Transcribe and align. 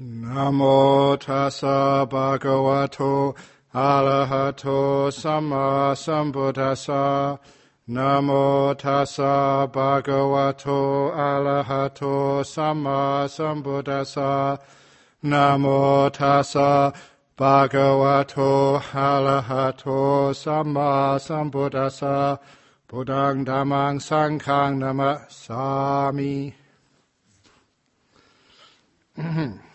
Namo 0.00 1.18
tassa 1.18 2.06
bhagavato 2.08 3.34
arahato 3.74 5.10
samma 5.10 5.92
sambuddhassa. 5.92 7.36
Namo 7.88 8.76
tassa 8.78 9.66
bhagavato 9.66 11.12
arahato 11.16 12.44
samma 12.46 13.26
sambuddhassa. 13.26 14.60
Namo 15.24 16.08
tassa 16.12 16.94
bhagavato 17.36 18.80
arahato 18.92 20.32
samma 20.32 21.18
sambuddhassa. 21.18 22.38
Buddhang 22.88 23.44
dhammang 23.44 23.98
sanghang 23.98 24.78
namasami. 24.78 26.54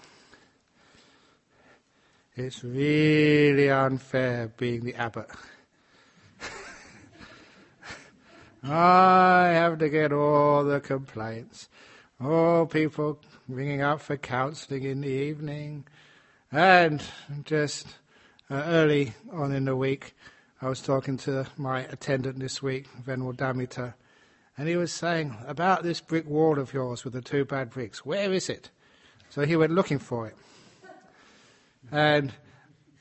It's 2.36 2.64
really 2.64 3.70
unfair 3.70 4.52
being 4.58 4.84
the 4.84 4.96
abbot. 4.96 5.30
I 8.64 9.50
have 9.50 9.78
to 9.78 9.90
get 9.90 10.12
all 10.12 10.64
the 10.64 10.80
complaints. 10.80 11.70
All 12.20 12.66
people 12.66 13.20
ringing 13.48 13.82
up 13.82 14.02
for 14.02 14.18
counselling 14.18 14.82
in 14.82 15.02
the 15.02 15.10
evening. 15.10 15.86
And 16.52 17.04
just 17.44 17.86
uh, 18.50 18.64
early 18.66 19.14
on 19.32 19.54
in 19.54 19.66
the 19.66 19.76
week, 19.76 20.16
I 20.60 20.70
was 20.70 20.82
talking 20.82 21.18
to 21.18 21.46
my 21.56 21.82
attendant 21.82 22.40
this 22.40 22.64
week, 22.64 22.88
Venerable 23.04 23.34
Damita, 23.34 23.94
and 24.58 24.68
he 24.68 24.76
was 24.76 24.92
saying 24.92 25.36
about 25.46 25.84
this 25.84 26.02
brick 26.02 26.28
wall 26.28 26.58
of 26.58 26.74
yours 26.74 27.04
with 27.04 27.14
the 27.14 27.22
two 27.22 27.46
bad 27.46 27.70
bricks. 27.70 28.04
Where 28.04 28.34
is 28.34 28.50
it? 28.50 28.72
So 29.30 29.46
he 29.46 29.56
went 29.56 29.74
looking 29.74 30.00
for 30.00 30.26
it. 30.28 30.36
And 31.94 32.34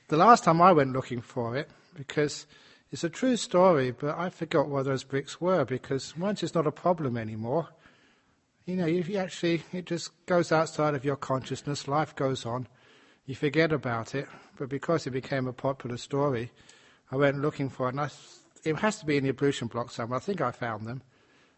the 0.09 0.19
last 0.19 0.45
time 0.45 0.61
I 0.61 0.73
went 0.73 0.93
looking 0.93 1.23
for 1.23 1.57
it, 1.57 1.71
because 1.97 2.47
it's 2.91 3.03
a 3.03 3.09
true 3.09 3.39
story, 3.39 3.91
but 3.91 4.19
I 4.19 4.29
forgot 4.29 4.69
where 4.69 4.83
those 4.83 5.03
bricks 5.03 5.41
were 5.41 5.65
because 5.65 6.15
once 6.15 6.43
it's 6.43 6.55
not 6.55 6.67
a 6.67 6.71
problem 6.71 7.17
anymore, 7.17 7.69
you 8.67 8.77
know, 8.77 8.85
you 8.85 9.17
actually, 9.17 9.63
it 9.73 9.87
just 9.87 10.11
goes 10.27 10.53
outside 10.53 10.95
of 10.95 11.07
your 11.07 11.17
consciousness, 11.17 11.89
life 11.89 12.15
goes 12.15 12.45
on, 12.45 12.69
you 13.25 13.35
forget 13.35 13.73
about 13.73 14.15
it, 14.15 14.29
but 14.59 14.69
because 14.69 15.07
it 15.07 15.13
became 15.13 15.48
a 15.48 15.55
popular 15.55 15.97
story, 15.97 16.53
I 17.11 17.17
went 17.17 17.41
looking 17.41 17.70
for 17.70 17.87
it, 17.87 17.93
and 17.93 18.01
I, 18.03 18.11
it 18.63 18.77
has 18.77 18.98
to 18.98 19.07
be 19.07 19.17
in 19.17 19.25
the 19.25 19.31
ablution 19.31 19.69
block 19.69 19.91
somewhere. 19.91 20.19
I 20.19 20.20
think 20.20 20.43
I 20.43 20.51
found 20.51 20.87
them. 20.87 21.01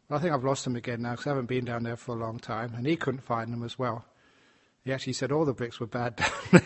I 0.08 0.18
think 0.18 0.32
I've 0.32 0.44
lost 0.44 0.62
them 0.62 0.76
again 0.76 1.02
now 1.02 1.12
because 1.12 1.26
I 1.26 1.30
haven't 1.30 1.46
been 1.46 1.64
down 1.64 1.82
there 1.82 1.96
for 1.96 2.14
a 2.14 2.18
long 2.20 2.38
time, 2.38 2.74
and 2.76 2.86
he 2.86 2.94
couldn't 2.94 3.24
find 3.24 3.52
them 3.52 3.64
as 3.64 3.76
well. 3.76 4.04
He 4.84 4.92
actually 4.92 5.14
said 5.14 5.32
all 5.32 5.44
the 5.44 5.52
bricks 5.52 5.80
were 5.80 5.86
bad 5.86 6.16
down 6.16 6.30
there. 6.52 6.62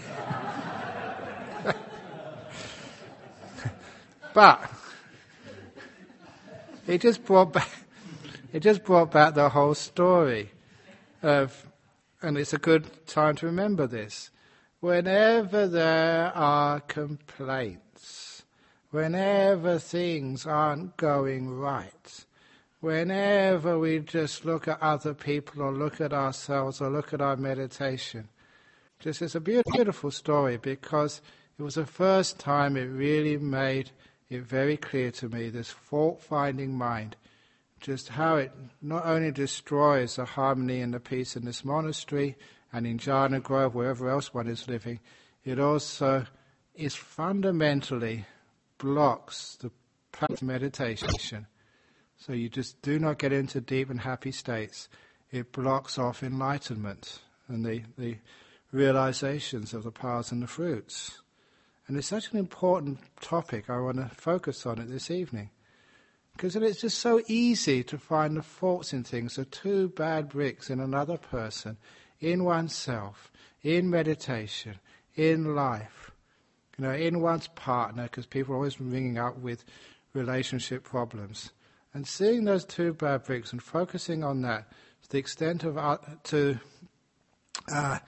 But 4.38 4.70
it 6.86 7.00
just 7.00 7.24
brought 7.24 7.52
back 7.52 7.68
it 8.52 8.60
just 8.60 8.84
brought 8.84 9.10
back 9.10 9.34
the 9.34 9.48
whole 9.48 9.74
story 9.74 10.48
of 11.24 11.66
and 12.22 12.38
it's 12.38 12.52
a 12.52 12.58
good 12.58 13.04
time 13.08 13.34
to 13.34 13.46
remember 13.46 13.88
this. 13.88 14.30
Whenever 14.78 15.66
there 15.66 16.30
are 16.36 16.78
complaints, 16.78 18.44
whenever 18.92 19.76
things 19.80 20.46
aren't 20.46 20.96
going 20.96 21.50
right, 21.50 22.24
Whenever 22.80 23.76
we 23.76 23.98
just 23.98 24.44
look 24.44 24.68
at 24.68 24.80
other 24.80 25.14
people 25.14 25.62
or 25.62 25.72
look 25.72 26.00
at 26.00 26.12
ourselves 26.12 26.80
or 26.80 26.88
look 26.88 27.12
at 27.12 27.20
our 27.20 27.36
meditation, 27.36 28.28
just 29.00 29.20
it's 29.20 29.34
a 29.34 29.40
beautiful 29.40 30.12
story 30.12 30.58
because 30.58 31.20
it 31.58 31.62
was 31.64 31.74
the 31.74 31.84
first 31.84 32.38
time 32.38 32.76
it 32.76 32.84
really 32.84 33.36
made 33.36 33.90
it 34.28 34.42
very 34.42 34.76
clear 34.76 35.10
to 35.12 35.28
me 35.28 35.50
this 35.50 35.70
fault 35.70 36.22
finding 36.22 36.76
mind, 36.76 37.16
just 37.80 38.10
how 38.10 38.36
it 38.36 38.52
not 38.82 39.06
only 39.06 39.30
destroys 39.30 40.16
the 40.16 40.24
harmony 40.24 40.80
and 40.80 40.92
the 40.92 41.00
peace 41.00 41.36
in 41.36 41.44
this 41.44 41.64
monastery 41.64 42.36
and 42.72 42.86
in 42.86 42.98
Jhana 42.98 43.42
Grove, 43.42 43.74
wherever 43.74 44.10
else 44.10 44.34
one 44.34 44.48
is 44.48 44.68
living, 44.68 45.00
it 45.44 45.58
also 45.58 46.26
is 46.74 46.94
fundamentally 46.94 48.26
blocks 48.78 49.56
the 49.60 49.70
practice 50.12 50.42
meditation 50.42 51.46
so 52.18 52.32
you 52.32 52.48
just 52.48 52.82
do 52.82 52.98
not 52.98 53.18
get 53.18 53.32
into 53.32 53.60
deep 53.60 53.90
and 53.90 54.00
happy 54.00 54.32
states. 54.32 54.88
It 55.30 55.52
blocks 55.52 55.98
off 55.98 56.22
enlightenment 56.22 57.20
and 57.46 57.64
the, 57.64 57.82
the 57.96 58.16
realizations 58.72 59.72
of 59.72 59.84
the 59.84 59.92
paths 59.92 60.32
and 60.32 60.42
the 60.42 60.48
fruits. 60.48 61.22
And 61.88 61.96
it's 61.96 62.06
such 62.06 62.30
an 62.32 62.38
important 62.38 62.98
topic, 63.20 63.70
I 63.70 63.80
want 63.80 63.96
to 63.96 64.14
focus 64.14 64.66
on 64.66 64.78
it 64.78 64.90
this 64.90 65.10
evening. 65.10 65.48
Because 66.36 66.54
it's 66.54 66.82
just 66.82 66.98
so 66.98 67.22
easy 67.26 67.82
to 67.84 67.98
find 67.98 68.36
the 68.36 68.42
faults 68.42 68.92
in 68.92 69.02
things, 69.02 69.36
the 69.36 69.46
two 69.46 69.88
bad 69.88 70.28
bricks 70.28 70.70
in 70.70 70.80
another 70.80 71.16
person, 71.16 71.78
in 72.20 72.44
oneself, 72.44 73.32
in 73.62 73.90
meditation, 73.90 74.76
in 75.16 75.56
life, 75.56 76.12
you 76.76 76.84
know, 76.84 76.92
in 76.92 77.20
one's 77.20 77.48
partner, 77.48 78.04
because 78.04 78.26
people 78.26 78.54
are 78.54 78.58
always 78.58 78.80
ringing 78.80 79.18
up 79.18 79.38
with 79.38 79.64
relationship 80.12 80.84
problems. 80.84 81.50
And 81.94 82.06
seeing 82.06 82.44
those 82.44 82.64
two 82.64 82.92
bad 82.92 83.24
bricks 83.24 83.50
and 83.50 83.62
focusing 83.62 84.22
on 84.22 84.42
that 84.42 84.70
to 85.02 85.08
the 85.08 85.18
extent 85.18 85.64
of 85.64 85.78
uh, 85.78 85.98
to 86.24 86.60
uh, 87.72 87.98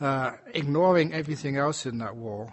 uh, 0.00 0.32
ignoring 0.54 1.12
everything 1.12 1.56
else 1.56 1.86
in 1.86 1.98
that 1.98 2.14
wall, 2.14 2.52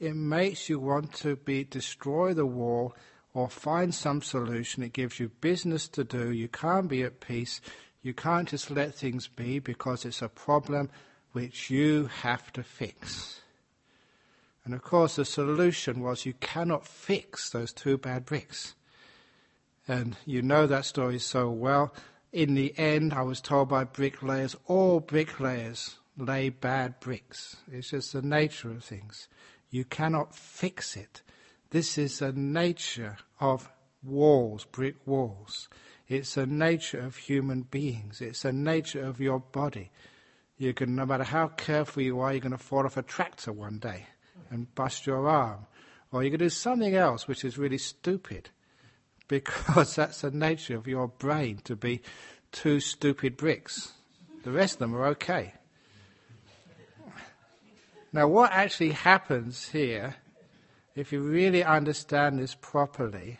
it 0.00 0.14
makes 0.14 0.68
you 0.68 0.78
want 0.78 1.12
to 1.14 1.36
be 1.36 1.64
destroy 1.64 2.32
the 2.32 2.46
wall 2.46 2.94
or 3.34 3.48
find 3.48 3.94
some 3.94 4.22
solution. 4.22 4.82
It 4.82 4.92
gives 4.92 5.18
you 5.18 5.30
business 5.40 5.88
to 5.88 6.04
do. 6.04 6.32
You 6.32 6.48
can't 6.48 6.88
be 6.88 7.02
at 7.02 7.20
peace. 7.20 7.60
You 8.02 8.14
can't 8.14 8.48
just 8.48 8.70
let 8.70 8.94
things 8.94 9.28
be 9.28 9.58
because 9.58 10.04
it's 10.04 10.22
a 10.22 10.28
problem 10.28 10.90
which 11.32 11.70
you 11.70 12.06
have 12.22 12.52
to 12.54 12.62
fix. 12.62 13.40
And 14.64 14.74
of 14.74 14.82
course, 14.82 15.16
the 15.16 15.24
solution 15.24 16.00
was 16.00 16.26
you 16.26 16.34
cannot 16.34 16.86
fix 16.86 17.50
those 17.50 17.72
two 17.72 17.98
bad 17.98 18.24
bricks. 18.24 18.74
And 19.86 20.16
you 20.26 20.42
know 20.42 20.66
that 20.66 20.84
story 20.84 21.18
so 21.18 21.50
well. 21.50 21.94
In 22.32 22.54
the 22.54 22.78
end, 22.78 23.14
I 23.14 23.22
was 23.22 23.40
told 23.40 23.70
by 23.70 23.84
bricklayers, 23.84 24.54
all 24.66 25.00
bricklayers 25.00 25.96
lay 26.18 26.50
bad 26.50 27.00
bricks. 27.00 27.56
It's 27.72 27.90
just 27.90 28.12
the 28.12 28.22
nature 28.22 28.70
of 28.70 28.84
things. 28.84 29.28
You 29.70 29.84
cannot 29.84 30.34
fix 30.34 30.96
it. 30.96 31.22
This 31.70 31.98
is 31.98 32.20
the 32.20 32.32
nature 32.32 33.18
of 33.40 33.70
walls, 34.02 34.64
brick 34.64 34.96
walls. 35.06 35.68
It's 36.08 36.34
the 36.34 36.46
nature 36.46 37.00
of 37.00 37.16
human 37.16 37.62
beings. 37.62 38.20
It's 38.20 38.42
the 38.42 38.52
nature 38.52 39.04
of 39.04 39.20
your 39.20 39.40
body. 39.40 39.90
You 40.56 40.72
can, 40.72 40.96
no 40.96 41.04
matter 41.04 41.24
how 41.24 41.48
careful 41.48 42.02
you 42.02 42.20
are, 42.20 42.32
you're 42.32 42.40
going 42.40 42.52
to 42.52 42.58
fall 42.58 42.86
off 42.86 42.96
a 42.96 43.02
tractor 43.02 43.52
one 43.52 43.78
day 43.78 44.06
and 44.50 44.74
bust 44.74 45.06
your 45.06 45.28
arm. 45.28 45.66
Or 46.10 46.24
you 46.24 46.30
can 46.30 46.40
do 46.40 46.48
something 46.48 46.94
else 46.94 47.28
which 47.28 47.44
is 47.44 47.58
really 47.58 47.78
stupid 47.78 48.48
because 49.28 49.94
that's 49.96 50.22
the 50.22 50.30
nature 50.30 50.76
of 50.76 50.86
your 50.86 51.08
brain 51.08 51.60
to 51.64 51.76
be 51.76 52.00
two 52.50 52.80
stupid 52.80 53.36
bricks. 53.36 53.92
The 54.42 54.50
rest 54.50 54.74
of 54.74 54.78
them 54.80 54.96
are 54.96 55.06
okay. 55.08 55.54
Now, 58.12 58.26
what 58.26 58.52
actually 58.52 58.92
happens 58.92 59.68
here, 59.68 60.16
if 60.94 61.12
you 61.12 61.20
really 61.20 61.62
understand 61.62 62.38
this 62.38 62.54
properly, 62.54 63.38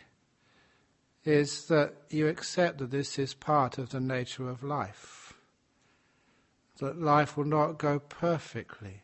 is 1.25 1.65
that 1.67 1.93
you 2.09 2.27
accept 2.27 2.77
that 2.77 2.91
this 2.91 3.19
is 3.19 3.33
part 3.33 3.77
of 3.77 3.89
the 3.89 3.99
nature 3.99 4.49
of 4.49 4.63
life. 4.63 5.33
That 6.77 6.99
life 6.99 7.35
will 7.35 7.45
not 7.45 7.77
go 7.77 7.99
perfectly. 7.99 9.01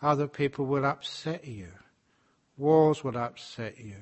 Other 0.00 0.26
people 0.28 0.64
will 0.64 0.86
upset 0.86 1.46
you. 1.46 1.68
Wars 2.56 3.04
will 3.04 3.18
upset 3.18 3.78
you. 3.78 3.96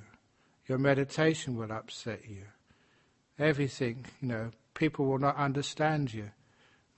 Your 0.66 0.78
meditation 0.78 1.56
will 1.56 1.72
upset 1.72 2.28
you. 2.28 2.44
Everything, 3.38 4.04
you 4.20 4.28
know, 4.28 4.50
people 4.74 5.06
will 5.06 5.18
not 5.18 5.36
understand 5.36 6.12
you. 6.12 6.30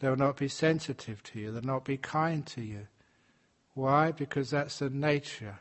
They 0.00 0.08
will 0.08 0.16
not 0.16 0.36
be 0.36 0.48
sensitive 0.48 1.22
to 1.24 1.38
you. 1.38 1.52
They'll 1.52 1.62
not 1.62 1.84
be 1.84 1.96
kind 1.96 2.44
to 2.48 2.62
you. 2.62 2.88
Why? 3.80 4.12
Because 4.12 4.50
that's 4.50 4.80
the 4.80 4.90
nature. 4.90 5.58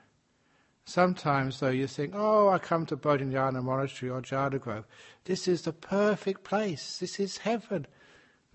Sometimes, 0.83 1.61
though, 1.61 1.69
you 1.69 1.87
think, 1.87 2.11
oh, 2.13 2.49
I 2.49 2.57
come 2.57 2.85
to 2.87 2.97
Bodhinyana 2.97 3.63
Monastery 3.63 4.11
or 4.11 4.21
Jhana 4.21 4.59
Grove. 4.59 4.85
This 5.23 5.47
is 5.47 5.61
the 5.61 5.71
perfect 5.71 6.43
place. 6.43 6.97
This 6.97 7.17
is 7.17 7.37
heaven. 7.37 7.87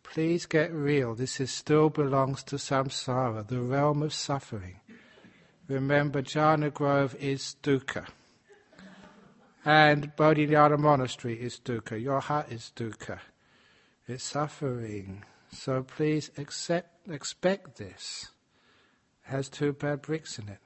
Please 0.02 0.44
get 0.44 0.70
real. 0.70 1.14
This 1.14 1.40
is, 1.40 1.50
still 1.50 1.88
belongs 1.88 2.42
to 2.44 2.56
samsara, 2.56 3.46
the 3.48 3.62
realm 3.62 4.02
of 4.02 4.12
suffering. 4.12 4.80
Remember, 5.66 6.20
Jhana 6.20 6.70
Grove 6.70 7.16
is 7.18 7.56
dukkha. 7.62 8.06
And 9.64 10.14
Bodhinyana 10.14 10.78
Monastery 10.78 11.40
is 11.40 11.58
dukkha. 11.58 11.98
Your 12.02 12.20
heart 12.20 12.52
is 12.52 12.70
dukkha. 12.76 13.18
It's 14.06 14.24
suffering. 14.24 15.24
So 15.50 15.82
please 15.84 16.30
accept, 16.36 17.08
expect 17.08 17.78
this. 17.78 18.28
Has 19.24 19.48
two 19.48 19.72
bad 19.72 20.02
bricks 20.02 20.38
in 20.38 20.48
it. 20.48 20.58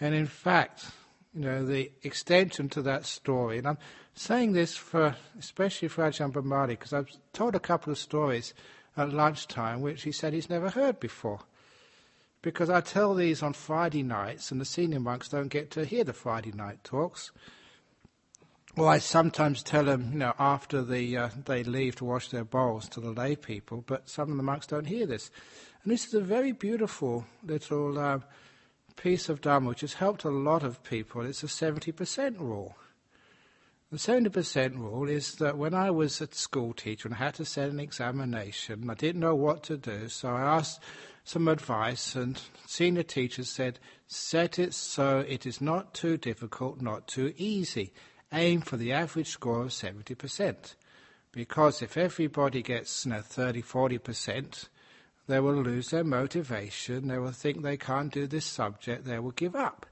And 0.00 0.14
in 0.14 0.26
fact, 0.26 0.86
you 1.34 1.42
know, 1.42 1.64
the 1.64 1.90
extension 2.02 2.68
to 2.70 2.82
that 2.82 3.04
story, 3.04 3.58
and 3.58 3.66
I'm 3.66 3.78
saying 4.14 4.52
this 4.52 4.76
for, 4.76 5.16
especially 5.38 5.88
for 5.88 6.04
Ajahn 6.04 6.32
Brahmali, 6.32 6.70
because 6.70 6.92
I've 6.92 7.10
told 7.32 7.54
a 7.54 7.60
couple 7.60 7.92
of 7.92 7.98
stories 7.98 8.54
at 8.96 9.12
lunchtime 9.12 9.82
which 9.82 10.02
he 10.02 10.12
said 10.12 10.32
he's 10.32 10.50
never 10.50 10.70
heard 10.70 10.98
before. 10.98 11.40
Because 12.42 12.70
I 12.70 12.80
tell 12.80 13.14
these 13.14 13.42
on 13.42 13.52
Friday 13.52 14.02
nights, 14.02 14.50
and 14.50 14.60
the 14.60 14.64
senior 14.64 15.00
monks 15.00 15.28
don't 15.28 15.48
get 15.48 15.70
to 15.72 15.84
hear 15.84 16.04
the 16.04 16.12
Friday 16.12 16.52
night 16.52 16.84
talks. 16.84 17.32
Well, 18.76 18.88
I 18.88 18.98
sometimes 18.98 19.62
tell 19.62 19.84
them, 19.84 20.10
you 20.12 20.18
know, 20.18 20.34
after 20.38 20.82
the, 20.82 21.16
uh, 21.16 21.28
they 21.46 21.64
leave 21.64 21.96
to 21.96 22.04
wash 22.04 22.28
their 22.28 22.44
bowls 22.44 22.88
to 22.90 23.00
the 23.00 23.10
lay 23.10 23.34
people, 23.34 23.82
but 23.86 24.08
some 24.08 24.30
of 24.30 24.36
the 24.36 24.42
monks 24.42 24.66
don't 24.66 24.86
hear 24.86 25.06
this. 25.06 25.30
And 25.86 25.92
this 25.92 26.08
is 26.08 26.14
a 26.14 26.20
very 26.20 26.50
beautiful 26.50 27.24
little 27.44 27.96
uh, 27.96 28.18
piece 28.96 29.28
of 29.28 29.40
Dharma 29.40 29.68
which 29.68 29.82
has 29.82 29.92
helped 29.92 30.24
a 30.24 30.30
lot 30.30 30.64
of 30.64 30.82
people. 30.82 31.24
It's 31.24 31.44
a 31.44 31.46
70% 31.46 32.40
rule. 32.40 32.76
The 33.92 33.96
70% 33.96 34.78
rule 34.78 35.08
is 35.08 35.36
that 35.36 35.56
when 35.56 35.74
I 35.74 35.92
was 35.92 36.20
a 36.20 36.26
school 36.32 36.72
teacher 36.72 37.06
and 37.06 37.14
I 37.14 37.18
had 37.18 37.34
to 37.34 37.44
set 37.44 37.70
an 37.70 37.78
examination, 37.78 38.90
I 38.90 38.94
didn't 38.94 39.20
know 39.20 39.36
what 39.36 39.62
to 39.62 39.76
do, 39.76 40.08
so 40.08 40.30
I 40.30 40.56
asked 40.56 40.82
some 41.22 41.46
advice, 41.46 42.16
and 42.16 42.42
senior 42.66 43.04
teachers 43.04 43.48
said, 43.48 43.78
set 44.08 44.58
it 44.58 44.74
so 44.74 45.20
it 45.20 45.46
is 45.46 45.60
not 45.60 45.94
too 45.94 46.16
difficult, 46.16 46.80
not 46.80 47.06
too 47.06 47.32
easy 47.36 47.92
aim 48.32 48.60
for 48.60 48.76
the 48.76 48.92
average 48.92 49.28
score 49.28 49.62
of 49.62 49.68
70%. 49.68 50.74
Because 51.30 51.80
if 51.80 51.96
everybody 51.96 52.60
gets 52.60 53.06
you 53.06 53.12
know, 53.12 53.20
30, 53.20 53.62
40%, 53.62 54.66
they 55.26 55.40
will 55.40 55.54
lose 55.54 55.90
their 55.90 56.04
motivation, 56.04 57.08
they 57.08 57.18
will 57.18 57.32
think 57.32 57.62
they 57.62 57.76
can't 57.76 58.12
do 58.12 58.26
this 58.26 58.44
subject, 58.44 59.04
they 59.04 59.18
will 59.18 59.32
give 59.32 59.56
up. 59.56 59.86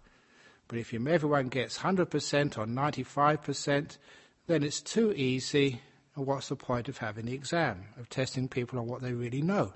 But 0.69 0.79
if 0.79 0.95
everyone 0.95 1.49
gets 1.49 1.79
100% 1.79 2.59
or 2.59 2.67
95%, 2.67 3.99
then 4.47 4.63
it's 4.63 4.81
too 4.81 5.13
easy, 5.13 5.81
and 6.15 6.27
what's 6.27 6.49
the 6.49 6.57
point 6.57 6.89
of 6.89 6.99
having 6.99 7.27
the 7.27 7.35
exam, 7.35 7.85
of 7.99 8.09
testing 8.09 8.49
people 8.49 8.79
on 8.79 8.87
what 8.87 9.03
they 9.03 9.13
really 9.13 9.43
know? 9.43 9.73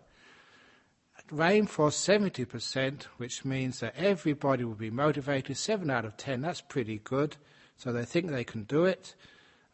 Aim 1.38 1.66
for 1.66 1.90
70%, 1.90 3.02
which 3.18 3.44
means 3.44 3.80
that 3.80 3.94
everybody 3.96 4.64
will 4.64 4.74
be 4.74 4.90
motivated, 4.90 5.56
7 5.56 5.90
out 5.90 6.04
of 6.04 6.16
10, 6.16 6.40
that's 6.40 6.60
pretty 6.60 6.98
good 6.98 7.36
so 7.78 7.92
they 7.92 8.04
think 8.04 8.28
they 8.28 8.44
can 8.44 8.64
do 8.64 8.84
it. 8.84 9.14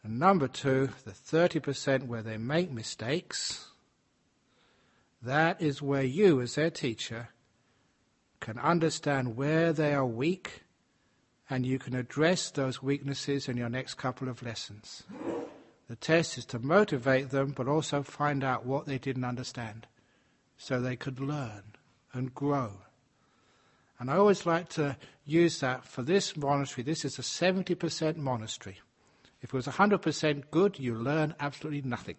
And 0.03 0.19
number 0.19 0.47
two, 0.47 0.89
the 1.03 1.11
30% 1.11 2.07
where 2.07 2.21
they 2.21 2.37
make 2.37 2.71
mistakes, 2.71 3.71
that 5.25 5.61
is 5.61 5.81
where 5.81 6.03
you, 6.03 6.41
as 6.41 6.55
their 6.55 6.69
teacher, 6.69 7.29
can 8.39 8.57
understand 8.59 9.35
where 9.35 9.73
they 9.73 9.93
are 9.93 10.05
weak 10.05 10.63
and 11.49 11.65
you 11.65 11.77
can 11.79 11.95
address 11.95 12.49
those 12.49 12.81
weaknesses 12.81 13.47
in 13.47 13.57
your 13.57 13.69
next 13.69 13.95
couple 13.95 14.29
of 14.29 14.41
lessons. 14.41 15.03
The 15.87 15.95
test 15.95 16.37
is 16.37 16.45
to 16.47 16.59
motivate 16.59 17.29
them, 17.29 17.53
but 17.55 17.67
also 17.67 18.01
find 18.01 18.43
out 18.43 18.65
what 18.65 18.87
they 18.87 18.97
didn't 18.97 19.23
understand 19.23 19.87
so 20.57 20.79
they 20.79 20.95
could 20.95 21.19
learn 21.19 21.63
and 22.13 22.33
grow. 22.33 22.71
And 23.99 24.09
I 24.09 24.17
always 24.17 24.45
like 24.45 24.69
to 24.69 24.97
use 25.25 25.59
that 25.59 25.85
for 25.85 26.01
this 26.01 26.35
monastery. 26.35 26.83
This 26.83 27.05
is 27.05 27.19
a 27.19 27.21
70% 27.21 28.17
monastery. 28.17 28.79
If 29.41 29.53
it 29.53 29.53
was 29.53 29.67
100% 29.67 30.43
good, 30.49 30.79
you 30.79 30.95
learn 30.95 31.35
absolutely 31.39 31.87
nothing. 31.87 32.17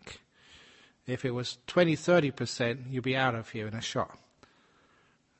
If 1.06 1.24
it 1.24 1.30
was 1.30 1.58
20, 1.68 1.96
30%, 1.96 2.90
you'd 2.90 3.04
be 3.04 3.16
out 3.16 3.34
of 3.34 3.50
here 3.50 3.68
in 3.68 3.74
a 3.74 3.80
shot. 3.80 4.18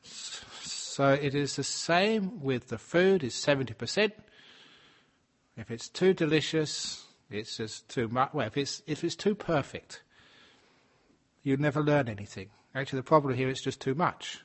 So 0.02 1.12
it 1.12 1.34
is 1.34 1.56
the 1.56 1.64
same 1.64 2.40
with 2.40 2.68
the 2.68 2.78
food, 2.78 3.24
it's 3.24 3.44
70%. 3.44 4.12
If 5.56 5.70
it's 5.70 5.88
too 5.88 6.14
delicious, 6.14 7.04
it's 7.30 7.56
just 7.56 7.88
too 7.88 8.08
much. 8.08 8.32
Well, 8.32 8.46
if 8.46 8.56
it's, 8.56 8.82
if 8.86 9.02
it's 9.02 9.16
too 9.16 9.34
perfect, 9.34 10.02
you 11.42 11.56
never 11.56 11.82
learn 11.82 12.08
anything. 12.08 12.50
Actually, 12.74 13.00
the 13.00 13.04
problem 13.04 13.34
here 13.34 13.48
is 13.48 13.60
just 13.60 13.80
too 13.80 13.94
much. 13.94 14.44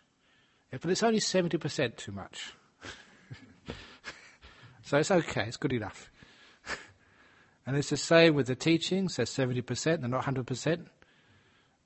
But 0.72 0.90
it's 0.90 1.04
only 1.04 1.20
70% 1.20 1.98
too 1.98 2.12
much. 2.14 2.54
so 4.84 4.98
it's 4.98 5.12
okay, 5.12 5.44
it's 5.48 5.58
good 5.58 5.74
enough. 5.74 6.10
and 7.66 7.76
it's 7.76 7.90
the 7.90 7.98
same 7.98 8.34
with 8.36 8.48
the 8.48 8.56
teachings, 8.56 9.18
they're 9.18 9.26
70%, 9.26 9.84
they're 9.84 10.08
not 10.08 10.24
100%. 10.24 10.86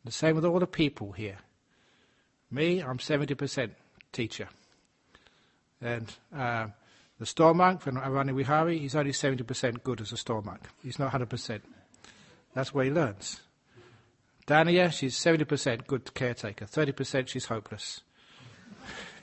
The 0.06 0.12
same 0.12 0.36
with 0.36 0.46
all 0.46 0.60
the 0.60 0.68
people 0.68 1.12
here. 1.12 1.38
Me, 2.52 2.80
I'm 2.80 3.00
70% 3.00 3.72
teacher. 4.12 4.48
And 5.82 6.14
uh, 6.34 6.68
the 7.20 7.26
store 7.26 7.54
monk 7.54 7.82
from 7.82 7.98
Arani 7.98 8.36
Vihari, 8.36 8.78
he's 8.78 8.96
only 8.96 9.12
70% 9.12 9.84
good 9.84 10.02
as 10.02 10.12
a 10.12 10.18
store 10.18 10.44
monk. 10.44 10.62
He's 10.84 11.00
not 11.00 11.12
100%. 11.12 11.62
That's 12.54 12.74
where 12.74 12.86
he 12.86 12.92
learns. 12.92 13.42
Dania, 14.48 14.92
she's 14.94 15.16
70% 15.16 15.88
good 15.88 16.14
caretaker. 16.14 16.66
30% 16.66 17.28
she's 17.28 17.46
hopeless. 17.46 18.02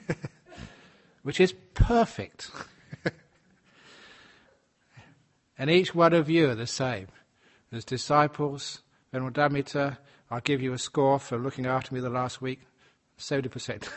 which 1.23 1.39
is 1.39 1.53
perfect. 1.73 2.51
and 5.57 5.69
each 5.69 5.95
one 5.95 6.13
of 6.13 6.29
you 6.29 6.49
are 6.49 6.55
the 6.55 6.67
same. 6.67 7.07
As 7.71 7.85
disciples, 7.85 8.81
Venerable 9.11 9.41
Damita, 9.41 9.97
I'll 10.33 10.41
give 10.41 10.63
you 10.63 10.73
a 10.73 10.79
score 10.79 11.19
for 11.19 11.37
looking 11.37 11.67
after 11.67 11.93
me 11.93 12.01
the 12.01 12.09
last 12.09 12.41
week 12.41 12.61
70%. 13.19 13.67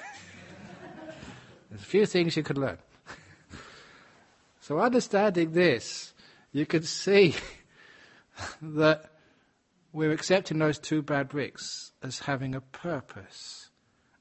There's 1.71 1.81
a 1.81 1.85
few 1.85 2.05
things 2.05 2.37
you 2.37 2.43
could 2.43 2.59
learn. 2.59 2.77
so, 4.61 4.79
understanding 4.79 5.53
this, 5.53 6.13
you 6.53 6.67
can 6.67 6.83
see 6.83 7.35
that 8.61 9.07
we're 9.95 10.13
accepting 10.13 10.59
those 10.59 10.79
two 10.79 11.01
bad 11.01 11.31
bricks 11.31 11.93
as 12.03 12.19
having 12.19 12.55
a 12.55 12.61
purpose. 12.61 13.71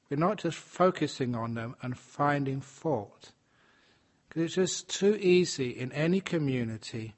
We're 0.08 0.16
not 0.16 0.38
just 0.38 0.56
focusing 0.56 1.34
on 1.34 1.52
them 1.52 1.76
and 1.82 1.98
finding 1.98 2.62
fault. 2.62 3.32
Because 4.30 4.44
it's 4.44 4.54
just 4.54 4.88
too 4.88 5.18
easy 5.20 5.68
in 5.68 5.92
any 5.92 6.22
community, 6.22 7.14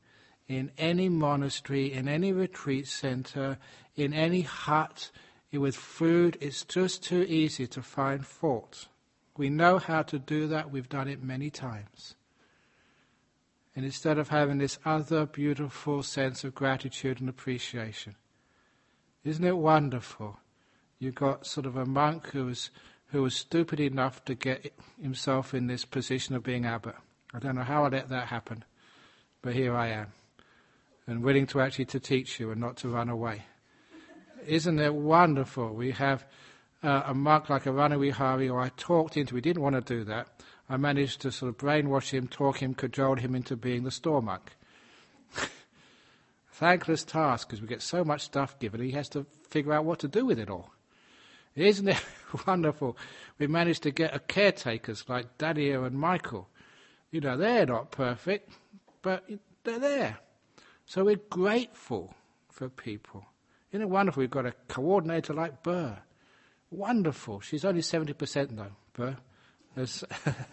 in 0.49 0.73
any 0.79 1.09
monastery, 1.09 1.93
in 1.93 2.09
any 2.09 2.33
retreat 2.33 2.89
center, 2.89 3.59
in 3.95 4.13
any 4.13 4.41
hut, 4.41 5.11
with 5.53 5.77
food, 5.77 6.37
it's 6.41 6.65
just 6.65 7.03
too 7.03 7.23
easy 7.23 7.67
to 7.67 7.83
find 7.83 8.27
fault. 8.27 8.89
We 9.37 9.51
know 9.51 9.79
how 9.79 10.03
to 10.03 10.19
do 10.19 10.47
that, 10.49 10.71
we've 10.71 10.89
done 10.89 11.09
it 11.09 11.23
many 11.23 11.49
times. 11.49 12.17
And 13.77 13.85
instead 13.85 14.19
of 14.19 14.29
having 14.29 14.59
this 14.59 14.79
other 14.85 15.25
beautiful 15.25 16.03
sense 16.03 16.43
of 16.43 16.55
gratitude 16.55 17.21
and 17.21 17.29
appreciation, 17.29 18.17
isn't 19.25 19.45
it 19.45 19.57
wonderful? 19.57 20.39
You've 20.99 21.15
got 21.15 21.47
sort 21.47 21.67
of 21.67 21.77
a 21.77 21.87
monk 21.87 22.31
who 22.31 22.47
was 22.47 22.71
who 23.11 23.23
was 23.23 23.35
stupid 23.35 23.81
enough 23.81 24.25
to 24.27 24.35
get 24.35 24.75
himself 25.01 25.55
in 25.55 25.67
this 25.67 25.85
position 25.85 26.35
of 26.35 26.43
being 26.43 26.67
abbot. 26.67 26.95
I 27.33 27.39
don't 27.39 27.55
know 27.55 27.63
how 27.63 27.85
I 27.85 27.89
let 27.89 28.09
that 28.11 28.29
happen, 28.29 28.65
but 29.41 29.55
here 29.55 29.75
I 29.75 29.89
am, 29.89 30.13
and 31.09 31.25
willing 31.25 31.47
to 31.47 31.61
actually 31.61 31.87
to 31.87 31.99
teach 31.99 32.39
you 32.39 32.51
and 32.51 32.61
not 32.61 32.77
to 32.77 32.89
run 32.89 33.09
away. 33.09 33.43
Isn't 34.47 34.79
it 34.79 34.95
wonderful? 34.95 35.75
We 35.75 35.91
have 35.93 36.25
uh, 36.83 37.03
a 37.07 37.15
monk 37.15 37.49
like 37.49 37.65
Arani 37.65 37.99
Vihari, 37.99 38.47
who 38.49 38.57
I 38.57 38.71
talked 38.77 39.17
into. 39.17 39.35
We 39.35 39.41
didn't 39.41 39.63
want 39.63 39.75
to 39.75 39.81
do 39.81 40.05
that. 40.05 40.29
I 40.69 40.77
managed 40.77 41.23
to 41.23 41.33
sort 41.33 41.49
of 41.49 41.57
brainwash 41.57 42.11
him, 42.11 42.29
talk 42.29 42.59
him, 42.63 42.75
cajole 42.75 43.17
him 43.17 43.35
into 43.35 43.57
being 43.57 43.85
the 43.85 43.91
store 43.91 44.21
monk. 44.21 44.53
Thankless 46.53 47.05
task 47.05 47.49
because 47.49 47.63
we 47.63 47.69
get 47.69 47.83
so 47.83 48.05
much 48.05 48.21
stuff 48.21 48.59
given. 48.59 48.83
He 48.83 48.91
has 48.91 49.09
to 49.11 49.27
figure 49.49 49.73
out 49.73 49.87
what 49.87 50.01
to 50.01 50.09
do 50.09 50.27
with 50.27 50.39
it 50.39 50.51
all. 50.51 50.71
Isn't 51.57 51.89
it 51.89 52.05
wonderful? 52.47 52.99
We 53.39 53.47
managed 53.47 53.83
to 53.85 53.91
get 53.91 54.15
a 54.15 54.19
caretakers 54.19 55.05
like 55.09 55.39
Dania 55.39 55.87
and 55.87 55.99
Michael. 55.99 56.49
You 57.11 57.23
know, 57.23 57.39
they're 57.39 57.65
not 57.65 57.91
perfect, 57.91 58.53
but 59.01 59.25
they're 59.65 59.79
there. 59.79 60.19
So 60.89 61.05
we're 61.05 61.17
grateful 61.17 62.15
for 62.51 62.71
people. 62.71 63.27
Isn't 63.71 63.83
it 63.83 63.91
wonderful? 63.91 64.23
We've 64.23 64.31
got 64.31 64.47
a 64.47 64.55
coordinator 64.69 65.35
like 65.35 65.63
Burr. 65.63 65.99
Wonderful. 66.71 67.41
She's 67.41 67.67
only 67.67 67.83
70% 67.83 68.57
though, 68.57 68.73
Burr. 68.95 69.19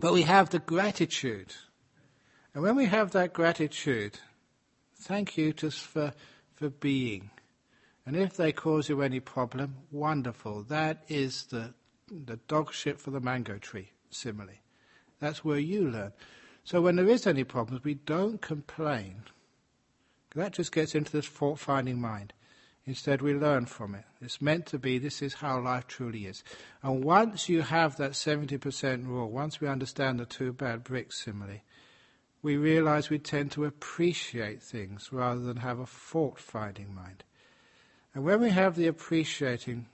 but 0.00 0.12
we 0.14 0.22
have 0.22 0.48
the 0.48 0.60
gratitude. 0.60 1.54
And 2.54 2.62
when 2.62 2.74
we 2.74 2.86
have 2.86 3.10
that 3.10 3.34
gratitude, 3.34 4.18
thank 4.96 5.36
you 5.36 5.52
just 5.52 5.80
for, 5.80 6.14
for 6.54 6.70
being. 6.70 7.28
And 8.06 8.16
if 8.16 8.38
they 8.38 8.50
cause 8.50 8.88
you 8.88 9.02
any 9.02 9.20
problem, 9.20 9.76
wonderful. 9.92 10.62
That 10.62 11.04
is 11.06 11.44
the, 11.44 11.74
the 12.10 12.38
dog 12.48 12.72
shit 12.72 12.98
for 12.98 13.10
the 13.10 13.20
mango 13.20 13.58
tree, 13.58 13.90
simile. 14.08 14.56
That's 15.20 15.44
where 15.44 15.58
you 15.58 15.90
learn. 15.90 16.12
So 16.64 16.80
when 16.80 16.96
there 16.96 17.08
is 17.08 17.26
any 17.26 17.44
problems, 17.44 17.84
we 17.84 17.94
don't 17.94 18.40
complain. 18.40 19.22
That 20.34 20.52
just 20.52 20.72
gets 20.72 20.94
into 20.94 21.12
this 21.12 21.26
fault 21.26 21.58
finding 21.58 22.00
mind. 22.00 22.32
Instead, 22.86 23.22
we 23.22 23.34
learn 23.34 23.66
from 23.66 23.94
it. 23.94 24.04
It's 24.20 24.40
meant 24.40 24.66
to 24.66 24.78
be, 24.78 24.98
this 24.98 25.22
is 25.22 25.34
how 25.34 25.60
life 25.60 25.86
truly 25.86 26.26
is. 26.26 26.42
And 26.82 27.04
once 27.04 27.48
you 27.48 27.62
have 27.62 27.96
that 27.96 28.12
70% 28.12 29.06
rule, 29.06 29.30
once 29.30 29.60
we 29.60 29.68
understand 29.68 30.18
the 30.18 30.26
two 30.26 30.52
bad 30.52 30.82
bricks 30.82 31.24
simile, 31.24 31.60
we 32.42 32.56
realize 32.56 33.10
we 33.10 33.18
tend 33.18 33.52
to 33.52 33.64
appreciate 33.64 34.62
things 34.62 35.12
rather 35.12 35.40
than 35.40 35.58
have 35.58 35.78
a 35.78 35.86
fault 35.86 36.38
finding 36.38 36.94
mind. 36.94 37.22
And 38.14 38.24
when 38.24 38.40
we 38.40 38.50
have 38.50 38.76
the 38.76 38.86
appreciating 38.86 39.86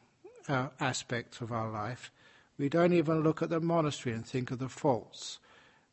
uh, 0.49 0.69
of 0.81 1.53
our 1.53 1.71
life, 1.71 2.13
we 2.57 2.69
don't 2.69 2.93
even 2.93 3.23
look 3.23 3.43
at 3.43 3.51
the 3.51 3.61
monastery 3.61 4.15
and 4.15 4.25
think 4.25 4.51
of 4.51 4.59
the 4.59 4.69
faults, 4.69 5.39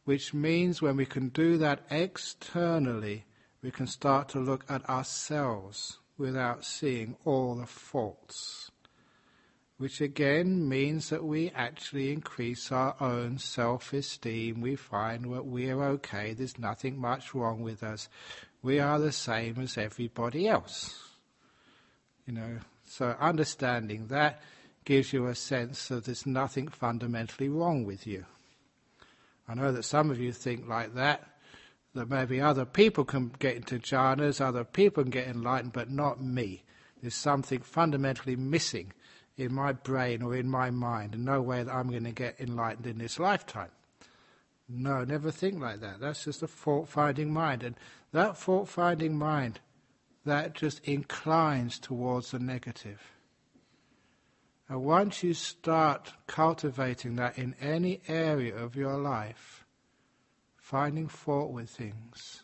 which 0.05 0.33
means 0.33 0.81
when 0.81 0.97
we 0.97 1.05
can 1.05 1.29
do 1.29 1.57
that 1.57 1.81
externally, 1.89 3.25
we 3.61 3.71
can 3.71 3.87
start 3.87 4.29
to 4.29 4.39
look 4.39 4.65
at 4.69 4.87
ourselves 4.89 5.99
without 6.17 6.65
seeing 6.65 7.15
all 7.25 7.55
the 7.55 7.65
faults. 7.65 8.69
Which 9.77 10.01
again 10.01 10.69
means 10.69 11.09
that 11.09 11.23
we 11.23 11.49
actually 11.51 12.11
increase 12.11 12.71
our 12.71 12.95
own 12.99 13.37
self 13.37 13.91
esteem. 13.91 14.61
We 14.61 14.75
find 14.75 15.33
that 15.33 15.45
we 15.45 15.69
are 15.71 15.83
okay, 15.83 16.33
there's 16.33 16.59
nothing 16.59 16.99
much 16.99 17.33
wrong 17.33 17.61
with 17.61 17.83
us. 17.83 18.07
We 18.61 18.79
are 18.79 18.99
the 18.99 19.11
same 19.11 19.59
as 19.59 19.77
everybody 19.77 20.47
else. 20.47 21.09
You 22.25 22.33
know, 22.33 22.59
so 22.85 23.15
understanding 23.19 24.07
that 24.07 24.41
gives 24.85 25.11
you 25.11 25.27
a 25.27 25.35
sense 25.35 25.87
that 25.87 26.05
there's 26.05 26.25
nothing 26.25 26.67
fundamentally 26.67 27.49
wrong 27.49 27.85
with 27.85 28.05
you. 28.05 28.25
I 29.47 29.55
know 29.55 29.71
that 29.71 29.83
some 29.83 30.09
of 30.09 30.19
you 30.19 30.31
think 30.31 30.67
like 30.67 30.95
that, 30.95 31.27
that 31.93 32.09
maybe 32.09 32.41
other 32.41 32.65
people 32.65 33.05
can 33.05 33.31
get 33.39 33.55
into 33.55 33.77
jhanas, 33.79 34.41
other 34.41 34.63
people 34.63 35.03
can 35.03 35.11
get 35.11 35.27
enlightened, 35.27 35.73
but 35.73 35.89
not 35.89 36.23
me. 36.23 36.63
There's 37.01 37.15
something 37.15 37.59
fundamentally 37.59 38.35
missing 38.35 38.93
in 39.35 39.53
my 39.53 39.73
brain 39.73 40.21
or 40.21 40.35
in 40.35 40.49
my 40.49 40.69
mind, 40.69 41.15
and 41.15 41.25
no 41.25 41.41
way 41.41 41.63
that 41.63 41.73
I'm 41.73 41.89
going 41.89 42.05
to 42.05 42.11
get 42.11 42.39
enlightened 42.39 42.87
in 42.87 42.97
this 42.97 43.19
lifetime. 43.19 43.71
No, 44.69 45.03
never 45.03 45.31
think 45.31 45.59
like 45.59 45.81
that. 45.81 45.99
That's 45.99 46.23
just 46.23 46.41
a 46.41 46.47
fault 46.47 46.87
finding 46.87 47.33
mind. 47.33 47.63
And 47.63 47.75
that 48.11 48.37
fault 48.37 48.69
finding 48.69 49.17
mind, 49.17 49.59
that 50.25 50.53
just 50.53 50.83
inclines 50.85 51.79
towards 51.79 52.31
the 52.31 52.39
negative. 52.39 53.12
And 54.73 54.83
once 54.83 55.21
you 55.21 55.35
start 55.35 56.13
cultivating 56.25 57.15
that 57.17 57.37
in 57.37 57.53
any 57.61 58.01
area 58.07 58.55
of 58.55 58.75
your 58.75 58.97
life, 58.97 59.67
finding 60.57 61.07
fault 61.07 61.51
with 61.51 61.69
things, 61.69 62.41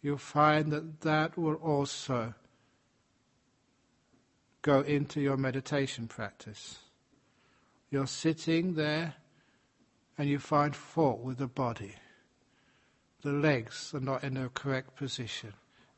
you'll 0.00 0.16
find 0.16 0.70
that 0.70 1.00
that 1.00 1.36
will 1.36 1.56
also 1.56 2.34
go 4.62 4.82
into 4.82 5.20
your 5.20 5.36
meditation 5.36 6.06
practice. 6.06 6.78
You're 7.90 8.06
sitting 8.06 8.74
there 8.74 9.14
and 10.16 10.28
you 10.28 10.38
find 10.38 10.76
fault 10.76 11.18
with 11.18 11.38
the 11.38 11.48
body. 11.48 11.96
The 13.22 13.32
legs 13.32 13.90
are 13.92 13.98
not 13.98 14.22
in 14.22 14.34
the 14.34 14.50
correct 14.50 14.94
position. 14.94 15.54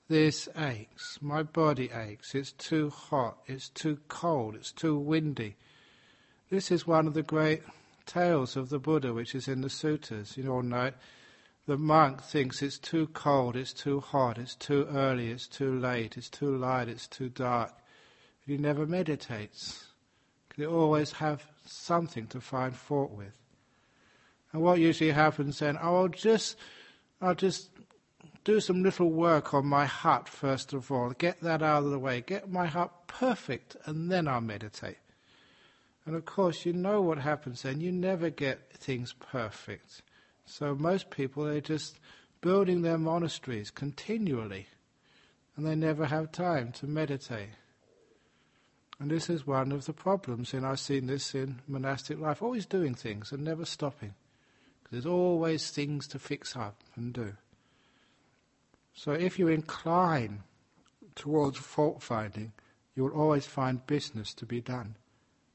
This 0.09 0.49
aches. 0.57 1.19
My 1.21 1.43
body 1.43 1.91
aches. 1.93 2.35
It's 2.35 2.53
too 2.53 2.91
hot. 2.91 3.39
It's 3.47 3.69
too 3.69 3.99
cold. 4.09 4.55
It's 4.55 4.73
too 4.73 4.97
windy. 4.97 5.57
This 6.49 6.71
is 6.71 6.87
one 6.87 7.07
of 7.07 7.15
the 7.15 7.25
great 7.25 7.63
tales 8.07 8.57
of 8.57 8.69
the 8.69 8.79
Buddha, 8.79 9.13
which 9.13 9.35
is 9.35 9.49
in 9.49 9.63
the 9.63 9.69
suttas. 9.69 10.37
You 10.37 10.45
know 10.45 10.93
the 11.67 11.77
monk 11.77 12.23
thinks 12.23 12.63
it's 12.63 12.79
too 12.79 13.09
cold, 13.09 13.57
it's 13.57 13.73
too 13.73 13.99
hot, 13.99 14.39
it's 14.39 14.55
too 14.55 14.87
early, 14.93 15.33
it's 15.33 15.49
too 15.49 15.77
late, 15.77 16.17
it's 16.17 16.31
too 16.31 16.57
light, 16.57 16.89
it's 16.89 17.09
too 17.09 17.29
dark. 17.29 17.73
He 18.47 18.57
never 18.57 18.87
meditates. 18.87 19.87
He 20.55 20.65
always 20.65 21.13
have 21.13 21.45
something 21.65 22.29
to 22.29 22.41
find 22.41 22.75
fault 22.75 23.11
with. 23.11 23.37
And 24.53 24.63
what 24.63 24.79
usually 24.79 25.11
happens 25.11 25.59
then, 25.59 25.77
oh, 25.83 26.03
I'll 26.03 26.09
just, 26.09 26.57
I'll 27.21 27.35
just 27.35 27.71
do 28.47 28.61
some 28.61 28.85
little 28.85 29.11
work 29.11 29.53
on 29.53 29.67
my 29.67 29.85
heart 29.85 30.29
first 30.29 30.73
of 30.73 30.93
all, 30.93 31.11
get 31.11 31.41
that 31.41 31.63
out 31.63 31.83
of 31.83 31.91
the 31.91 31.99
way, 31.99 32.21
get 32.21 32.49
my 32.49 32.65
heart 32.65 32.93
perfect, 33.09 33.77
and 33.87 34.11
then 34.11 34.29
I'll 34.29 34.41
meditate. 34.41 34.99
And 36.07 36.15
of 36.15 36.25
course, 36.25 36.65
you 36.65 36.73
know 36.73 37.03
what 37.03 37.19
happens 37.19 37.63
then. 37.63 37.81
You 37.81 37.91
never 37.91 38.31
get 38.31 38.73
things 38.73 39.13
perfect. 39.15 40.01
So 40.45 40.77
most 40.77 41.11
people, 41.11 41.43
they're 41.43 41.61
just 41.61 41.99
building 42.41 42.83
their 42.83 42.99
monasteries 42.99 43.73
continually, 43.73 44.69
and 45.57 45.67
they 45.67 45.75
never 45.75 46.07
have 46.07 46.31
time 46.31 46.71
to 46.75 46.87
meditate. 46.87 47.49
And 49.01 49.11
this 49.11 49.29
is 49.29 49.45
one 49.45 49.73
of 49.73 49.87
the 49.87 49.93
problems, 49.93 50.55
and 50.55 50.65
I've 50.65 50.79
seen 50.79 51.09
this 51.09 51.35
in 51.35 51.63
monastic 51.67 52.21
life, 52.21 52.41
always 52.41 52.65
doing 52.65 52.95
things 52.95 53.33
and 53.33 53.43
never 53.43 53.65
stopping. 53.65 54.15
Because 54.85 55.03
There's 55.03 55.13
always 55.13 55.69
things 55.71 56.07
to 56.09 56.21
fix 56.21 56.55
up 56.55 56.77
and 56.95 57.13
do. 57.13 57.33
So 58.97 59.13
if 59.13 59.39
you 59.39 59.49
incline 59.49 60.43
towards 61.15 61.59
fault 61.59 62.03
finding, 62.03 62.53
you 62.95 63.05
will 63.05 63.13
always 63.13 63.47
find 63.47 63.87
business 63.87 64.33
to 64.35 64.47
be 64.47 64.63
done, 64.63 64.97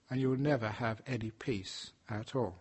and 0.10 0.22
you 0.22 0.30
will 0.30 0.38
never 0.38 0.70
have 0.70 1.02
any 1.08 1.32
peace 1.32 1.92
at 2.08 2.36
all. 2.36 2.56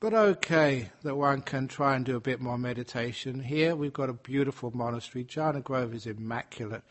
But 0.00 0.14
okay 0.14 0.88
that 1.02 1.14
one 1.14 1.42
can 1.42 1.68
try 1.68 1.94
and 1.94 2.06
do 2.06 2.16
a 2.16 2.20
bit 2.20 2.40
more 2.40 2.56
meditation. 2.56 3.40
Here 3.40 3.76
we've 3.76 3.92
got 3.92 4.08
a 4.08 4.14
beautiful 4.14 4.74
monastery. 4.74 5.24
Jhana 5.24 5.62
Grove 5.62 5.94
is 5.94 6.06
immaculate. 6.06 6.82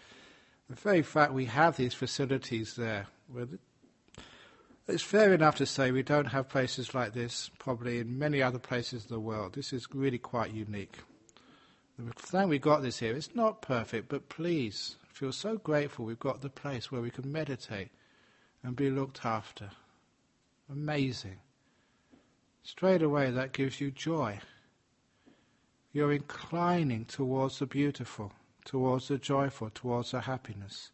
The 0.69 0.75
very 0.75 1.01
fact 1.01 1.33
we 1.33 1.45
have 1.45 1.75
these 1.75 1.95
facilities 1.95 2.75
there, 2.75 3.07
it's 4.87 5.01
fair 5.01 5.33
enough 5.33 5.55
to 5.55 5.65
say 5.65 5.89
we 5.89 6.03
don't 6.03 6.25
have 6.25 6.49
places 6.49 6.93
like 6.93 7.13
this 7.13 7.49
probably 7.57 7.97
in 7.97 8.19
many 8.19 8.43
other 8.43 8.59
places 8.59 9.05
in 9.05 9.09
the 9.09 9.19
world. 9.19 9.53
This 9.53 9.73
is 9.73 9.87
really 9.91 10.19
quite 10.19 10.53
unique. 10.53 10.99
The 12.01 12.13
fact 12.13 12.47
we 12.47 12.59
got 12.59 12.81
this 12.81 12.99
here, 12.99 13.13
it's 13.13 13.35
not 13.35 13.61
perfect, 13.61 14.07
but 14.07 14.29
please 14.29 14.95
feel 15.11 15.33
so 15.33 15.57
grateful 15.57 16.05
we've 16.05 16.17
got 16.17 16.39
the 16.39 16.49
place 16.49 16.89
where 16.89 17.01
we 17.01 17.11
can 17.11 17.29
meditate 17.29 17.89
and 18.63 18.73
be 18.73 18.89
looked 18.89 19.25
after. 19.25 19.71
Amazing. 20.71 21.39
Straight 22.63 23.01
away, 23.01 23.31
that 23.31 23.51
gives 23.51 23.81
you 23.81 23.91
joy. 23.91 24.39
You're 25.91 26.13
inclining 26.13 27.03
towards 27.03 27.59
the 27.59 27.65
beautiful, 27.65 28.31
towards 28.63 29.09
the 29.09 29.17
joyful, 29.17 29.69
towards 29.69 30.11
the 30.11 30.21
happiness. 30.21 30.91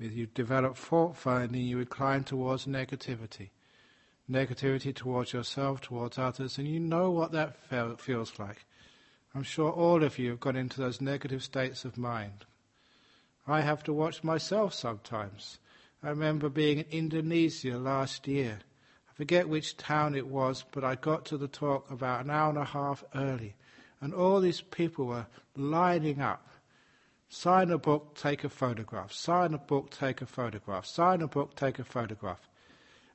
If 0.00 0.14
you 0.14 0.28
develop 0.28 0.78
fault 0.78 1.18
finding, 1.18 1.60
you 1.60 1.80
incline 1.80 2.24
towards 2.24 2.64
negativity. 2.64 3.50
Negativity 4.30 4.94
towards 4.94 5.34
yourself, 5.34 5.82
towards 5.82 6.16
others, 6.16 6.56
and 6.56 6.66
you 6.66 6.80
know 6.80 7.10
what 7.10 7.32
that 7.32 7.56
feels 8.00 8.38
like. 8.38 8.64
I'm 9.36 9.42
sure 9.42 9.70
all 9.70 10.02
of 10.02 10.18
you 10.18 10.30
have 10.30 10.40
gone 10.40 10.56
into 10.56 10.80
those 10.80 11.02
negative 11.02 11.42
states 11.42 11.84
of 11.84 11.98
mind. 11.98 12.46
I 13.46 13.60
have 13.60 13.84
to 13.84 13.92
watch 13.92 14.24
myself 14.24 14.72
sometimes. 14.72 15.58
I 16.02 16.08
remember 16.08 16.48
being 16.48 16.78
in 16.78 16.86
Indonesia 16.90 17.76
last 17.76 18.26
year 18.26 18.60
I 19.10 19.12
forget 19.12 19.46
which 19.46 19.76
town 19.76 20.14
it 20.14 20.26
was, 20.26 20.64
but 20.72 20.84
I 20.84 20.94
got 20.94 21.26
to 21.26 21.36
the 21.36 21.48
talk 21.48 21.90
about 21.90 22.24
an 22.24 22.30
hour 22.30 22.48
and 22.48 22.56
a 22.56 22.64
half 22.64 23.04
early. 23.14 23.56
And 24.00 24.14
all 24.14 24.40
these 24.40 24.62
people 24.62 25.04
were 25.04 25.26
lining 25.54 26.22
up. 26.22 26.48
Sign 27.28 27.70
a 27.70 27.76
book, 27.76 28.14
take 28.14 28.42
a 28.42 28.48
photograph. 28.48 29.12
Sign 29.12 29.52
a 29.52 29.58
book, 29.58 29.90
take 29.90 30.22
a 30.22 30.26
photograph. 30.26 30.86
Sign 30.86 31.20
a 31.20 31.28
book, 31.28 31.54
take 31.54 31.78
a 31.78 31.84
photograph. 31.84 32.48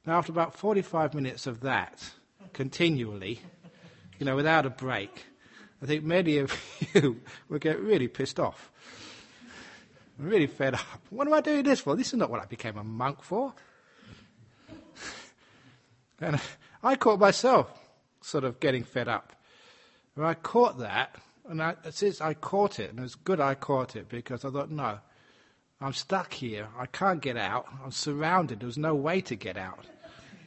Now, 0.06 0.20
after 0.20 0.32
about 0.32 0.56
45 0.56 1.16
minutes 1.16 1.48
of 1.48 1.62
that, 1.62 2.12
continually, 2.54 3.42
you 4.20 4.26
know, 4.28 4.36
without 4.36 4.68
a 4.68 4.70
break, 4.70 5.26
I 5.82 5.86
think 5.86 6.04
many 6.04 6.38
of 6.38 6.54
you 6.94 7.22
will 7.50 7.60
get 7.60 7.80
really 7.80 8.08
pissed 8.08 8.40
off. 8.40 8.72
Really 10.18 10.48
fed 10.48 10.76
up. 10.76 11.02
What 11.10 11.28
am 11.28 11.34
I 11.34 11.42
doing 11.42 11.64
this 11.64 11.80
for? 11.80 11.96
This 11.96 12.08
is 12.08 12.14
not 12.16 12.30
what 12.30 12.42
I 12.42 12.46
became 12.46 12.78
a 12.78 12.84
monk 12.84 13.24
for. 13.24 13.54
And 16.24 16.40
I 16.84 16.98
caught 16.98 17.20
myself 17.20 17.68
sort 18.22 18.44
of 18.44 18.60
getting 18.60 18.84
fed 18.84 19.08
up. 19.08 19.34
And 20.16 20.24
I 20.24 20.36
caught 20.36 20.78
that, 20.78 21.16
and 21.50 21.64
I, 21.64 21.76
since 21.90 22.22
I 22.22 22.36
caught 22.36 22.80
it, 22.80 22.92
and 22.92 23.00
it 23.00 23.02
was 23.02 23.16
good 23.16 23.40
I 23.40 23.56
caught 23.56 23.96
it 23.96 24.08
because 24.08 24.46
I 24.46 24.52
thought, 24.52 24.70
no, 24.70 25.00
I'm 25.82 25.94
stuck 25.94 26.32
here. 26.32 26.68
I 26.78 26.86
can't 26.86 27.22
get 27.22 27.38
out. 27.38 27.66
I'm 27.84 27.92
surrounded. 27.92 28.60
There 28.60 28.68
was 28.68 28.78
no 28.78 28.94
way 28.94 29.22
to 29.22 29.36
get 29.36 29.58
out. 29.58 29.86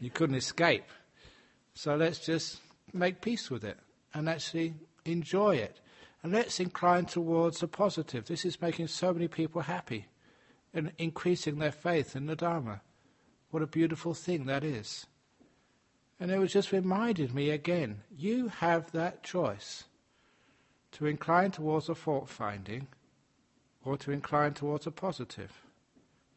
You 0.01 0.11
couldn't 0.11 0.37
escape. 0.37 0.85
So 1.75 1.97
let's 1.97 2.21
just 2.21 2.61
make 2.93 3.21
peace 3.21 3.51
with 3.51 3.65
it 3.65 3.77
and 4.13 4.29
actually 4.29 4.75
enjoy 5.05 5.57
it. 5.57 5.81
And 6.23 6.33
let's 6.33 6.59
incline 6.59 7.05
towards 7.05 7.61
the 7.61 7.69
positive. 7.69 8.27
This 8.27 8.45
is 8.45 8.63
making 8.63 8.89
so 8.89 9.13
many 9.13 9.29
people 9.29 9.63
happy 9.63 10.07
and 10.73 10.93
increasing 10.99 11.59
their 11.59 11.73
faith 11.73 12.17
in 12.17 12.27
the 12.27 12.37
Dharma. 12.37 12.81
What 13.51 13.63
a 13.63 13.67
beautiful 13.67 14.15
thing 14.15 14.47
that 14.47 14.65
is. 14.65 15.07
And 16.19 16.31
it 16.31 16.39
was 16.39 16.53
just 16.53 16.73
reminded 16.73 17.35
me 17.35 17.51
again 17.51 18.03
you 18.11 18.49
have 18.49 18.91
that 18.93 19.23
choice 19.23 19.85
to 20.93 21.07
incline 21.07 21.51
towards 21.51 21.89
a 21.89 21.95
fault 21.95 22.29
finding 22.29 22.87
or 23.85 23.97
to 23.99 24.11
incline 24.11 24.55
towards 24.55 24.87
a 24.87 24.91
positive. 24.91 25.53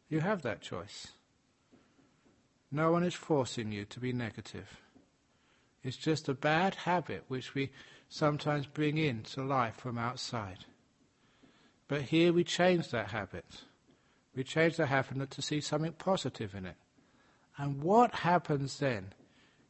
You 0.10 0.20
have 0.20 0.42
that 0.42 0.62
choice. 0.62 1.08
No 2.72 2.92
one 2.92 3.04
is 3.04 3.14
forcing 3.14 3.72
you 3.72 3.86
to 3.86 4.00
be 4.00 4.12
negative. 4.12 4.82
It's 5.84 5.98
just 5.98 6.28
a 6.28 6.34
bad 6.34 6.76
habit 6.76 7.24
which 7.28 7.54
we 7.54 7.70
sometimes 8.10 8.66
bring 8.66 8.98
in 8.98 9.24
to 9.24 9.44
life 9.44 9.76
from 9.76 9.98
outside. 9.98 10.66
But 11.88 12.04
here 12.04 12.34
we 12.34 12.44
change 12.44 12.90
that 12.90 13.10
habit. 13.10 13.46
We 14.36 14.44
change 14.44 14.78
the 14.78 14.86
habit 14.86 15.32
to 15.32 15.42
see 15.42 15.62
something 15.62 15.94
positive 15.94 16.54
in 16.54 16.66
it. 16.66 16.76
And 17.58 17.82
what 17.82 18.14
happens 18.14 18.78
then 18.80 19.14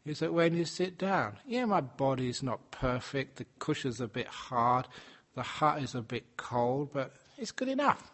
is 0.05 0.19
that 0.19 0.33
when 0.33 0.55
you 0.55 0.65
sit 0.65 0.97
down, 0.97 1.37
yeah, 1.45 1.65
my 1.65 1.81
body's 1.81 2.43
not 2.43 2.71
perfect, 2.71 3.37
the 3.37 3.45
cushion's 3.59 4.01
a 4.01 4.07
bit 4.07 4.27
hard, 4.27 4.87
the 5.35 5.43
hut 5.43 5.81
is 5.81 5.95
a 5.95 6.01
bit 6.01 6.25
cold, 6.37 6.89
but 6.93 7.13
it's 7.37 7.51
good 7.51 7.67
enough. 7.67 8.11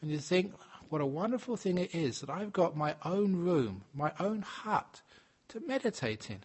And 0.00 0.10
you 0.10 0.18
think, 0.18 0.54
what 0.88 1.00
a 1.00 1.06
wonderful 1.06 1.56
thing 1.56 1.78
it 1.78 1.94
is 1.94 2.20
that 2.20 2.30
I've 2.30 2.52
got 2.52 2.76
my 2.76 2.94
own 3.04 3.36
room, 3.36 3.82
my 3.94 4.12
own 4.20 4.42
hut 4.42 5.00
to 5.48 5.60
meditate 5.66 6.30
in. 6.30 6.40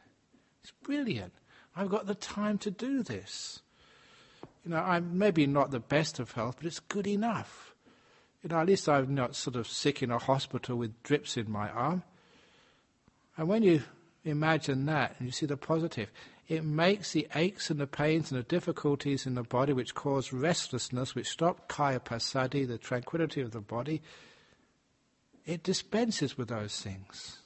It's 0.63 0.71
brilliant. 0.83 1.33
I've 1.77 1.89
got 1.89 2.07
the 2.07 2.15
time 2.15 2.57
to 2.59 2.71
do 2.71 3.03
this. 3.03 3.61
You 4.65 4.71
know, 4.71 4.77
I'm 4.77 5.17
maybe 5.17 5.45
not 5.45 5.69
the 5.69 5.79
best 5.79 6.19
of 6.19 6.31
health, 6.31 6.55
but 6.57 6.65
it's 6.65 6.79
good 6.79 7.05
enough. 7.05 7.75
You 8.41 8.49
know, 8.49 8.59
at 8.59 8.67
least 8.67 8.89
I'm 8.89 9.13
not 9.13 9.35
sort 9.35 9.55
of 9.55 9.67
sick 9.67 10.01
in 10.01 10.09
a 10.09 10.17
hospital 10.17 10.75
with 10.75 11.03
drips 11.03 11.37
in 11.37 11.51
my 11.51 11.69
arm. 11.69 12.01
And 13.37 13.47
when 13.47 13.61
you 13.61 13.83
imagine 14.25 14.87
that 14.87 15.15
and 15.19 15.27
you 15.27 15.31
see 15.31 15.45
the 15.45 15.55
positive, 15.55 16.09
it 16.47 16.63
makes 16.63 17.11
the 17.11 17.27
aches 17.35 17.69
and 17.69 17.79
the 17.79 17.87
pains 17.87 18.31
and 18.31 18.39
the 18.39 18.43
difficulties 18.43 19.27
in 19.27 19.35
the 19.35 19.43
body 19.43 19.73
which 19.73 19.93
cause 19.93 20.33
restlessness, 20.33 21.13
which 21.13 21.29
stop 21.29 21.67
kaya 21.67 21.99
passaddhi, 21.99 22.67
the 22.67 22.79
tranquility 22.79 23.41
of 23.41 23.51
the 23.51 23.61
body, 23.61 24.01
it 25.45 25.61
dispenses 25.61 26.37
with 26.37 26.47
those 26.47 26.81
things. 26.81 27.37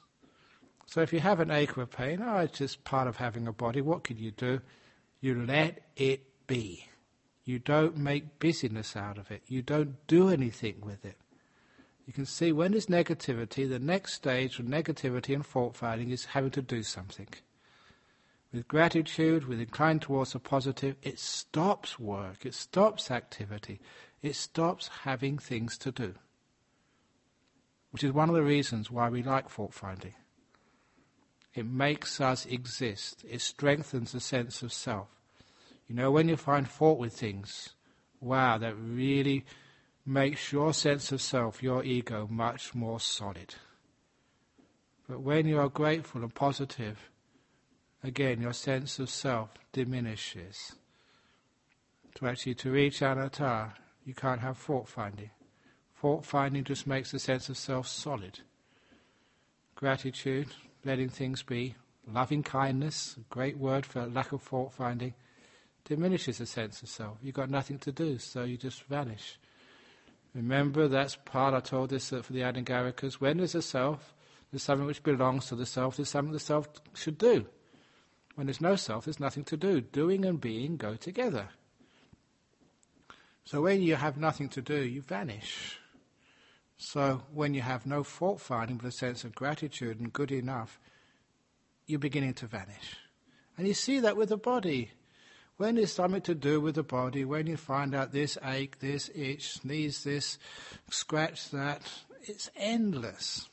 So 0.86 1.00
if 1.00 1.12
you 1.12 1.20
have 1.20 1.40
an 1.40 1.50
ache 1.50 1.78
or 1.78 1.82
a 1.82 1.86
pain, 1.86 2.20
oh, 2.22 2.38
it's 2.38 2.58
just 2.58 2.84
part 2.84 3.08
of 3.08 3.16
having 3.16 3.46
a 3.46 3.52
body, 3.52 3.80
what 3.80 4.04
can 4.04 4.18
you 4.18 4.30
do? 4.30 4.60
You 5.20 5.44
let 5.44 5.82
it 5.96 6.46
be. 6.46 6.86
You 7.44 7.58
don't 7.58 7.96
make 7.96 8.38
busyness 8.38 8.96
out 8.96 9.18
of 9.18 9.30
it. 9.30 9.42
You 9.46 9.62
don't 9.62 10.06
do 10.06 10.28
anything 10.28 10.76
with 10.80 11.04
it. 11.04 11.16
You 12.06 12.12
can 12.12 12.26
see 12.26 12.52
when 12.52 12.72
there's 12.72 12.86
negativity, 12.86 13.68
the 13.68 13.78
next 13.78 14.14
stage 14.14 14.58
of 14.58 14.66
negativity 14.66 15.34
and 15.34 15.46
fault 15.46 15.76
finding 15.76 16.10
is 16.10 16.26
having 16.26 16.50
to 16.52 16.62
do 16.62 16.82
something. 16.82 17.28
With 18.52 18.68
gratitude, 18.68 19.46
with 19.46 19.60
inclined 19.60 20.02
towards 20.02 20.32
the 20.32 20.38
positive, 20.38 20.96
it 21.02 21.18
stops 21.18 21.98
work, 21.98 22.44
it 22.44 22.54
stops 22.54 23.10
activity, 23.10 23.80
it 24.20 24.36
stops 24.36 24.90
having 25.04 25.38
things 25.38 25.78
to 25.78 25.92
do. 25.92 26.14
Which 27.92 28.04
is 28.04 28.12
one 28.12 28.28
of 28.28 28.34
the 28.34 28.42
reasons 28.42 28.90
why 28.90 29.08
we 29.08 29.22
like 29.22 29.48
fault 29.48 29.72
finding. 29.72 30.14
It 31.54 31.66
makes 31.66 32.20
us 32.20 32.46
exist, 32.46 33.24
it 33.28 33.40
strengthens 33.40 34.12
the 34.12 34.20
sense 34.20 34.62
of 34.62 34.72
self. 34.72 35.08
You 35.86 35.94
know, 35.94 36.10
when 36.10 36.28
you 36.28 36.36
find 36.36 36.66
fault 36.66 36.98
with 36.98 37.12
things, 37.12 37.70
wow, 38.20 38.56
that 38.58 38.74
really 38.74 39.44
makes 40.06 40.52
your 40.52 40.72
sense 40.72 41.12
of 41.12 41.20
self, 41.20 41.62
your 41.62 41.84
ego, 41.84 42.26
much 42.30 42.74
more 42.74 42.98
solid. 42.98 43.54
But 45.08 45.20
when 45.20 45.46
you 45.46 45.58
are 45.60 45.68
grateful 45.68 46.22
and 46.22 46.34
positive, 46.34 47.10
again, 48.02 48.40
your 48.40 48.54
sense 48.54 48.98
of 48.98 49.10
self 49.10 49.50
diminishes. 49.72 50.72
To 52.14 52.26
actually 52.26 52.54
to 52.56 52.70
reach 52.70 53.02
anatta, 53.02 53.74
you 54.04 54.14
can't 54.14 54.40
have 54.40 54.56
fault 54.56 54.88
finding. 54.88 55.30
Fault 55.94 56.24
finding 56.24 56.64
just 56.64 56.86
makes 56.86 57.10
the 57.12 57.18
sense 57.18 57.48
of 57.48 57.56
self 57.56 57.86
solid. 57.86 58.40
Gratitude, 59.74 60.48
letting 60.84 61.08
things 61.08 61.42
be, 61.42 61.74
loving 62.12 62.42
kindness, 62.42 63.16
great 63.30 63.56
word 63.56 63.86
for 63.86 64.06
lack 64.06 64.32
of 64.32 64.42
fault 64.42 64.72
finding, 64.72 65.14
diminishes 65.84 66.38
the 66.38 66.46
sense 66.46 66.82
of 66.82 66.88
self. 66.88 67.18
You've 67.22 67.34
got 67.34 67.50
nothing 67.50 67.78
to 67.80 67.92
do, 67.92 68.18
so 68.18 68.44
you 68.44 68.56
just 68.56 68.84
vanish. 68.84 69.38
Remember, 70.34 70.88
that's 70.88 71.16
part, 71.16 71.54
I 71.54 71.60
told 71.60 71.90
this 71.90 72.12
uh, 72.12 72.22
for 72.22 72.32
the 72.32 72.40
anagarikas, 72.40 73.14
when 73.14 73.38
there's 73.38 73.54
a 73.54 73.62
self, 73.62 74.14
there's 74.50 74.62
something 74.62 74.86
which 74.86 75.02
belongs 75.02 75.46
to 75.46 75.56
the 75.56 75.66
self, 75.66 75.96
there's 75.96 76.08
something 76.08 76.32
the 76.32 76.40
self 76.40 76.68
should 76.94 77.18
do. 77.18 77.46
When 78.34 78.46
there's 78.46 78.60
no 78.60 78.76
self, 78.76 79.04
there's 79.04 79.20
nothing 79.20 79.44
to 79.44 79.56
do. 79.56 79.80
Doing 79.82 80.24
and 80.24 80.40
being 80.40 80.76
go 80.76 80.94
together. 80.94 81.48
So 83.44 83.62
when 83.62 83.82
you 83.82 83.96
have 83.96 84.16
nothing 84.16 84.48
to 84.50 84.62
do, 84.62 84.82
you 84.82 85.02
vanish. 85.02 85.78
So 86.82 87.22
when 87.32 87.54
you 87.54 87.60
have 87.60 87.86
no 87.86 88.02
fault 88.02 88.40
finding 88.40 88.76
but 88.76 88.86
a 88.86 88.90
sense 88.90 89.22
of 89.22 89.36
gratitude 89.36 90.00
and 90.00 90.12
good 90.12 90.32
enough, 90.32 90.80
you're 91.86 92.00
beginning 92.00 92.34
to 92.34 92.48
vanish. 92.48 92.96
And 93.56 93.68
you 93.68 93.72
see 93.72 94.00
that 94.00 94.16
with 94.16 94.30
the 94.30 94.36
body. 94.36 94.90
When 95.58 95.76
there's 95.76 95.92
something 95.92 96.22
to 96.22 96.34
do 96.34 96.60
with 96.60 96.74
the 96.74 96.82
body, 96.82 97.24
when 97.24 97.46
you 97.46 97.56
find 97.56 97.94
out 97.94 98.10
this 98.10 98.36
ache, 98.42 98.80
this 98.80 99.10
itch, 99.14 99.52
sneeze 99.52 100.02
this, 100.02 100.38
scratch 100.90 101.50
that, 101.50 101.82
it's 102.22 102.50
endless. 102.56 103.48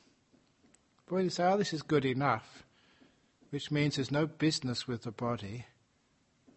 But 1.06 1.15
when 1.15 1.24
you 1.26 1.30
say, 1.30 1.44
oh, 1.44 1.58
this 1.58 1.72
is 1.72 1.84
good 1.84 2.06
enough, 2.06 2.63
which 3.52 3.70
means 3.70 3.98
there's 3.98 4.10
no 4.10 4.26
business 4.26 4.88
with 4.88 5.04
the 5.04 5.12
body, 5.12 5.68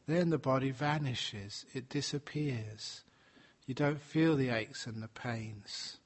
then 0.07 0.31
the 0.31 0.39
body 0.39 0.71
vanishes, 0.71 1.67
it 1.75 1.91
disappears. 1.91 3.03
You 3.67 3.75
don't 3.75 4.01
feel 4.01 4.37
the 4.37 4.49
aches 4.49 4.87
and 4.87 5.03
the 5.03 5.09
pains. 5.09 5.99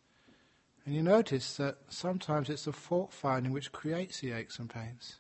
And 0.87 0.95
you 0.95 1.03
notice 1.03 1.57
that 1.57 1.79
sometimes 1.89 2.49
it's 2.49 2.65
the 2.65 2.73
fault 2.73 3.13
finding 3.13 3.53
which 3.53 3.73
creates 3.73 4.21
the 4.21 4.31
aches 4.31 4.61
and 4.61 4.71
pains. 4.71 5.17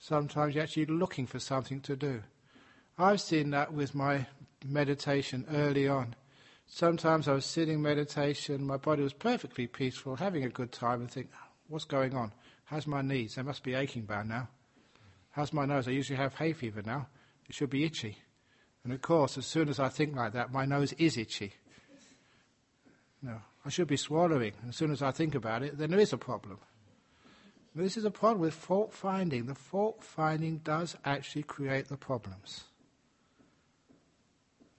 Sometimes 0.00 0.54
you're 0.54 0.64
actually 0.64 0.86
looking 0.86 1.26
for 1.26 1.38
something 1.38 1.80
to 1.82 1.94
do. 1.94 2.20
I've 2.98 3.20
seen 3.20 3.50
that 3.50 3.72
with 3.72 3.94
my 3.94 4.26
meditation 4.66 5.46
early 5.52 5.88
on. 5.88 6.16
Sometimes 6.66 7.28
I 7.28 7.34
was 7.34 7.44
sitting 7.44 7.80
meditation, 7.80 8.66
my 8.66 8.76
body 8.76 9.02
was 9.02 9.12
perfectly 9.12 9.68
peaceful, 9.68 10.16
having 10.16 10.44
a 10.44 10.48
good 10.48 10.72
time, 10.72 11.00
and 11.00 11.10
think, 11.10 11.30
what's 11.68 11.84
going 11.84 12.14
on? 12.16 12.32
How's 12.64 12.86
my 12.86 13.02
knees? 13.02 13.36
They 13.36 13.42
must 13.42 13.62
be 13.62 13.74
aching 13.74 14.02
by 14.02 14.24
now. 14.24 14.48
How's 15.30 15.52
my 15.52 15.64
nose? 15.64 15.86
I 15.86 15.92
usually 15.92 16.16
have 16.16 16.34
hay 16.34 16.52
fever 16.54 16.82
now. 16.84 17.06
It 17.48 17.54
should 17.54 17.70
be 17.70 17.84
itchy. 17.84 18.18
And 18.82 18.92
of 18.92 19.00
course, 19.00 19.38
as 19.38 19.46
soon 19.46 19.68
as 19.68 19.78
I 19.78 19.88
think 19.88 20.16
like 20.16 20.32
that, 20.32 20.52
my 20.52 20.64
nose 20.64 20.92
is 20.94 21.16
itchy. 21.16 21.52
No, 23.24 23.40
I 23.64 23.70
should 23.70 23.88
be 23.88 23.96
swallowing. 23.96 24.52
As 24.68 24.76
soon 24.76 24.92
as 24.92 25.00
I 25.00 25.10
think 25.10 25.34
about 25.34 25.62
it, 25.62 25.78
then 25.78 25.90
there 25.90 25.98
is 25.98 26.12
a 26.12 26.18
problem. 26.18 26.58
This 27.74 27.96
is 27.96 28.04
a 28.04 28.10
problem 28.10 28.42
with 28.42 28.52
fault 28.52 28.92
finding. 28.92 29.46
The 29.46 29.54
fault 29.54 30.04
finding 30.04 30.58
does 30.58 30.94
actually 31.06 31.44
create 31.44 31.88
the 31.88 31.96
problems. 31.96 32.64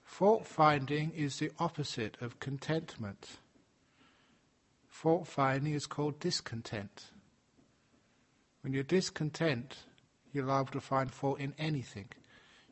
Fault 0.04 0.46
finding 0.46 1.10
is 1.10 1.38
the 1.38 1.50
opposite 1.58 2.16
of 2.20 2.38
contentment. 2.38 3.38
Fault 4.88 5.26
finding 5.26 5.74
is 5.74 5.86
called 5.86 6.20
discontent. 6.20 7.06
When 8.62 8.72
you're 8.72 8.84
discontent, 8.84 9.76
you're 10.32 10.46
liable 10.46 10.72
to 10.72 10.80
find 10.80 11.12
fault 11.12 11.40
in 11.40 11.52
anything. 11.58 12.06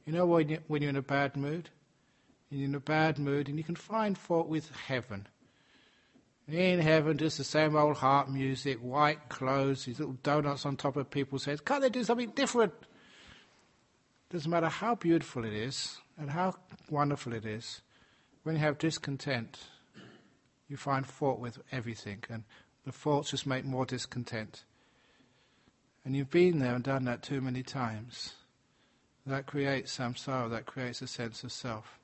You 0.07 0.13
know 0.13 0.25
when, 0.25 0.49
you, 0.49 0.59
when 0.69 0.83
you're 0.83 0.91
in 0.91 0.97
a 0.97 1.03
bad 1.03 1.37
mood? 1.37 1.71
You're 2.49 2.69
in 2.69 2.75
a 2.77 2.81
bad 2.81 3.19
mood 3.19 3.49
and 3.49 3.59
you 3.59 3.65
can 3.65 3.75
find 3.75 4.17
fault 4.17 4.49
with 4.49 4.71
heaven. 4.71 5.27
In 6.47 6.79
heaven, 6.79 7.17
just 7.17 7.39
the 7.39 7.45
same 7.45 7.75
old 7.75 7.97
harp 7.97 8.29
music, 8.29 8.79
white 8.79 9.29
clothes, 9.31 9.87
these 9.87 9.99
little 9.99 10.19
donuts 10.23 10.67
on 10.67 10.77
top 10.77 10.97
of 10.97 11.11
people's 11.11 11.47
heads. 11.47 11.63
Can't 11.63 11.81
they 11.81 11.89
do 11.89 12.05
something 12.05 12.31
different? 12.31 12.75
Doesn't 14.31 14.51
matter 14.51 14.69
how 14.69 14.95
beautiful 14.95 15.45
it 15.45 15.55
is 15.55 15.99
and 16.19 16.31
how 16.31 16.55
wonderful 16.91 17.33
it 17.33 17.47
is. 17.47 17.81
When 18.43 18.57
you 18.57 18.61
have 18.61 18.77
discontent, 18.77 19.59
you 20.69 20.77
find 20.77 21.07
fault 21.07 21.41
with 21.41 21.61
everything, 21.73 22.25
and 22.29 22.45
the 22.85 22.93
faults 22.93 23.31
just 23.31 23.47
make 23.47 23.65
more 23.65 23.87
discontent. 23.87 24.65
And 26.05 26.15
you've 26.15 26.31
been 26.31 26.59
there 26.59 26.75
and 26.75 26.85
done 26.85 27.05
that 27.05 27.23
too 27.23 27.41
many 27.41 27.63
times. 27.63 28.35
That 29.27 29.47
creates 29.47 29.97
samsara, 29.97 30.51
that 30.51 30.67
creates 30.67 31.01
a 31.01 31.07
sense 31.07 31.43
of 31.43 31.53
self. 31.53 31.99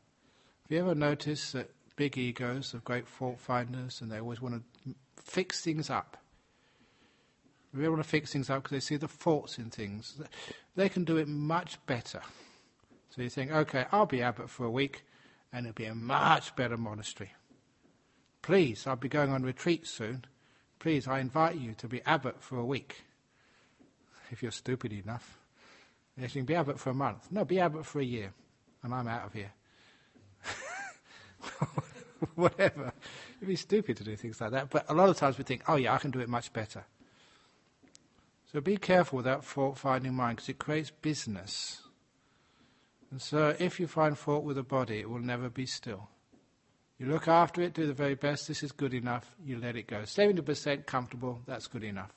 Have 0.62 0.72
you 0.72 0.78
ever 0.78 0.94
noticed 0.94 1.52
that 1.52 1.70
big 2.00 2.16
egos 2.16 2.72
of 2.72 2.82
great 2.82 3.06
fault 3.06 3.38
finders 3.38 4.00
and 4.00 4.10
they 4.10 4.18
always 4.18 4.40
want 4.40 4.54
to 4.54 4.94
fix 5.22 5.60
things 5.60 5.90
up? 5.90 6.16
They 7.74 7.86
want 7.90 8.02
to 8.02 8.08
fix 8.08 8.32
things 8.32 8.48
up 8.48 8.62
because 8.62 8.74
they 8.74 8.80
see 8.80 8.96
the 8.96 9.06
faults 9.06 9.58
in 9.58 9.68
things. 9.68 10.18
They 10.76 10.88
can 10.88 11.04
do 11.04 11.18
it 11.18 11.28
much 11.28 11.76
better. 11.84 12.22
So 13.10 13.20
you 13.20 13.28
think, 13.28 13.52
okay, 13.52 13.84
I'll 13.92 14.06
be 14.06 14.22
abbot 14.22 14.48
for 14.48 14.64
a 14.64 14.70
week 14.70 15.04
and 15.52 15.66
it'll 15.66 15.74
be 15.74 15.84
a 15.84 15.94
much 15.94 16.56
better 16.56 16.78
monastery. 16.78 17.32
Please, 18.40 18.86
I'll 18.86 18.96
be 18.96 19.10
going 19.10 19.30
on 19.30 19.42
retreat 19.42 19.86
soon. 19.86 20.24
Please, 20.78 21.06
I 21.06 21.18
invite 21.18 21.56
you 21.56 21.74
to 21.74 21.86
be 21.86 22.00
abbot 22.06 22.42
for 22.42 22.56
a 22.56 22.64
week 22.64 23.02
if 24.30 24.42
you're 24.42 24.52
stupid 24.52 24.90
enough. 24.90 25.36
You 26.16 26.28
can 26.28 26.46
be 26.46 26.54
abbot 26.54 26.80
for 26.80 26.88
a 26.88 26.94
month. 26.94 27.30
No, 27.30 27.44
be 27.44 27.60
abbot 27.60 27.84
for 27.84 28.00
a 28.00 28.04
year, 28.04 28.32
and 28.82 28.94
I'm 28.94 29.06
out 29.06 29.26
of 29.26 29.34
here. 29.34 29.52
whatever. 32.34 32.92
It'd 33.38 33.48
be 33.48 33.56
stupid 33.56 33.96
to 33.98 34.04
do 34.04 34.16
things 34.16 34.40
like 34.40 34.52
that. 34.52 34.70
But 34.70 34.86
a 34.88 34.94
lot 34.94 35.08
of 35.08 35.16
times 35.16 35.38
we 35.38 35.44
think, 35.44 35.62
oh 35.68 35.76
yeah, 35.76 35.94
I 35.94 35.98
can 35.98 36.10
do 36.10 36.20
it 36.20 36.28
much 36.28 36.52
better. 36.52 36.84
So 38.52 38.60
be 38.60 38.76
careful 38.76 39.18
with 39.18 39.26
that 39.26 39.44
fault 39.44 39.78
finding 39.78 40.14
mind 40.14 40.36
because 40.36 40.48
it 40.48 40.58
creates 40.58 40.90
business. 40.90 41.82
And 43.10 43.20
so 43.20 43.54
if 43.58 43.78
you 43.78 43.86
find 43.86 44.18
fault 44.18 44.44
with 44.44 44.56
the 44.56 44.62
body, 44.62 44.98
it 44.98 45.10
will 45.10 45.20
never 45.20 45.48
be 45.48 45.66
still. 45.66 46.08
You 46.98 47.06
look 47.06 47.28
after 47.28 47.62
it, 47.62 47.74
do 47.74 47.86
the 47.86 47.94
very 47.94 48.14
best, 48.14 48.46
this 48.46 48.62
is 48.62 48.72
good 48.72 48.92
enough, 48.92 49.34
you 49.44 49.58
let 49.58 49.76
it 49.76 49.86
go. 49.86 50.02
70% 50.02 50.84
comfortable, 50.84 51.40
that's 51.46 51.66
good 51.66 51.82
enough. 51.82 52.12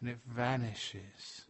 And 0.00 0.08
it 0.10 0.18
vanishes. 0.26 1.44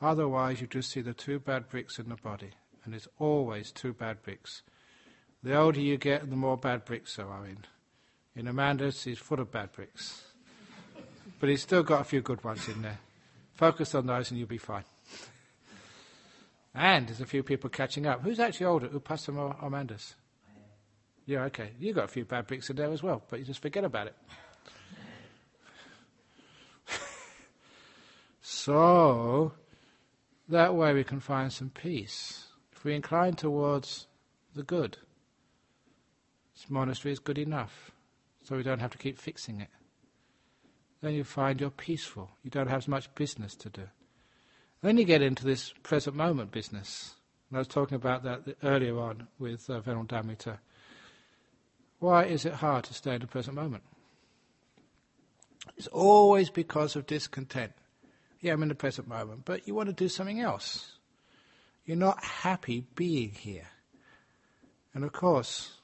Otherwise, 0.00 0.60
you 0.60 0.66
just 0.66 0.90
see 0.90 1.02
the 1.02 1.12
two 1.12 1.38
bad 1.38 1.68
bricks 1.68 1.98
in 1.98 2.08
the 2.08 2.16
body. 2.16 2.50
And 2.84 2.94
it's 2.94 3.08
always 3.18 3.70
two 3.70 3.92
bad 3.92 4.22
bricks. 4.22 4.62
The 5.42 5.56
older 5.56 5.80
you 5.80 5.96
get, 5.96 6.28
the 6.28 6.36
more 6.36 6.56
bad 6.56 6.84
bricks 6.84 7.16
there 7.16 7.26
are 7.26 7.46
in. 7.46 7.58
In 8.36 8.46
Amanda's, 8.46 9.02
he's 9.02 9.18
full 9.18 9.40
of 9.40 9.50
bad 9.50 9.72
bricks. 9.72 10.22
but 11.38 11.48
he's 11.48 11.62
still 11.62 11.82
got 11.82 12.02
a 12.02 12.04
few 12.04 12.20
good 12.20 12.44
ones 12.44 12.68
in 12.68 12.82
there. 12.82 12.98
Focus 13.54 13.94
on 13.94 14.06
those 14.06 14.30
and 14.30 14.38
you'll 14.38 14.48
be 14.48 14.58
fine. 14.58 14.84
and 16.74 17.08
there's 17.08 17.20
a 17.20 17.26
few 17.26 17.42
people 17.42 17.70
catching 17.70 18.06
up. 18.06 18.22
Who's 18.22 18.38
actually 18.40 18.66
older, 18.66 18.88
Upasam 18.88 19.36
or 19.38 19.56
Amanda's? 19.62 20.14
Yeah, 21.26 21.44
okay. 21.44 21.70
You 21.78 21.92
got 21.92 22.04
a 22.04 22.08
few 22.08 22.24
bad 22.24 22.46
bricks 22.46 22.70
in 22.70 22.76
there 22.76 22.90
as 22.90 23.02
well, 23.02 23.22
but 23.30 23.38
you 23.38 23.44
just 23.44 23.62
forget 23.62 23.84
about 23.84 24.08
it. 24.08 24.16
so, 28.42 29.52
that 30.48 30.74
way 30.74 30.92
we 30.92 31.04
can 31.04 31.20
find 31.20 31.52
some 31.52 31.70
peace. 31.70 32.46
If 32.72 32.84
we 32.84 32.94
incline 32.94 33.34
towards 33.34 34.06
the 34.54 34.62
good, 34.62 34.98
this 36.60 36.70
monastery 36.70 37.12
is 37.12 37.18
good 37.18 37.38
enough, 37.38 37.90
so 38.42 38.56
we 38.56 38.62
don't 38.62 38.80
have 38.80 38.90
to 38.90 38.98
keep 38.98 39.18
fixing 39.18 39.60
it. 39.60 39.68
Then 41.00 41.14
you 41.14 41.24
find 41.24 41.60
you're 41.60 41.70
peaceful. 41.70 42.30
You 42.42 42.50
don't 42.50 42.68
have 42.68 42.78
as 42.78 42.88
much 42.88 43.14
business 43.14 43.54
to 43.56 43.70
do. 43.70 43.88
Then 44.82 44.98
you 44.98 45.04
get 45.04 45.22
into 45.22 45.44
this 45.44 45.72
present 45.82 46.14
moment 46.14 46.50
business. 46.50 47.14
And 47.48 47.56
I 47.56 47.60
was 47.60 47.68
talking 47.68 47.96
about 47.96 48.22
that 48.24 48.56
earlier 48.62 48.98
on 48.98 49.28
with 49.38 49.68
uh, 49.70 49.80
Venerable 49.80 50.08
Damita. 50.08 50.58
Why 51.98 52.24
is 52.24 52.44
it 52.44 52.52
hard 52.54 52.84
to 52.84 52.94
stay 52.94 53.14
in 53.14 53.20
the 53.20 53.26
present 53.26 53.56
moment? 53.56 53.84
It's 55.76 55.86
always 55.86 56.50
because 56.50 56.96
of 56.96 57.06
discontent 57.06 57.72
yeah, 58.40 58.54
I'm 58.54 58.62
in 58.62 58.68
the 58.68 58.74
present 58.74 59.06
moment, 59.06 59.44
but 59.44 59.68
you 59.68 59.74
want 59.74 59.88
to 59.88 59.92
do 59.94 60.08
something 60.08 60.40
else. 60.40 60.92
You're 61.84 61.96
not 61.96 62.22
happy 62.24 62.84
being 62.94 63.30
here. 63.30 63.68
And 64.94 65.04
of 65.04 65.12
course, 65.12 65.79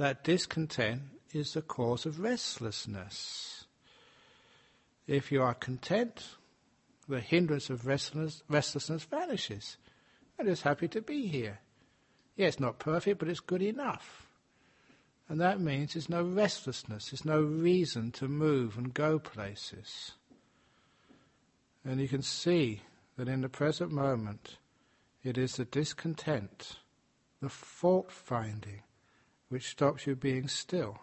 that 0.00 0.24
discontent 0.24 1.02
is 1.32 1.52
the 1.52 1.62
cause 1.62 2.06
of 2.06 2.20
restlessness. 2.20 3.64
If 5.06 5.30
you 5.30 5.42
are 5.42 5.54
content, 5.54 6.24
the 7.08 7.20
hindrance 7.20 7.70
of 7.70 7.86
restlessness, 7.86 8.42
restlessness 8.48 9.04
vanishes. 9.04 9.76
I'm 10.38 10.46
just 10.46 10.62
happy 10.62 10.88
to 10.88 11.02
be 11.02 11.26
here. 11.26 11.58
Yeah, 12.36 12.46
it's 12.46 12.60
not 12.60 12.78
perfect, 12.78 13.18
but 13.18 13.28
it's 13.28 13.40
good 13.40 13.62
enough. 13.62 14.28
And 15.28 15.40
that 15.40 15.60
means 15.60 15.92
there's 15.92 16.08
no 16.08 16.24
restlessness, 16.24 17.10
there's 17.10 17.24
no 17.24 17.42
reason 17.42 18.10
to 18.12 18.26
move 18.26 18.78
and 18.78 18.94
go 18.94 19.18
places. 19.18 20.12
And 21.84 22.00
you 22.00 22.08
can 22.08 22.22
see 22.22 22.80
that 23.16 23.28
in 23.28 23.42
the 23.42 23.48
present 23.48 23.92
moment, 23.92 24.56
it 25.22 25.36
is 25.36 25.56
the 25.56 25.64
discontent, 25.64 26.78
the 27.42 27.48
fault 27.48 28.10
finding, 28.10 28.82
which 29.50 29.68
stops 29.68 30.06
you 30.06 30.16
being 30.16 30.48
still. 30.48 30.98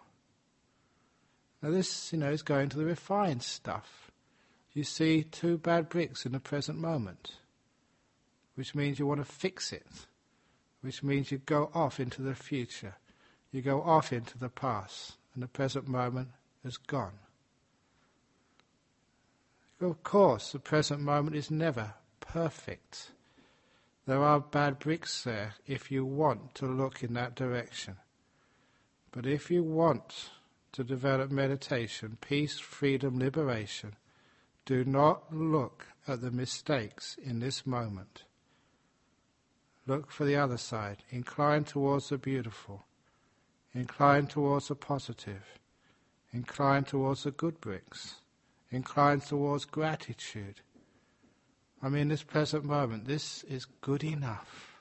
Now, 1.62 1.70
this, 1.70 2.12
you 2.12 2.18
know, 2.18 2.30
is 2.30 2.42
going 2.42 2.70
to 2.70 2.78
the 2.78 2.84
refined 2.84 3.42
stuff. 3.42 4.10
You 4.72 4.84
see 4.84 5.22
two 5.22 5.58
bad 5.58 5.88
bricks 5.88 6.24
in 6.24 6.32
the 6.32 6.40
present 6.40 6.78
moment, 6.78 7.36
which 8.54 8.74
means 8.74 8.98
you 8.98 9.06
want 9.06 9.20
to 9.20 9.30
fix 9.30 9.72
it, 9.72 9.86
which 10.80 11.02
means 11.02 11.30
you 11.30 11.38
go 11.38 11.70
off 11.74 12.00
into 12.00 12.22
the 12.22 12.34
future, 12.34 12.94
you 13.52 13.60
go 13.60 13.82
off 13.82 14.12
into 14.12 14.38
the 14.38 14.48
past, 14.48 15.16
and 15.34 15.42
the 15.42 15.48
present 15.48 15.86
moment 15.86 16.28
is 16.64 16.76
gone. 16.76 17.18
Of 19.80 20.02
course, 20.02 20.52
the 20.52 20.58
present 20.58 21.00
moment 21.00 21.36
is 21.36 21.50
never 21.50 21.94
perfect. 22.20 23.10
There 24.06 24.22
are 24.22 24.40
bad 24.40 24.78
bricks 24.78 25.22
there 25.22 25.54
if 25.66 25.90
you 25.90 26.04
want 26.04 26.54
to 26.56 26.66
look 26.66 27.02
in 27.02 27.14
that 27.14 27.34
direction. 27.34 27.96
But 29.18 29.26
if 29.26 29.50
you 29.50 29.64
want 29.64 30.30
to 30.70 30.84
develop 30.84 31.32
meditation, 31.32 32.18
peace, 32.20 32.60
freedom, 32.60 33.18
liberation, 33.18 33.96
do 34.64 34.84
not 34.84 35.34
look 35.34 35.88
at 36.06 36.20
the 36.20 36.30
mistakes 36.30 37.16
in 37.20 37.40
this 37.40 37.66
moment. 37.66 38.22
Look 39.88 40.12
for 40.12 40.24
the 40.24 40.36
other 40.36 40.56
side. 40.56 40.98
Incline 41.10 41.64
towards 41.64 42.10
the 42.10 42.16
beautiful. 42.16 42.86
Incline 43.74 44.28
towards 44.28 44.68
the 44.68 44.76
positive. 44.76 45.58
Incline 46.32 46.84
towards 46.84 47.24
the 47.24 47.32
good 47.32 47.60
bricks 47.60 48.20
inclines 48.70 49.26
towards 49.26 49.64
gratitude. 49.64 50.60
I 51.82 51.88
mean, 51.88 52.06
this 52.06 52.22
present 52.22 52.64
moment, 52.64 53.06
this 53.06 53.42
is 53.42 53.64
good 53.64 54.04
enough. 54.04 54.80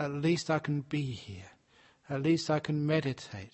At 0.00 0.10
least 0.10 0.50
I 0.50 0.58
can 0.58 0.80
be 0.80 1.02
here. 1.12 1.52
At 2.10 2.22
least 2.22 2.50
I 2.50 2.58
can 2.58 2.86
meditate. 2.86 3.52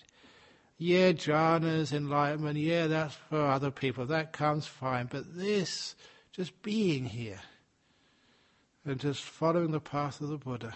Yeah, 0.77 1.13
jhanas, 1.13 1.93
enlightenment, 1.93 2.57
yeah, 2.57 2.87
that's 2.87 3.15
for 3.15 3.45
other 3.45 3.71
people. 3.71 4.05
That 4.05 4.33
comes 4.33 4.67
fine. 4.67 5.07
But 5.09 5.35
this, 5.35 5.95
just 6.31 6.61
being 6.61 7.05
here 7.05 7.39
and 8.85 8.99
just 8.99 9.23
following 9.23 9.71
the 9.71 9.79
path 9.79 10.21
of 10.21 10.29
the 10.29 10.37
Buddha, 10.37 10.73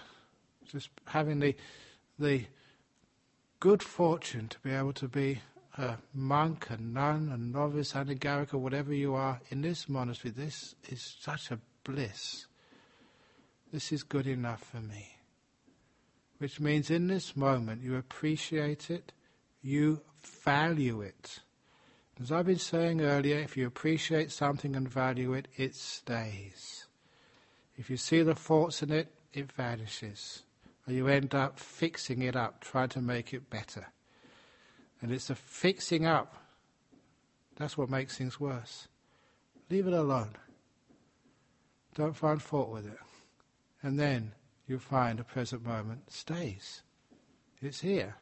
just 0.72 0.90
having 1.08 1.40
the, 1.40 1.56
the 2.18 2.46
good 3.60 3.84
fortune 3.84 4.48
to 4.48 4.60
be 4.60 4.72
able 4.72 4.94
to 4.94 5.08
be 5.08 5.42
a 5.78 5.98
monk, 6.14 6.68
a 6.70 6.78
nun, 6.78 7.30
a 7.34 7.38
novice, 7.38 7.94
anagarika, 7.94 8.54
whatever 8.54 8.94
you 8.94 9.16
are, 9.16 9.40
in 9.50 9.62
this 9.62 9.88
monastery, 9.90 10.34
this 10.36 10.76
is 10.90 11.18
such 11.20 11.52
a 11.52 11.60
bliss. 11.84 12.48
This 13.72 13.92
is 13.92 14.04
good 14.04 14.28
enough 14.28 14.64
for 14.64 14.82
me. 14.82 15.19
Which 16.40 16.60
means 16.60 16.90
in 16.90 17.08
this 17.08 17.36
moment 17.36 17.84
you 17.84 17.96
appreciate 17.96 18.90
it, 18.90 19.12
you 19.62 20.02
value 20.44 21.02
it. 21.02 21.40
As 22.22 22.32
I've 22.32 22.48
been 22.48 22.58
saying 22.58 23.02
earlier, 23.02 23.38
if 23.38 23.56
you 23.56 23.68
appreciate 23.68 24.32
something 24.32 24.76
and 24.76 24.90
value 24.90 25.34
it, 25.34 25.48
it 25.56 25.76
stays. 25.76 26.88
If 27.78 27.90
you 27.90 27.96
see 27.96 28.24
the 28.24 28.36
faults 28.36 28.84
in 28.84 28.92
it, 28.92 29.14
it 29.34 29.52
vanishes. 29.52 30.44
Or 30.86 30.94
you 30.94 31.08
end 31.08 31.34
up 31.34 31.60
fixing 31.60 32.22
it 32.22 32.36
up, 32.36 32.62
trying 32.62 32.90
to 32.90 33.02
make 33.02 33.34
it 33.34 33.50
better. 33.50 33.88
And 35.02 35.12
it's 35.12 35.30
a 35.30 35.36
fixing 35.36 36.06
up. 36.06 36.36
That's 37.56 37.78
what 37.78 37.90
makes 37.90 38.18
things 38.18 38.40
worse. 38.40 38.88
Leave 39.70 39.88
it 39.88 39.94
alone. 39.94 40.36
Don't 41.96 42.16
find 42.16 42.42
fault 42.42 42.70
with 42.70 42.86
it. 42.86 42.98
And 43.82 43.98
then 43.98 44.34
you 44.70 44.80
find 44.80 45.20
a 45.20 45.24
present 45.24 45.66
moment 45.66 46.12
stays. 46.12 46.84
It's 47.62 47.82
here. 47.82 48.16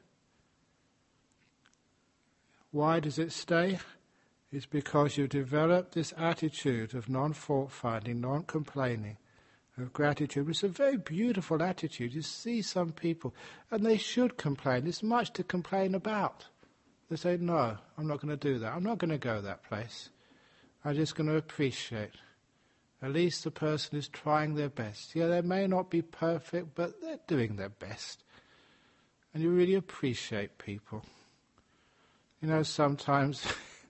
Why 2.72 3.00
does 3.00 3.20
it 3.20 3.32
stay? 3.32 3.80
It's 4.52 4.66
because 4.66 5.18
you 5.18 5.28
develop 5.28 5.92
this 5.92 6.14
attitude 6.18 6.94
of 6.94 7.10
non 7.10 7.34
fault 7.34 7.72
finding, 7.72 8.22
non 8.22 8.44
complaining, 8.44 9.18
of 9.78 9.94
gratitude. 9.94 10.50
It's 10.50 10.64
a 10.64 10.70
very 10.70 10.98
beautiful 10.98 11.62
attitude. 11.62 12.14
You 12.14 12.22
see 12.22 12.62
some 12.62 12.92
people, 12.92 13.34
and 13.70 13.86
they 13.86 13.98
should 13.98 14.38
complain. 14.38 14.84
There's 14.84 15.04
much 15.04 15.34
to 15.34 15.44
complain 15.44 15.96
about. 15.96 16.46
They 17.10 17.16
say, 17.16 17.38
no, 17.40 17.78
I'm 17.98 18.08
not 18.08 18.22
going 18.22 18.38
to 18.38 18.54
do 18.54 18.60
that. 18.60 18.74
I'm 18.74 18.84
not 18.84 18.98
going 18.98 19.12
to 19.12 19.18
go 19.18 19.42
that 19.42 19.64
place. 19.64 20.10
I'm 20.84 20.96
just 20.96 21.16
going 21.16 21.28
to 21.28 21.36
appreciate. 21.36 22.12
At 23.02 23.14
least 23.14 23.44
the 23.44 23.52
person 23.52 23.98
is 23.98 24.08
trying 24.08 24.56
their 24.56 24.70
best. 24.70 25.16
Yeah, 25.16 25.28
they 25.28 25.42
may 25.42 25.68
not 25.68 25.90
be 25.90 26.02
perfect, 26.02 26.74
but 26.74 27.00
they're 27.02 27.20
doing 27.28 27.56
their 27.56 27.70
best. 27.70 28.24
And 29.34 29.44
you 29.44 29.52
really 29.52 29.76
appreciate 29.76 30.58
people. 30.58 31.04
You 32.42 32.48
know, 32.48 32.64
sometimes, 32.64 33.46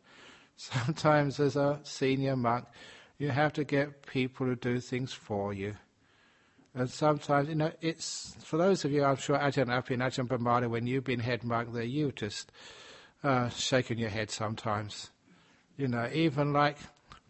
sometimes 0.58 1.40
as 1.40 1.56
a 1.56 1.80
senior 1.84 2.36
monk, 2.36 2.66
you 3.18 3.30
have 3.30 3.54
to 3.54 3.64
get 3.64 4.06
people 4.06 4.46
to 4.48 4.56
do 4.56 4.80
things 4.80 5.14
for 5.14 5.54
you. 5.54 5.76
And 6.76 6.90
sometimes, 6.90 7.50
you 7.50 7.56
know, 7.56 7.72
it's, 7.82 8.36
for 8.44 8.58
those 8.58 8.86
of 8.86 8.92
you, 8.92 9.04
I'm 9.04 9.16
sure 9.16 9.38
Ajahn 9.38 9.70
Api 9.70 9.96
and 9.96 10.04
Ajahn 10.04 10.28
Brahmana, 10.28 10.70
when 10.70 10.86
you've 10.86 11.06
been 11.06 11.22
head 11.22 11.44
monk 11.44 11.74
there, 11.74 11.84
you 11.84 12.12
just, 12.12 12.52
uh, 13.24 13.50
shaking 13.50 13.98
your 13.98 14.10
head 14.10 14.30
sometimes. 14.30 15.10
You 15.78 15.88
know, 15.88 16.10
even 16.14 16.54
like 16.54 16.78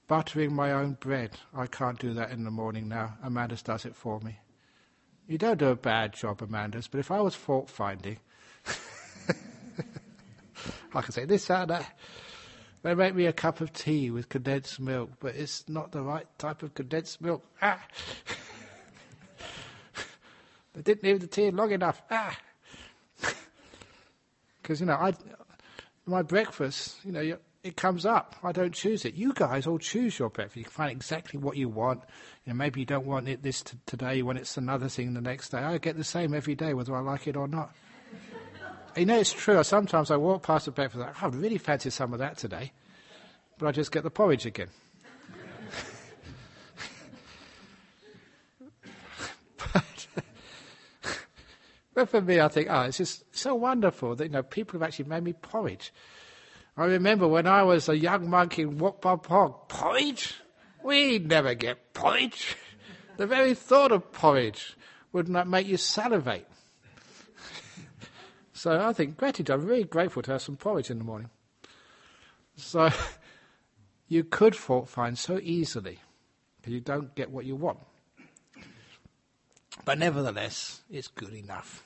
buttering 0.08 0.54
my 0.54 0.72
own 0.72 0.93
bread. 0.93 1.32
I 1.54 1.67
can't 1.67 2.00
do 2.00 2.13
that 2.13 2.32
in 2.32 2.43
the 2.43 2.52
morning 2.52 2.88
now. 2.88 3.17
Amanda's 3.24 3.62
does 3.62 3.86
it 3.86 3.96
for 3.96 4.20
me. 4.20 4.39
You 5.28 5.38
don't 5.38 5.60
do 5.60 5.67
a 5.67 5.76
bad 5.76 6.13
job, 6.13 6.41
Amanda's, 6.41 6.88
but 6.88 7.00
if 7.00 7.12
I 7.12 7.20
was 7.20 7.36
fault 7.36 7.70
finding, 7.70 8.17
I 10.93 11.02
can 11.02 11.12
say 11.12 11.26
this, 11.26 11.46
that, 11.48 11.67
that. 11.67 11.98
They 12.84 12.96
make 12.96 13.15
me 13.15 13.26
a 13.26 13.34
cup 13.34 13.60
of 13.60 13.74
tea 13.74 14.12
with 14.12 14.30
condensed 14.30 14.80
milk, 14.80 15.12
but 15.20 15.36
it's 15.36 15.67
not 15.67 15.91
the 15.91 16.02
right 16.02 16.26
type 16.38 16.63
of 16.63 16.74
condensed 16.74 17.20
milk. 17.20 17.43
Ah. 17.62 17.86
they 20.74 20.82
didn't 20.82 21.04
leave 21.04 21.20
the 21.20 21.28
tea 21.28 21.52
long 21.52 21.72
enough. 21.72 22.02
Ah. 22.10 22.38
Because, 24.62 24.82
you 24.82 24.86
know, 24.86 24.96
I, 24.96 25.13
my 26.06 26.24
breakfast, 26.24 26.98
you 27.06 27.13
know, 27.13 27.38
it 27.67 27.75
comes 27.75 28.06
up. 28.06 28.36
I 28.43 28.51
don't 28.51 28.73
choose 28.73 29.03
it. 29.06 29.15
You 29.15 29.34
guys 29.34 29.67
all 29.67 29.77
choose 29.77 30.17
your 30.17 30.30
breakfast. 30.30 30.56
You 30.56 30.63
can 30.63 30.71
find 30.71 30.91
exactly 30.91 31.38
what 31.39 31.58
you 31.58 31.67
want. 31.67 32.01
You 32.45 32.53
know, 32.53 32.58
maybe 32.58 32.80
you 32.80 32.86
don't 32.86 33.06
want 33.06 33.27
it 33.27 33.43
this 33.43 33.62
t- 33.62 33.77
today, 33.86 34.21
when 34.21 34.38
it's 34.38 34.56
another 34.58 34.88
thing 34.88 35.13
the 35.13 35.21
next 35.21 35.49
day. 35.49 35.58
I 35.58 35.77
get 35.77 35.97
the 35.97 36.03
same 36.03 36.34
every 36.34 36.56
day, 36.56 36.73
whether 36.73 36.95
I 36.95 37.01
like 37.01 37.27
it 37.27 37.36
or 37.36 37.47
not. 37.47 37.75
you 38.95 39.06
know, 39.06 39.19
it's 39.19 39.34
true. 39.34 39.62
Sometimes 39.63 40.10
I 40.10 40.15
walk 40.15 40.43
past 40.43 40.67
a 40.67 40.71
breakfast, 40.71 41.01
like, 41.01 41.21
oh, 41.21 41.27
I 41.27 41.30
really 41.30 41.58
fancy 41.58 41.89
some 41.89 42.13
of 42.13 42.19
that 42.19 42.38
today. 42.38 42.71
But 43.60 43.67
I 43.67 43.71
just 43.71 43.91
get 43.91 44.03
the 44.03 44.12
porridge 44.12 44.45
again. 44.45 44.69
but, 51.93 52.08
for 52.10 52.21
me, 52.21 52.39
I 52.39 52.47
think, 52.47 52.69
oh, 52.69 52.84
it's 52.84 52.97
just 52.97 53.25
so 53.36 53.56
wonderful 53.56 54.15
that, 54.15 54.23
you 54.23 54.30
know, 54.30 54.43
people 54.43 54.80
have 54.80 54.88
actually 54.88 55.10
made 55.10 55.23
me 55.23 55.34
porridge. 55.34 55.91
I 56.78 56.86
remember 56.86 57.28
when 57.28 57.48
I 57.48 57.63
was 57.63 57.90
a 57.90 57.98
young 57.98 58.30
monk 58.30 58.60
in 58.60 58.78
Pong, 58.78 59.56
porridge? 59.68 60.36
We 60.84 61.18
never 61.18 61.56
get 61.56 61.92
porridge. 61.96 62.56
The 63.18 63.26
very 63.26 63.56
thought 63.56 63.92
of 63.92 64.12
porridge 64.12 64.78
would 65.12 65.28
not 65.28 65.48
make 65.48 65.66
you 65.66 65.78
salivate. 65.78 66.48
so 68.54 68.80
I 68.80 68.94
think 68.94 69.18
gratitude, 69.18 69.50
I'm 69.50 69.66
very 69.66 69.86
grateful 69.86 70.22
to 70.22 70.34
have 70.34 70.44
some 70.44 70.56
porridge 70.56 70.92
in 70.92 71.00
the 71.00 71.04
morning. 71.04 71.32
So 72.56 72.92
you 74.08 74.24
could 74.24 74.56
fault 74.56 74.88
find 74.88 75.18
so 75.18 75.40
easily 75.42 75.98
because 76.58 76.74
you 76.74 76.82
don't 76.82 77.16
get 77.16 77.32
what 77.32 77.46
you 77.46 77.56
want. 77.56 77.80
But 79.84 79.98
nevertheless, 79.98 80.82
it's 80.92 81.08
good 81.08 81.34
enough. 81.34 81.84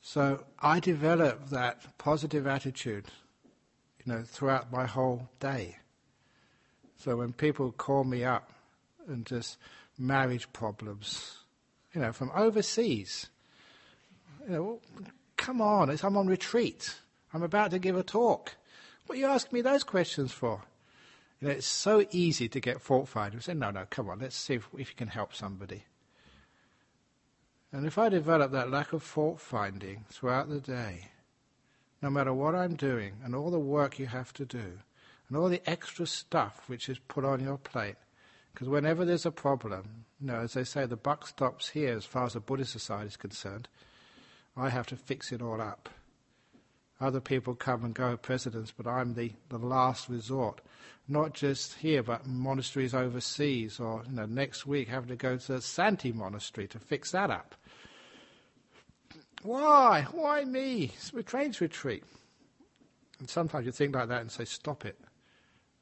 So 0.00 0.44
I 0.58 0.80
developed 0.80 1.50
that 1.50 1.98
positive 1.98 2.48
attitude 2.48 3.06
you 4.06 4.12
know, 4.12 4.22
throughout 4.22 4.72
my 4.72 4.86
whole 4.86 5.28
day. 5.40 5.76
So 6.96 7.16
when 7.16 7.32
people 7.32 7.72
call 7.72 8.04
me 8.04 8.24
up 8.24 8.50
and 9.08 9.26
just 9.26 9.58
marriage 9.98 10.50
problems, 10.52 11.38
you 11.92 12.00
know, 12.00 12.12
from 12.12 12.30
overseas, 12.34 13.28
you 14.46 14.52
know, 14.52 14.62
well, 14.62 14.80
come 15.36 15.60
on, 15.60 15.90
I'm 16.02 16.16
on 16.16 16.26
retreat. 16.26 16.94
I'm 17.34 17.42
about 17.42 17.72
to 17.72 17.78
give 17.78 17.96
a 17.96 18.02
talk. 18.02 18.54
What 19.06 19.16
are 19.16 19.20
you 19.20 19.26
asking 19.26 19.56
me 19.56 19.62
those 19.62 19.84
questions 19.84 20.32
for? 20.32 20.62
You 21.40 21.48
know, 21.48 21.54
it's 21.54 21.66
so 21.66 22.06
easy 22.10 22.48
to 22.48 22.60
get 22.60 22.80
fault 22.80 23.08
finding. 23.08 23.40
Say, 23.40 23.54
no, 23.54 23.70
no, 23.70 23.84
come 23.90 24.08
on, 24.08 24.20
let's 24.20 24.36
see 24.36 24.54
if, 24.54 24.68
if 24.78 24.90
you 24.90 24.96
can 24.96 25.08
help 25.08 25.34
somebody. 25.34 25.84
And 27.72 27.84
if 27.84 27.98
I 27.98 28.08
develop 28.08 28.52
that 28.52 28.70
lack 28.70 28.92
of 28.92 29.02
fault 29.02 29.40
finding 29.40 30.04
throughout 30.08 30.48
the 30.48 30.60
day, 30.60 31.08
no 32.02 32.10
matter 32.10 32.32
what 32.32 32.54
I'm 32.54 32.74
doing 32.74 33.14
and 33.24 33.34
all 33.34 33.50
the 33.50 33.58
work 33.58 33.98
you 33.98 34.06
have 34.06 34.32
to 34.34 34.44
do 34.44 34.78
and 35.28 35.36
all 35.36 35.48
the 35.48 35.68
extra 35.68 36.06
stuff 36.06 36.64
which 36.68 36.88
is 36.88 36.98
put 36.98 37.24
on 37.24 37.42
your 37.42 37.58
plate. 37.58 37.96
Because 38.52 38.68
whenever 38.68 39.04
there's 39.04 39.26
a 39.26 39.30
problem, 39.30 40.06
you 40.20 40.28
know, 40.28 40.40
as 40.40 40.54
they 40.54 40.64
say, 40.64 40.86
the 40.86 40.96
buck 40.96 41.26
stops 41.26 41.68
here 41.70 41.94
as 41.94 42.06
far 42.06 42.24
as 42.24 42.32
the 42.32 42.40
Buddhist 42.40 42.72
society 42.72 43.08
is 43.08 43.16
concerned. 43.16 43.68
I 44.56 44.70
have 44.70 44.86
to 44.86 44.96
fix 44.96 45.32
it 45.32 45.42
all 45.42 45.60
up. 45.60 45.90
Other 46.98 47.20
people 47.20 47.54
come 47.54 47.84
and 47.84 47.94
go, 47.94 48.16
presidents, 48.16 48.72
but 48.74 48.86
I'm 48.86 49.12
the, 49.12 49.32
the 49.50 49.58
last 49.58 50.08
resort. 50.08 50.62
Not 51.06 51.34
just 51.34 51.74
here, 51.74 52.02
but 52.02 52.26
monasteries 52.26 52.94
overseas, 52.94 53.78
or 53.78 54.02
you 54.08 54.16
know, 54.16 54.24
next 54.24 54.66
week 54.66 54.88
having 54.88 55.10
to 55.10 55.16
go 55.16 55.36
to 55.36 55.52
the 55.52 55.60
Santi 55.60 56.10
monastery 56.10 56.66
to 56.68 56.78
fix 56.78 57.12
that 57.12 57.30
up. 57.30 57.54
Why? 59.46 60.06
Why 60.10 60.44
me? 60.44 60.92
It's 60.94 61.12
rains 61.32 61.60
retreat. 61.60 62.02
And 63.20 63.30
sometimes 63.30 63.64
you 63.64 63.72
think 63.72 63.94
like 63.94 64.08
that 64.08 64.20
and 64.20 64.30
say, 64.30 64.44
stop 64.44 64.84
it. 64.84 64.98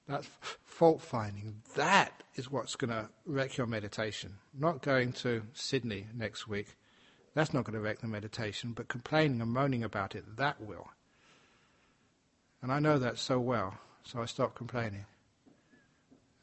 That's 0.07 0.29
fault 0.63 1.01
finding. 1.01 1.63
That 1.75 2.13
is 2.35 2.51
what's 2.51 2.77
going 2.77 2.91
to 2.91 3.09
wreck 3.25 3.57
your 3.57 3.67
meditation. 3.67 4.35
Not 4.57 4.83
going 4.83 5.13
to 5.15 5.43
Sydney 5.55 6.07
next 6.15 6.47
week. 6.47 6.77
That's 7.35 7.55
not 7.55 7.65
going 7.65 7.75
to 7.75 7.81
wreck 7.81 8.01
the 8.01 8.07
meditation, 8.07 8.73
but 8.73 8.89
complaining 8.89 9.41
and 9.41 9.51
moaning 9.51 9.83
about 9.83 10.15
it, 10.15 10.37
that 10.37 10.61
will. 10.61 10.89
And 12.63 12.71
I 12.71 12.79
know 12.79 12.99
that 12.99 13.19
so 13.19 13.41
well, 13.41 13.79
so 14.05 14.21
I 14.21 14.27
stop 14.27 14.55
complaining. 14.55 15.07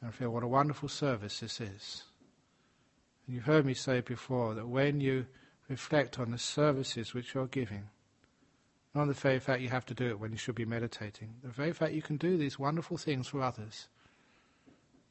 And 0.00 0.08
I 0.08 0.12
feel 0.12 0.30
what 0.30 0.42
a 0.42 0.48
wonderful 0.48 0.88
service 0.88 1.40
this 1.40 1.60
is. 1.60 2.02
And 3.26 3.36
you've 3.36 3.44
heard 3.44 3.64
me 3.64 3.74
say 3.74 4.00
before 4.00 4.54
that 4.54 4.66
when 4.66 5.00
you 5.00 5.26
reflect 5.68 6.18
on 6.18 6.30
the 6.30 6.38
services 6.38 7.14
which 7.14 7.34
you're 7.34 7.46
giving. 7.46 7.88
Not 8.94 9.06
the 9.06 9.14
very 9.14 9.38
fact 9.38 9.62
you 9.62 9.70
have 9.70 9.86
to 9.86 9.94
do 9.94 10.08
it 10.08 10.20
when 10.20 10.32
you 10.32 10.36
should 10.36 10.54
be 10.54 10.66
meditating. 10.66 11.34
The 11.42 11.48
very 11.48 11.72
fact 11.72 11.94
you 11.94 12.02
can 12.02 12.18
do 12.18 12.36
these 12.36 12.58
wonderful 12.58 12.98
things 12.98 13.28
for 13.28 13.40
others. 13.40 13.88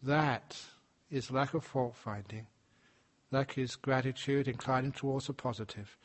That 0.04 0.60
is 1.10 1.32
lack 1.32 1.54
of 1.54 1.64
fault 1.64 1.96
finding. 1.96 2.48
That 3.32 3.58
is 3.58 3.76
gratitude 3.76 4.48
inclining 4.48 4.92
towards 4.92 5.28
the 5.28 5.34
positive. 5.34 5.98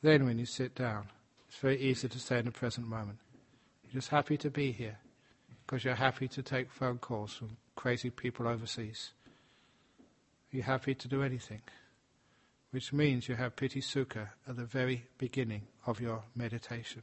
Then 0.00 0.24
when 0.24 0.38
you 0.38 0.46
sit 0.46 0.74
down, 0.74 1.08
it's 1.48 1.58
very 1.58 1.78
easy 1.78 2.08
to 2.08 2.18
stay 2.18 2.38
in 2.38 2.46
the 2.46 2.50
present 2.50 2.86
moment. 2.86 3.18
You're 3.84 4.00
just 4.00 4.08
happy 4.08 4.38
to 4.38 4.50
be 4.50 4.72
here 4.72 4.98
because 5.66 5.84
you're 5.84 5.94
happy 5.94 6.28
to 6.28 6.42
take 6.42 6.70
phone 6.70 6.98
calls 6.98 7.34
from 7.34 7.56
crazy 7.76 8.10
people 8.10 8.48
overseas. 8.48 9.12
You're 10.50 10.64
happy 10.64 10.94
to 10.94 11.08
do 11.08 11.22
anything 11.22 11.60
which 12.72 12.92
means 12.92 13.28
you 13.28 13.36
have 13.36 13.54
piti 13.54 13.80
sukha 13.80 14.30
at 14.48 14.56
the 14.56 14.64
very 14.64 15.04
beginning 15.18 15.62
of 15.86 16.00
your 16.00 16.24
meditation. 16.34 17.02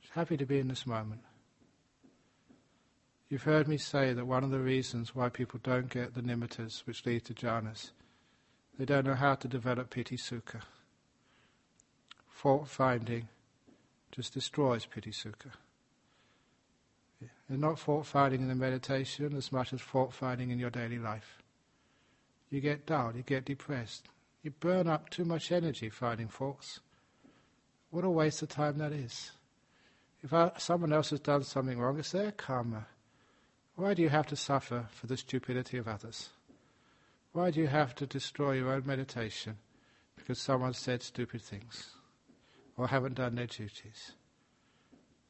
Just 0.00 0.14
happy 0.14 0.36
to 0.36 0.46
be 0.46 0.58
in 0.58 0.68
this 0.68 0.86
moment. 0.86 1.20
You've 3.28 3.42
heard 3.42 3.68
me 3.68 3.76
say 3.76 4.14
that 4.14 4.26
one 4.26 4.44
of 4.44 4.50
the 4.50 4.60
reasons 4.60 5.14
why 5.14 5.28
people 5.28 5.60
don't 5.62 5.90
get 5.90 6.14
the 6.14 6.22
nimittas 6.22 6.86
which 6.86 7.04
lead 7.04 7.24
to 7.26 7.34
jhanas, 7.34 7.90
they 8.78 8.86
don't 8.86 9.06
know 9.06 9.14
how 9.14 9.34
to 9.34 9.46
develop 9.48 9.90
piti 9.90 10.16
sukha. 10.16 10.62
Fault 12.28 12.68
finding 12.68 13.28
just 14.10 14.32
destroys 14.32 14.86
piti 14.86 15.10
sukha. 15.10 15.52
Not 17.48 17.78
fault 17.78 18.06
finding 18.06 18.40
in 18.40 18.48
the 18.48 18.54
meditation 18.54 19.36
as 19.36 19.52
much 19.52 19.72
as 19.72 19.80
fault 19.80 20.14
finding 20.14 20.50
in 20.50 20.58
your 20.58 20.70
daily 20.70 20.98
life. 20.98 21.42
You 22.48 22.60
get 22.60 22.86
dull, 22.86 23.12
you 23.14 23.22
get 23.22 23.44
depressed, 23.44 24.08
you 24.46 24.52
burn 24.60 24.86
up 24.86 25.10
too 25.10 25.24
much 25.24 25.50
energy 25.50 25.90
finding 25.90 26.28
faults. 26.28 26.78
What 27.90 28.04
a 28.04 28.08
waste 28.08 28.42
of 28.42 28.48
time 28.48 28.78
that 28.78 28.92
is. 28.92 29.32
If 30.22 30.32
I, 30.32 30.52
someone 30.56 30.92
else 30.92 31.10
has 31.10 31.18
done 31.18 31.42
something 31.42 31.80
wrong, 31.80 31.98
it's 31.98 32.12
their 32.12 32.30
karma. 32.30 32.86
Why 33.74 33.92
do 33.92 34.02
you 34.02 34.08
have 34.08 34.28
to 34.28 34.36
suffer 34.36 34.86
for 34.92 35.08
the 35.08 35.16
stupidity 35.16 35.78
of 35.78 35.88
others? 35.88 36.28
Why 37.32 37.50
do 37.50 37.58
you 37.58 37.66
have 37.66 37.96
to 37.96 38.06
destroy 38.06 38.52
your 38.52 38.72
own 38.72 38.86
meditation 38.86 39.56
because 40.14 40.40
someone 40.40 40.74
said 40.74 41.02
stupid 41.02 41.42
things 41.42 41.90
or 42.76 42.86
haven't 42.86 43.16
done 43.16 43.34
their 43.34 43.48
duties? 43.48 44.12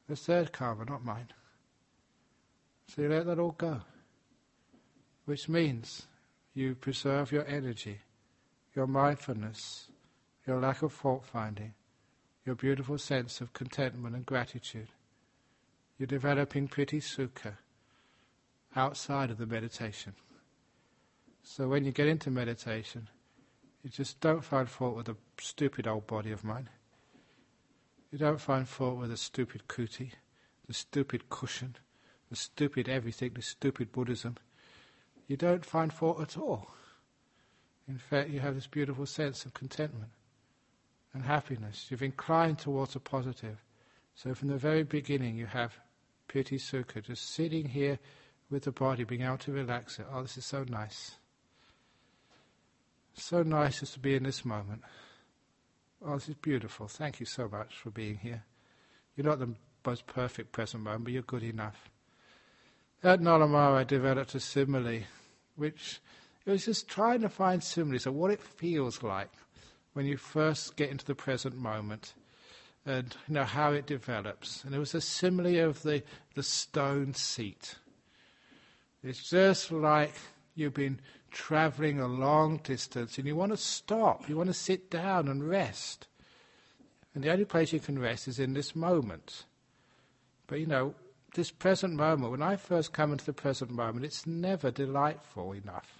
It's 0.07 0.27
their 0.27 0.45
karma, 0.45 0.85
not 0.85 1.03
mine. 1.03 1.29
So 2.89 3.01
you 3.01 3.09
let 3.09 3.25
that 3.25 3.39
all 3.39 3.55
go. 3.57 3.81
Which 5.25 5.49
means 5.49 6.05
you 6.53 6.75
preserve 6.75 7.31
your 7.31 7.47
energy 7.47 8.01
your 8.77 8.85
mindfulness, 8.85 9.87
your 10.45 10.59
lack 10.59 10.83
of 10.83 10.93
fault 10.93 11.25
finding, 11.25 11.73
your 12.45 12.53
beautiful 12.53 12.95
sense 12.95 13.41
of 13.41 13.51
contentment 13.51 14.15
and 14.15 14.23
gratitude. 14.23 14.89
You're 15.97 16.05
developing 16.05 16.67
piti 16.67 16.99
sukha 16.99 17.53
outside 18.75 19.31
of 19.31 19.39
the 19.39 19.47
meditation. 19.47 20.13
So 21.41 21.67
when 21.67 21.85
you 21.85 21.91
get 21.91 22.05
into 22.05 22.29
meditation, 22.29 23.09
you 23.81 23.89
just 23.89 24.19
don't 24.19 24.43
find 24.43 24.69
fault 24.69 24.95
with 24.95 25.07
the 25.07 25.15
stupid 25.41 25.87
old 25.87 26.05
body 26.05 26.31
of 26.31 26.43
mine. 26.43 26.69
You 28.11 28.19
don't 28.19 28.39
find 28.39 28.69
fault 28.69 28.99
with 28.99 29.09
the 29.09 29.17
stupid 29.17 29.63
kuti, 29.67 30.11
the 30.67 30.75
stupid 30.75 31.29
cushion, 31.29 31.77
the 32.29 32.35
stupid 32.35 32.87
everything, 32.87 33.31
the 33.33 33.41
stupid 33.41 33.91
Buddhism. 33.91 34.37
You 35.25 35.35
don't 35.35 35.65
find 35.65 35.91
fault 35.91 36.21
at 36.21 36.37
all. 36.37 36.75
In 37.87 37.97
fact, 37.97 38.29
you 38.29 38.39
have 38.39 38.55
this 38.55 38.67
beautiful 38.67 39.05
sense 39.05 39.45
of 39.45 39.53
contentment 39.53 40.11
and 41.13 41.23
happiness. 41.23 41.87
You've 41.89 42.03
inclined 42.03 42.59
towards 42.59 42.95
a 42.95 42.99
positive. 42.99 43.63
So 44.15 44.33
from 44.33 44.49
the 44.49 44.57
very 44.57 44.83
beginning, 44.83 45.35
you 45.35 45.45
have 45.45 45.79
piti 46.27 46.57
sukha, 46.57 47.01
just 47.01 47.29
sitting 47.29 47.69
here 47.69 47.99
with 48.49 48.63
the 48.63 48.71
body, 48.71 49.03
being 49.03 49.21
able 49.21 49.37
to 49.37 49.51
relax 49.51 49.99
it. 49.99 50.05
Oh, 50.11 50.21
this 50.21 50.37
is 50.37 50.45
so 50.45 50.65
nice. 50.67 51.15
So 53.13 53.43
nice 53.43 53.79
just 53.79 53.93
to 53.93 53.99
be 53.99 54.15
in 54.15 54.23
this 54.23 54.45
moment. 54.45 54.83
Oh, 56.05 56.15
this 56.15 56.29
is 56.29 56.35
beautiful. 56.35 56.87
Thank 56.87 57.19
you 57.19 57.25
so 57.25 57.47
much 57.47 57.75
for 57.75 57.89
being 57.89 58.17
here. 58.17 58.43
You're 59.15 59.25
not 59.25 59.39
the 59.39 59.55
most 59.85 60.05
perfect 60.05 60.51
present 60.51 60.83
moment, 60.83 61.05
but 61.05 61.13
you're 61.13 61.23
good 61.23 61.43
enough. 61.43 61.89
At 63.03 63.21
Nollamara, 63.21 63.77
I 63.77 63.83
developed 63.83 64.35
a 64.35 64.39
simile, 64.39 65.01
which 65.55 65.99
it 66.47 66.51
was 66.51 66.63
just 66.63 66.87
trying 66.87 67.19
to 67.19 67.29
find 67.29 67.61
similes 67.61 68.05
of 68.05 68.15
what 68.15 68.31
it 68.31 68.41
feels 68.41 69.03
like 69.03 69.29
when 69.91 70.05
you 70.05 70.15
first 70.15 70.77
get 70.77 70.89
into 70.89 71.03
the 71.03 71.13
present 71.13 71.57
moment 71.57 72.13
and 72.85 73.17
you 73.27 73.33
know 73.33 73.43
how 73.43 73.73
it 73.73 73.85
develops. 73.85 74.63
And 74.63 74.73
it 74.73 74.79
was 74.79 74.95
a 74.95 75.01
simile 75.01 75.67
of 75.67 75.83
the, 75.83 76.03
the 76.35 76.43
stone 76.43 77.13
seat. 77.13 77.75
It's 79.03 79.29
just 79.29 79.73
like 79.73 80.13
you've 80.55 80.73
been 80.73 81.01
traveling 81.31 81.99
a 81.99 82.07
long 82.07 82.61
distance 82.63 83.17
and 83.17 83.27
you 83.27 83.35
want 83.35 83.51
to 83.51 83.57
stop, 83.57 84.29
you 84.29 84.37
want 84.37 84.47
to 84.47 84.53
sit 84.53 84.89
down 84.89 85.27
and 85.27 85.47
rest. 85.47 86.07
And 87.13 87.25
the 87.25 87.31
only 87.31 87.43
place 87.43 87.73
you 87.73 87.81
can 87.81 87.99
rest 87.99 88.29
is 88.29 88.39
in 88.39 88.53
this 88.53 88.73
moment. 88.73 89.43
But 90.47 90.61
you 90.61 90.65
know, 90.65 90.95
this 91.35 91.51
present 91.51 91.95
moment, 91.95 92.31
when 92.31 92.41
I 92.41 92.55
first 92.55 92.93
come 92.93 93.11
into 93.11 93.25
the 93.25 93.33
present 93.33 93.69
moment, 93.69 94.05
it's 94.05 94.25
never 94.25 94.71
delightful 94.71 95.51
enough. 95.51 95.96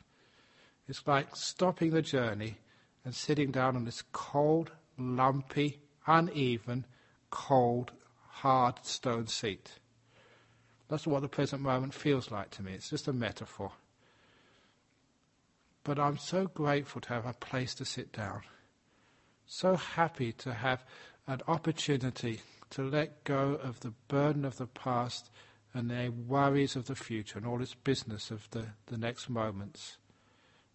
It's 0.88 1.06
like 1.06 1.36
stopping 1.36 1.92
the 1.92 2.02
journey 2.02 2.58
and 3.04 3.14
sitting 3.14 3.52
down 3.52 3.76
on 3.76 3.86
this 3.86 4.04
cold, 4.14 4.72
lumpy, 4.98 5.80
uneven, 6.06 6.86
cold, 7.30 7.92
hard 8.30 8.86
stone 8.86 9.28
seat. 9.28 9.80
That's 10.90 11.06
what 11.06 11.22
the 11.22 11.28
present 11.28 11.62
moment 11.62 11.94
feels 11.94 12.32
like 12.32 12.52
to 12.52 12.64
me. 12.64 12.74
It's 12.74 12.90
just 12.90 13.08
a 13.08 13.14
metaphor. 13.14 13.72
But 15.84 16.00
I'm 16.00 16.18
so 16.18 16.48
grateful 16.48 17.02
to 17.02 17.10
have 17.10 17.26
a 17.26 17.34
place 17.34 17.74
to 17.76 17.86
sit 17.86 18.14
down. 18.14 18.42
So 19.46 19.76
happy 19.76 20.32
to 20.34 20.54
have 20.54 20.86
an 21.28 21.42
opportunity 21.48 22.42
to 22.72 22.84
let 22.84 23.24
go 23.24 23.60
of 23.62 23.80
the 23.82 23.94
burden 24.08 24.46
of 24.46 24.58
the 24.58 24.68
past 24.68 25.30
and 25.74 25.90
the 25.90 26.10
worries 26.10 26.76
of 26.76 26.88
the 26.88 26.96
future 26.96 27.38
and 27.38 27.48
all 27.48 27.62
its 27.62 27.74
business 27.74 28.32
of 28.32 28.50
the, 28.52 28.66
the 28.88 28.98
next 28.98 29.30
moments. 29.30 29.98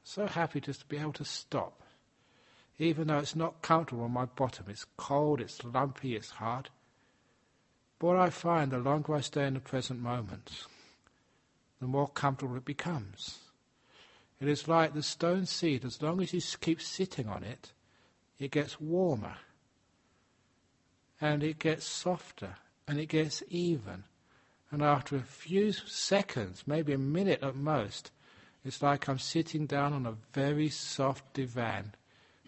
So 0.05 0.27
happy 0.27 0.61
just 0.61 0.81
to 0.81 0.87
be 0.87 0.99
able 0.99 1.13
to 1.15 1.25
stop. 1.25 1.83
Even 2.79 3.09
though 3.09 3.19
it's 3.19 3.37
not 3.37 3.63
comfortable 3.63 4.05
on 4.05 4.13
my 4.13 4.25
bottom, 4.25 4.67
it's 4.69 4.87
cold, 4.97 5.41
it's 5.41 5.63
lumpy, 5.65 6.17
it's 6.17 6.31
hard. 6.31 6.71
But 7.99 8.07
what 8.09 8.17
I 8.17 8.31
find, 8.31 8.73
the 8.73 8.79
longer 8.79 9.15
I 9.15 9.21
stay 9.21 9.47
in 9.47 9.55
the 9.55 9.61
present 9.61 10.01
moment, 10.01 10.67
the 11.81 11.87
more 11.87 12.09
comfortable 12.09 12.57
it 12.57 12.65
becomes. 12.65 13.39
It 14.41 14.49
is 14.49 14.67
like 14.67 14.95
the 14.95 15.03
stone 15.03 15.47
seat, 15.47 15.85
as 15.85 16.03
long 16.03 16.21
as 16.21 16.33
you 16.33 16.41
keep 16.61 16.83
sitting 16.83 17.29
on 17.29 17.45
it, 17.45 17.73
it 18.39 18.51
gets 18.51 18.81
warmer 18.81 19.37
and 21.21 21.45
it 21.45 21.61
gets 21.61 21.87
softer 21.87 22.57
and 22.89 22.99
it 22.99 23.07
gets 23.07 23.43
even. 23.49 24.03
And 24.73 24.83
after 24.83 25.15
a 25.15 25.23
few 25.23 25.71
seconds, 25.73 26.65
maybe 26.67 26.93
a 26.93 26.99
minute 26.99 27.43
at 27.43 27.55
most, 27.55 28.11
it's 28.65 28.83
like 28.83 29.09
I'm 29.09 29.19
sitting 29.19 29.67
down 29.67 29.93
on 29.93 30.07
a 30.07 30.17
very 30.33 30.69
soft 30.69 31.35
divan, 31.35 31.95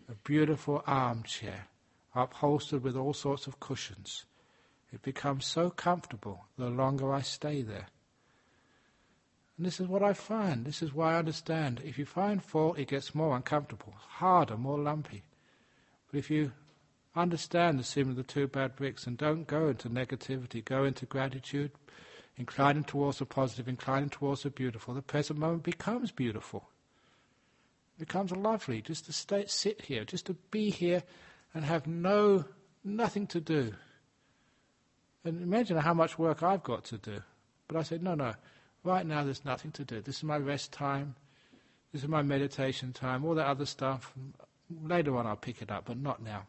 a 0.08 0.14
beautiful 0.24 0.82
armchair, 0.86 1.66
upholstered 2.14 2.82
with 2.82 2.96
all 2.96 3.12
sorts 3.12 3.46
of 3.46 3.60
cushions. 3.60 4.24
It 4.92 5.02
becomes 5.02 5.46
so 5.46 5.70
comfortable 5.70 6.44
the 6.56 6.70
longer 6.70 7.12
I 7.12 7.22
stay 7.22 7.62
there. 7.62 7.88
And 9.56 9.66
this 9.66 9.80
is 9.80 9.88
what 9.88 10.02
I 10.02 10.12
find. 10.12 10.64
This 10.64 10.82
is 10.82 10.94
why 10.94 11.14
I 11.14 11.18
understand. 11.18 11.80
If 11.84 11.98
you 11.98 12.06
find 12.06 12.42
fault, 12.42 12.78
it 12.78 12.88
gets 12.88 13.14
more 13.14 13.34
uncomfortable, 13.34 13.94
harder, 13.96 14.56
more 14.56 14.78
lumpy. 14.78 15.22
But 16.10 16.18
if 16.18 16.30
you 16.30 16.52
Understand 17.16 17.78
the 17.78 17.84
sin 17.84 18.10
of 18.10 18.16
the 18.16 18.24
two 18.24 18.48
bad 18.48 18.74
bricks 18.74 19.06
and 19.06 19.16
don't 19.16 19.46
go 19.46 19.68
into 19.68 19.88
negativity, 19.88 20.64
go 20.64 20.84
into 20.84 21.06
gratitude, 21.06 21.70
inclining 22.36 22.84
towards 22.84 23.18
the 23.18 23.26
positive, 23.26 23.68
inclining 23.68 24.10
towards 24.10 24.42
the 24.42 24.50
beautiful. 24.50 24.94
The 24.94 25.02
present 25.02 25.38
moment 25.38 25.62
becomes 25.62 26.10
beautiful. 26.10 26.68
It 27.96 28.00
becomes 28.00 28.32
lovely 28.32 28.82
just 28.82 29.06
to 29.06 29.12
stay, 29.12 29.44
sit 29.46 29.82
here, 29.82 30.04
just 30.04 30.26
to 30.26 30.34
be 30.50 30.70
here 30.70 31.02
and 31.54 31.64
have 31.64 31.86
no, 31.86 32.44
nothing 32.82 33.26
to 33.28 33.40
do. 33.40 33.72
And 35.24 35.42
imagine 35.42 35.76
how 35.76 35.94
much 35.94 36.18
work 36.18 36.42
I've 36.42 36.62
got 36.62 36.84
to 36.86 36.98
do. 36.98 37.22
But 37.68 37.78
I 37.78 37.82
said, 37.82 38.02
no, 38.02 38.14
no, 38.14 38.34
right 38.82 39.06
now 39.06 39.24
there's 39.24 39.44
nothing 39.44 39.70
to 39.72 39.84
do. 39.84 40.00
This 40.00 40.18
is 40.18 40.24
my 40.24 40.36
rest 40.36 40.72
time. 40.72 41.14
This 41.92 42.02
is 42.02 42.08
my 42.08 42.22
meditation 42.22 42.92
time. 42.92 43.24
All 43.24 43.34
that 43.36 43.46
other 43.46 43.66
stuff, 43.66 44.12
later 44.82 45.16
on 45.16 45.26
I'll 45.26 45.36
pick 45.36 45.62
it 45.62 45.70
up, 45.70 45.84
but 45.86 45.96
not 45.96 46.22
now 46.22 46.46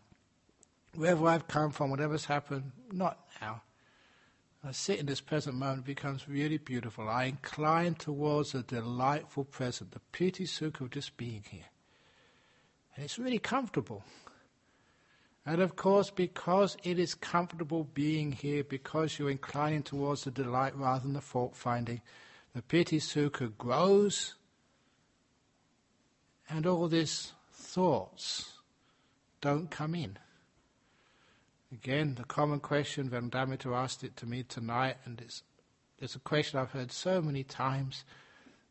wherever 0.96 1.28
I've 1.28 1.48
come 1.48 1.72
from, 1.72 1.90
whatever's 1.90 2.26
happened, 2.26 2.72
not 2.92 3.20
now. 3.42 3.62
I 4.68 4.72
sit 4.72 5.00
in 5.00 5.06
this 5.06 5.22
present 5.22 5.56
moment, 5.56 5.86
becomes 5.86 6.28
really 6.28 6.58
beautiful. 6.58 7.08
I 7.08 7.26
incline 7.26 7.94
towards 7.94 8.56
a 8.56 8.64
delightful 8.64 9.44
present, 9.44 9.92
the 9.92 10.00
piti 10.12 10.46
sukha 10.46 10.82
of 10.82 10.90
just 10.90 11.16
being 11.18 11.44
here. 11.48 11.70
And 12.96 13.06
it's 13.06 13.20
really 13.20 13.38
comfortable. 13.38 14.04
And 15.46 15.62
of 15.62 15.76
course, 15.76 16.10
because 16.10 16.78
it 16.84 16.98
is 16.98 17.14
comfortable 17.14 17.84
being 17.94 18.32
here, 18.32 18.64
because 18.64 19.20
you're 19.20 19.30
inclining 19.30 19.84
towards 19.84 20.24
the 20.24 20.32
delight 20.32 20.76
rather 20.76 21.04
than 21.04 21.14
the 21.14 21.22
fault 21.22 21.56
finding, 21.56 22.02
the 22.56 22.64
piti 22.64 23.00
sukha 23.00 23.56
grows, 23.56 24.34
and 26.50 26.66
all 26.66 26.88
these 26.88 27.34
thoughts 27.52 28.54
don't 29.42 29.70
come 29.70 29.94
in. 29.94 30.18
Again, 31.84 32.16
the 32.16 32.24
common 32.24 32.62
question, 32.62 33.10
Vandamita 33.10 33.76
asked 33.76 34.06
it 34.06 34.16
to 34.18 34.26
me 34.26 34.44
tonight, 34.44 34.96
and 35.04 35.20
it's, 35.20 35.44
it's 36.00 36.16
a 36.16 36.20
question 36.20 36.58
I've 36.58 36.72
heard 36.72 36.90
so 36.90 37.22
many 37.22 37.44
times. 37.44 38.06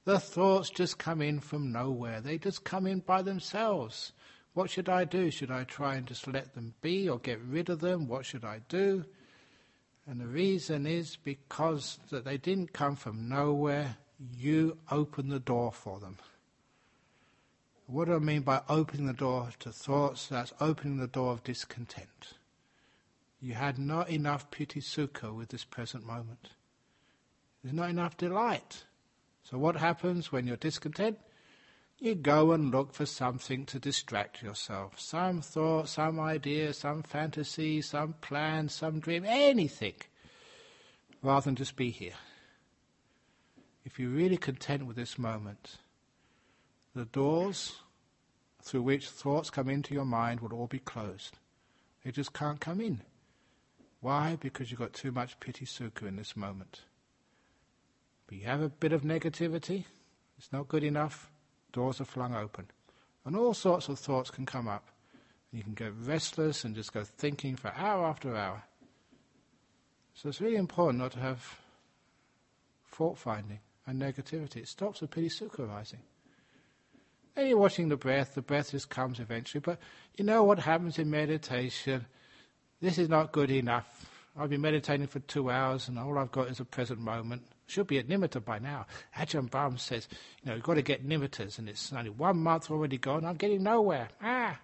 The 0.06 0.18
thoughts 0.18 0.70
just 0.70 0.98
come 0.98 1.20
in 1.20 1.40
from 1.40 1.70
nowhere. 1.70 2.22
They 2.22 2.38
just 2.38 2.64
come 2.64 2.86
in 2.86 3.00
by 3.00 3.20
themselves. 3.20 4.12
What 4.54 4.70
should 4.70 4.88
I 4.88 5.04
do? 5.04 5.30
Should 5.30 5.50
I 5.50 5.64
try 5.64 5.96
and 5.96 6.06
just 6.06 6.26
let 6.26 6.54
them 6.54 6.72
be 6.80 7.06
or 7.06 7.18
get 7.18 7.40
rid 7.42 7.68
of 7.68 7.80
them? 7.80 8.08
What 8.08 8.24
should 8.24 8.42
I 8.42 8.62
do? 8.70 9.04
And 10.06 10.18
the 10.18 10.26
reason 10.26 10.86
is 10.86 11.16
because 11.16 11.98
that 12.08 12.24
they 12.24 12.38
didn't 12.38 12.72
come 12.72 12.96
from 12.96 13.28
nowhere. 13.28 13.98
You 14.34 14.78
open 14.90 15.28
the 15.28 15.40
door 15.40 15.72
for 15.72 16.00
them. 16.00 16.16
What 17.86 18.06
do 18.06 18.14
I 18.14 18.18
mean 18.18 18.40
by 18.40 18.62
opening 18.66 19.06
the 19.06 19.12
door 19.12 19.50
to 19.58 19.70
thoughts? 19.72 20.26
That's 20.26 20.54
opening 20.58 20.96
the 20.96 21.06
door 21.06 21.32
of 21.32 21.44
discontent. 21.44 22.32
You 23.44 23.52
had 23.52 23.78
not 23.78 24.08
enough 24.08 24.50
piti 24.50 24.80
sukha 24.80 25.30
with 25.30 25.50
this 25.50 25.66
present 25.66 26.06
moment. 26.06 26.52
There's 27.62 27.74
not 27.74 27.90
enough 27.90 28.16
delight. 28.16 28.84
So 29.42 29.58
what 29.58 29.76
happens 29.76 30.32
when 30.32 30.46
you're 30.46 30.56
discontent? 30.56 31.18
You 31.98 32.14
go 32.14 32.52
and 32.52 32.70
look 32.70 32.94
for 32.94 33.04
something 33.04 33.66
to 33.66 33.78
distract 33.78 34.42
yourself. 34.42 34.98
Some 34.98 35.42
thought, 35.42 35.90
some 35.90 36.18
idea, 36.18 36.72
some 36.72 37.02
fantasy, 37.02 37.82
some 37.82 38.14
plan, 38.14 38.70
some 38.70 38.98
dream, 38.98 39.26
anything. 39.26 39.96
Rather 41.20 41.44
than 41.44 41.56
just 41.56 41.76
be 41.76 41.90
here. 41.90 42.16
If 43.84 43.98
you're 43.98 44.08
really 44.08 44.38
content 44.38 44.86
with 44.86 44.96
this 44.96 45.18
moment, 45.18 45.76
the 46.94 47.04
doors 47.04 47.74
through 48.62 48.84
which 48.84 49.06
thoughts 49.06 49.50
come 49.50 49.68
into 49.68 49.92
your 49.92 50.06
mind 50.06 50.40
will 50.40 50.54
all 50.54 50.66
be 50.66 50.78
closed. 50.78 51.36
They 52.02 52.10
just 52.10 52.32
can't 52.32 52.58
come 52.58 52.80
in. 52.80 53.02
Why? 54.04 54.36
Because 54.38 54.70
you've 54.70 54.80
got 54.80 54.92
too 54.92 55.12
much 55.12 55.40
piti 55.40 55.64
sukha 55.64 56.06
in 56.06 56.16
this 56.16 56.36
moment. 56.36 56.82
But 58.26 58.36
you 58.36 58.44
have 58.44 58.60
a 58.60 58.68
bit 58.68 58.92
of 58.92 59.00
negativity, 59.00 59.84
it's 60.36 60.52
not 60.52 60.68
good 60.68 60.84
enough, 60.84 61.30
doors 61.72 62.02
are 62.02 62.04
flung 62.04 62.34
open. 62.34 62.66
And 63.24 63.34
all 63.34 63.54
sorts 63.54 63.88
of 63.88 63.98
thoughts 63.98 64.30
can 64.30 64.44
come 64.44 64.68
up. 64.68 64.90
And 65.50 65.58
you 65.58 65.64
can 65.64 65.72
get 65.72 65.94
restless 66.04 66.64
and 66.64 66.74
just 66.74 66.92
go 66.92 67.02
thinking 67.02 67.56
for 67.56 67.72
hour 67.74 68.04
after 68.04 68.36
hour. 68.36 68.64
So 70.12 70.28
it's 70.28 70.42
really 70.42 70.56
important 70.56 71.02
not 71.02 71.12
to 71.12 71.20
have 71.20 71.60
fault 72.84 73.16
finding 73.16 73.60
and 73.86 73.98
negativity. 73.98 74.56
It 74.58 74.68
stops 74.68 75.00
the 75.00 75.06
piti 75.06 75.30
sukha 75.30 75.60
arising. 75.60 76.00
And 77.36 77.48
you're 77.48 77.56
watching 77.56 77.88
the 77.88 77.96
breath, 77.96 78.34
the 78.34 78.42
breath 78.42 78.72
just 78.72 78.90
comes 78.90 79.18
eventually. 79.18 79.62
But 79.62 79.78
you 80.18 80.26
know 80.26 80.44
what 80.44 80.58
happens 80.58 80.98
in 80.98 81.08
meditation? 81.08 82.04
This 82.84 82.98
is 82.98 83.08
not 83.08 83.32
good 83.32 83.50
enough. 83.50 84.10
I've 84.36 84.50
been 84.50 84.60
meditating 84.60 85.06
for 85.06 85.20
two 85.20 85.50
hours 85.50 85.88
and 85.88 85.98
all 85.98 86.18
I've 86.18 86.30
got 86.30 86.48
is 86.48 86.60
a 86.60 86.66
present 86.66 87.00
moment. 87.00 87.40
Should 87.66 87.86
be 87.86 87.96
at 87.96 88.08
nimitta 88.08 88.44
by 88.44 88.58
now. 88.58 88.84
Ajahn 89.16 89.50
Brahm 89.50 89.78
says, 89.78 90.06
you 90.42 90.50
know, 90.50 90.56
you've 90.56 90.64
got 90.64 90.74
to 90.74 90.82
get 90.82 91.08
nimittas 91.08 91.58
and 91.58 91.66
it's 91.66 91.94
only 91.94 92.10
one 92.10 92.36
month 92.36 92.70
already 92.70 92.98
gone. 92.98 93.24
I'm 93.24 93.36
getting 93.36 93.62
nowhere. 93.62 94.08
Ah! 94.22 94.60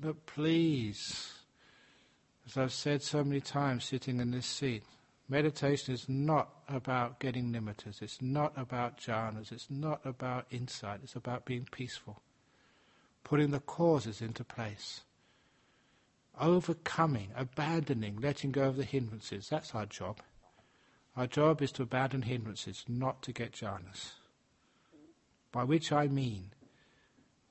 But 0.00 0.26
please, 0.26 1.32
as 2.46 2.56
I've 2.56 2.72
said 2.72 3.02
so 3.02 3.24
many 3.24 3.40
times 3.40 3.82
sitting 3.82 4.20
in 4.20 4.30
this 4.30 4.46
seat, 4.46 4.84
meditation 5.28 5.92
is 5.92 6.08
not 6.08 6.50
about 6.68 7.18
getting 7.18 7.50
nimittas. 7.52 8.00
It's 8.00 8.22
not 8.22 8.52
about 8.54 9.00
jhanas. 9.00 9.50
It's 9.50 9.68
not 9.68 10.02
about 10.04 10.46
insight. 10.52 11.00
It's 11.02 11.16
about 11.16 11.46
being 11.46 11.66
peaceful. 11.68 12.22
Putting 13.24 13.50
the 13.50 13.58
causes 13.58 14.22
into 14.22 14.44
place 14.44 15.00
overcoming, 16.40 17.28
abandoning, 17.36 18.18
letting 18.20 18.52
go 18.52 18.64
of 18.64 18.76
the 18.76 18.84
hindrances. 18.84 19.48
That's 19.48 19.74
our 19.74 19.86
job. 19.86 20.20
Our 21.16 21.26
job 21.26 21.62
is 21.62 21.72
to 21.72 21.82
abandon 21.82 22.22
hindrances, 22.22 22.84
not 22.88 23.22
to 23.22 23.32
get 23.32 23.52
jhanas. 23.52 24.12
By 25.50 25.64
which 25.64 25.92
I 25.92 26.08
mean 26.08 26.50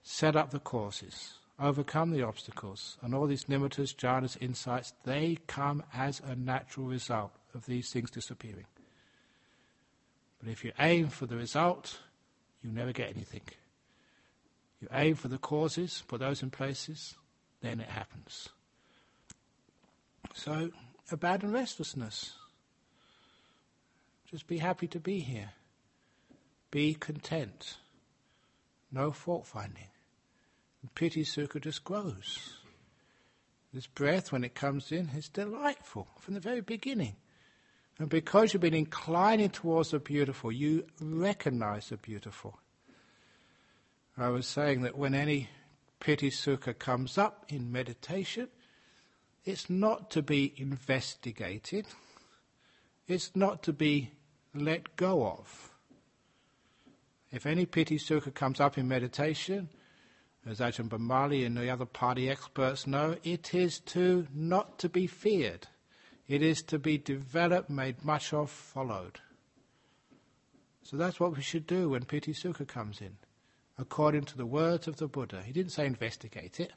set 0.03 0.35
up 0.35 0.51
the 0.51 0.59
causes, 0.59 1.39
overcome 1.59 2.11
the 2.11 2.21
obstacles, 2.21 2.97
and 3.01 3.15
all 3.15 3.25
these 3.25 3.45
nimittas, 3.45 3.95
jhanas, 3.95 4.37
insights, 4.39 4.93
they 5.03 5.39
come 5.47 5.83
as 5.93 6.21
a 6.23 6.35
natural 6.35 6.85
result 6.85 7.31
of 7.55 7.65
these 7.65 7.91
things 7.91 8.11
disappearing. 8.11 8.67
But 10.39 10.49
if 10.49 10.63
you 10.63 10.73
aim 10.79 11.07
for 11.07 11.25
the 11.25 11.37
result, 11.37 11.99
you 12.61 12.71
never 12.71 12.91
get 12.91 13.09
anything. 13.09 13.41
You 14.79 14.89
aim 14.91 15.15
for 15.15 15.29
the 15.29 15.39
causes, 15.39 16.03
put 16.07 16.19
those 16.19 16.43
in 16.43 16.51
places, 16.51 17.15
then 17.61 17.79
it 17.79 17.89
happens. 17.89 18.49
So, 20.35 20.69
abandon 21.11 21.53
restlessness. 21.53 22.33
Just 24.29 24.47
be 24.47 24.57
happy 24.57 24.85
to 24.89 24.99
be 24.99 25.21
here. 25.21 25.51
Be 26.71 26.93
content. 26.93 27.77
No 28.91 29.11
fault 29.11 29.47
finding. 29.47 29.87
And 30.81 30.93
piti 30.93 31.23
sukha 31.23 31.61
just 31.61 31.85
grows. 31.85 32.57
This 33.73 33.87
breath, 33.87 34.33
when 34.33 34.43
it 34.43 34.55
comes 34.55 34.91
in, 34.91 35.09
is 35.15 35.29
delightful 35.29 36.07
from 36.19 36.33
the 36.33 36.41
very 36.41 36.61
beginning. 36.61 37.15
And 37.97 38.09
because 38.09 38.53
you've 38.53 38.61
been 38.61 38.73
inclining 38.73 39.51
towards 39.51 39.91
the 39.91 39.99
beautiful, 39.99 40.51
you 40.51 40.85
recognize 40.99 41.89
the 41.89 41.97
beautiful. 41.97 42.59
I 44.17 44.27
was 44.29 44.45
saying 44.45 44.81
that 44.81 44.97
when 44.97 45.15
any 45.15 45.49
piti 46.01 46.29
sukha 46.29 46.77
comes 46.77 47.17
up 47.17 47.45
in 47.47 47.71
meditation, 47.71 48.49
it's 49.45 49.69
not 49.69 50.09
to 50.11 50.21
be 50.21 50.53
investigated. 50.57 51.85
It's 53.07 53.35
not 53.35 53.61
to 53.63 53.73
be 53.73 54.11
let 54.53 54.95
go 54.95 55.25
of. 55.25 55.71
If 57.31 57.45
any 57.45 57.65
piti 57.65 57.97
sukha 57.97 58.33
comes 58.33 58.59
up 58.59 58.77
in 58.77 58.87
meditation, 58.87 59.69
as 60.47 60.59
Ajahn 60.59 60.89
Brahmali 60.89 61.45
and 61.45 61.57
the 61.57 61.69
other 61.69 61.85
Pali 61.85 62.29
experts 62.29 62.87
know, 62.87 63.17
it 63.23 63.53
is 63.53 63.79
to 63.81 64.27
not 64.33 64.79
to 64.79 64.89
be 64.89 65.05
feared. 65.05 65.67
It 66.27 66.41
is 66.41 66.63
to 66.63 66.79
be 66.79 66.97
developed, 66.97 67.69
made 67.69 68.03
much 68.03 68.33
of, 68.33 68.49
followed. 68.49 69.19
So 70.83 70.97
that's 70.97 71.19
what 71.19 71.35
we 71.35 71.41
should 71.41 71.67
do 71.67 71.89
when 71.89 72.05
piti 72.05 72.33
sukha 72.33 72.67
comes 72.67 73.01
in, 73.01 73.17
according 73.77 74.23
to 74.25 74.37
the 74.37 74.45
words 74.45 74.87
of 74.87 74.97
the 74.97 75.07
Buddha. 75.07 75.43
He 75.43 75.51
didn't 75.51 75.71
say 75.71 75.85
investigate 75.85 76.59
it. 76.59 76.71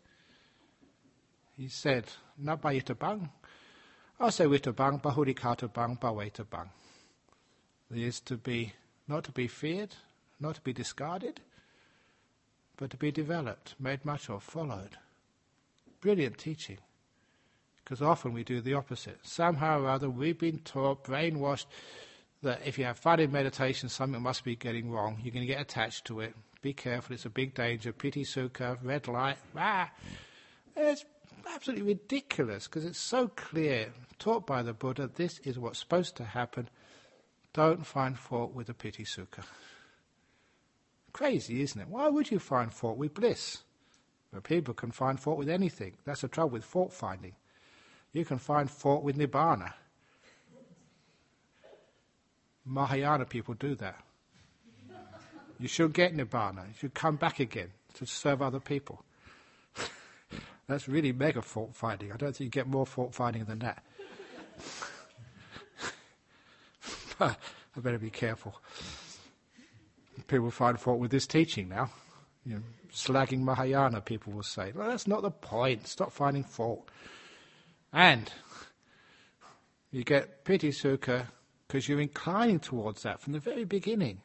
He 1.56 1.68
said, 1.68 2.06
not 2.38 2.60
by 2.60 2.78
bang. 2.80 3.30
I 4.20 4.30
say 4.30 4.46
witabang, 4.46 5.00
bahudikata 5.00 5.72
bang, 5.72 5.98
bang. 6.50 6.70
It 7.90 7.98
is 7.98 8.20
to 8.20 8.36
be, 8.36 8.72
not 9.06 9.24
to 9.24 9.32
be 9.32 9.46
feared, 9.46 9.94
not 10.40 10.56
to 10.56 10.60
be 10.60 10.72
discarded, 10.72 11.40
but 12.76 12.90
to 12.90 12.96
be 12.96 13.10
developed, 13.10 13.74
made 13.78 14.04
much 14.04 14.28
of, 14.28 14.42
followed. 14.42 14.96
Brilliant 16.00 16.38
teaching. 16.38 16.78
Because 17.82 18.02
often 18.02 18.32
we 18.34 18.44
do 18.44 18.60
the 18.60 18.74
opposite. 18.74 19.18
Somehow 19.22 19.82
or 19.82 19.88
other 19.88 20.10
we've 20.10 20.38
been 20.38 20.58
taught, 20.58 21.04
brainwashed, 21.04 21.66
that 22.42 22.60
if 22.64 22.78
you 22.78 22.84
have 22.84 22.98
fun 22.98 23.20
in 23.20 23.32
meditation, 23.32 23.88
something 23.88 24.22
must 24.22 24.44
be 24.44 24.54
getting 24.54 24.90
wrong. 24.90 25.18
You're 25.22 25.32
going 25.32 25.46
to 25.46 25.52
get 25.52 25.60
attached 25.60 26.04
to 26.06 26.20
it. 26.20 26.34
Be 26.60 26.72
careful, 26.72 27.14
it's 27.14 27.24
a 27.24 27.30
big 27.30 27.54
danger. 27.54 27.92
Piti 27.92 28.24
sukha, 28.24 28.78
red 28.82 29.08
light, 29.08 29.38
ah. 29.56 29.90
It's 30.76 31.04
absolutely 31.54 31.84
ridiculous 31.86 32.66
because 32.66 32.84
it's 32.84 32.98
so 32.98 33.28
clear, 33.28 33.92
taught 34.18 34.46
by 34.46 34.62
the 34.62 34.72
Buddha, 34.72 35.10
this 35.14 35.38
is 35.40 35.58
what's 35.58 35.78
supposed 35.78 36.16
to 36.16 36.24
happen. 36.24 36.68
Don't 37.52 37.86
find 37.86 38.18
fault 38.18 38.54
with 38.54 38.68
the 38.68 38.74
piti 38.74 39.04
sukha. 39.04 39.44
Crazy, 41.12 41.62
isn't 41.62 41.80
it? 41.80 41.88
Why 41.88 42.08
would 42.08 42.30
you 42.30 42.38
find 42.38 42.72
fault 42.72 42.96
with 42.96 43.14
bliss? 43.14 43.58
But 44.32 44.44
people 44.44 44.74
can 44.74 44.90
find 44.90 45.18
fault 45.18 45.38
with 45.38 45.48
anything. 45.48 45.94
That's 46.04 46.20
the 46.20 46.28
trouble 46.28 46.50
with 46.50 46.64
fault 46.64 46.92
finding. 46.92 47.34
You 48.12 48.24
can 48.24 48.38
find 48.38 48.70
fault 48.70 49.02
with 49.02 49.16
nibbana. 49.16 49.72
Mahayana 52.64 53.24
people 53.24 53.54
do 53.54 53.74
that. 53.76 54.04
You 55.58 55.68
should 55.68 55.92
get 55.92 56.14
nibbana. 56.16 56.68
You 56.68 56.74
should 56.78 56.94
come 56.94 57.16
back 57.16 57.40
again 57.40 57.70
to 57.94 58.06
serve 58.06 58.42
other 58.42 58.60
people. 58.60 59.02
That's 60.68 60.86
really 60.86 61.12
mega 61.12 61.42
fault 61.42 61.74
finding. 61.74 62.12
I 62.12 62.16
don't 62.16 62.36
think 62.36 62.46
you 62.46 62.50
get 62.50 62.68
more 62.68 62.86
fault 62.86 63.14
finding 63.14 63.44
than 63.44 63.60
that. 63.60 63.82
I 67.20 67.34
better 67.76 67.98
be 67.98 68.10
careful. 68.10 68.60
People 70.26 70.50
find 70.50 70.78
fault 70.78 71.00
with 71.00 71.10
this 71.10 71.26
teaching 71.26 71.70
now. 71.70 71.90
You 72.44 72.56
know, 72.56 72.62
slagging 72.92 73.40
Mahayana, 73.40 74.02
people 74.02 74.32
will 74.34 74.42
say. 74.42 74.72
Well, 74.74 74.88
that's 74.88 75.06
not 75.06 75.22
the 75.22 75.30
point. 75.30 75.86
Stop 75.86 76.12
finding 76.12 76.44
fault. 76.44 76.90
And 77.92 78.30
you 79.90 80.04
get 80.04 80.44
piti 80.44 80.70
sukha 80.70 81.26
because 81.66 81.88
you're 81.88 82.00
inclining 82.00 82.60
towards 82.60 83.02
that 83.02 83.20
from 83.20 83.32
the 83.32 83.38
very 83.38 83.64
beginning. 83.64 84.20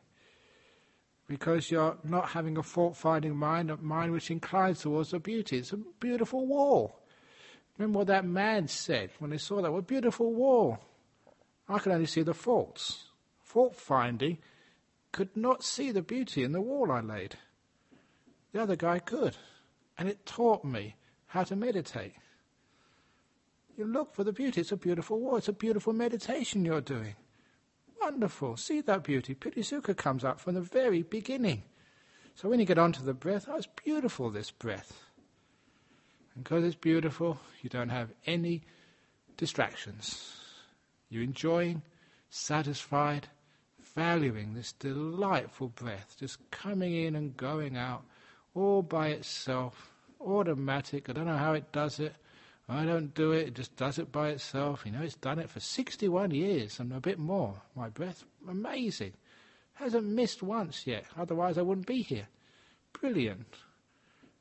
Because 1.27 1.71
you're 1.71 1.97
not 2.03 2.29
having 2.29 2.57
a 2.57 2.63
fault 2.63 2.97
finding 2.97 3.35
mind, 3.35 3.71
a 3.71 3.77
mind 3.77 4.11
which 4.11 4.29
inclines 4.29 4.81
towards 4.81 5.11
the 5.11 5.19
beauty. 5.19 5.57
It's 5.57 5.71
a 5.71 5.77
beautiful 5.77 6.45
wall. 6.45 6.99
Remember 7.77 7.99
what 7.99 8.07
that 8.07 8.25
man 8.25 8.67
said 8.67 9.09
when 9.19 9.31
he 9.31 9.37
saw 9.37 9.61
that? 9.61 9.71
What 9.71 9.79
a 9.79 9.83
beautiful 9.83 10.33
wall. 10.33 10.79
I 11.67 11.79
could 11.79 11.93
only 11.93 12.05
see 12.05 12.21
the 12.21 12.33
faults. 12.33 13.05
Fault 13.41 13.75
finding 13.75 14.37
could 15.11 15.35
not 15.35 15.63
see 15.63 15.91
the 15.91 16.01
beauty 16.01 16.43
in 16.43 16.51
the 16.51 16.61
wall 16.61 16.91
I 16.91 16.99
laid. 16.99 17.35
The 18.51 18.61
other 18.61 18.75
guy 18.75 18.99
could. 18.99 19.37
And 19.97 20.09
it 20.09 20.25
taught 20.25 20.65
me 20.65 20.95
how 21.27 21.43
to 21.43 21.55
meditate. 21.55 22.13
You 23.77 23.85
look 23.85 24.13
for 24.13 24.23
the 24.23 24.33
beauty. 24.33 24.61
It's 24.61 24.71
a 24.71 24.77
beautiful 24.77 25.19
wall. 25.19 25.37
It's 25.37 25.47
a 25.47 25.53
beautiful 25.53 25.93
meditation 25.93 26.65
you're 26.65 26.81
doing. 26.81 27.15
Wonderful. 28.03 28.57
See 28.57 28.81
that 28.81 29.03
beauty. 29.03 29.33
Piti 29.33 29.61
Sukha 29.61 29.95
comes 29.95 30.25
up 30.25 30.37
from 30.37 30.55
the 30.55 30.61
very 30.61 31.03
beginning. 31.03 31.63
So 32.35 32.49
when 32.49 32.59
you 32.59 32.65
get 32.65 32.77
onto 32.77 33.01
the 33.01 33.13
breath, 33.13 33.45
oh, 33.49 33.55
it's 33.55 33.67
beautiful, 33.85 34.29
this 34.29 34.51
breath. 34.51 35.05
And 36.35 36.43
because 36.43 36.65
it's 36.65 36.75
beautiful, 36.75 37.39
you 37.61 37.69
don't 37.69 37.89
have 37.89 38.09
any 38.25 38.63
distractions. 39.37 40.35
You're 41.09 41.23
enjoying, 41.23 41.81
satisfied, 42.29 43.29
valuing 43.95 44.53
this 44.53 44.73
delightful 44.73 45.69
breath, 45.69 46.17
just 46.19 46.39
coming 46.51 46.93
in 46.93 47.15
and 47.15 47.37
going 47.37 47.77
out 47.77 48.03
all 48.53 48.81
by 48.81 49.07
itself, 49.09 49.93
automatic. 50.19 51.09
I 51.09 51.13
don't 51.13 51.27
know 51.27 51.37
how 51.37 51.53
it 51.53 51.71
does 51.71 52.01
it. 52.01 52.15
I 52.73 52.85
don't 52.85 53.13
do 53.13 53.31
it, 53.31 53.49
it 53.49 53.55
just 53.55 53.75
does 53.75 53.99
it 53.99 54.11
by 54.11 54.29
itself. 54.29 54.83
You 54.85 54.91
know, 54.91 55.01
it's 55.01 55.15
done 55.15 55.39
it 55.39 55.49
for 55.49 55.59
61 55.59 56.31
years 56.31 56.79
and 56.79 56.93
a 56.93 56.99
bit 56.99 57.19
more. 57.19 57.61
My 57.75 57.89
breath, 57.89 58.23
amazing. 58.47 59.13
Hasn't 59.73 60.05
missed 60.05 60.43
once 60.43 60.85
yet, 60.85 61.05
otherwise 61.17 61.57
I 61.57 61.61
wouldn't 61.61 61.87
be 61.87 62.01
here. 62.01 62.27
Brilliant. 62.93 63.55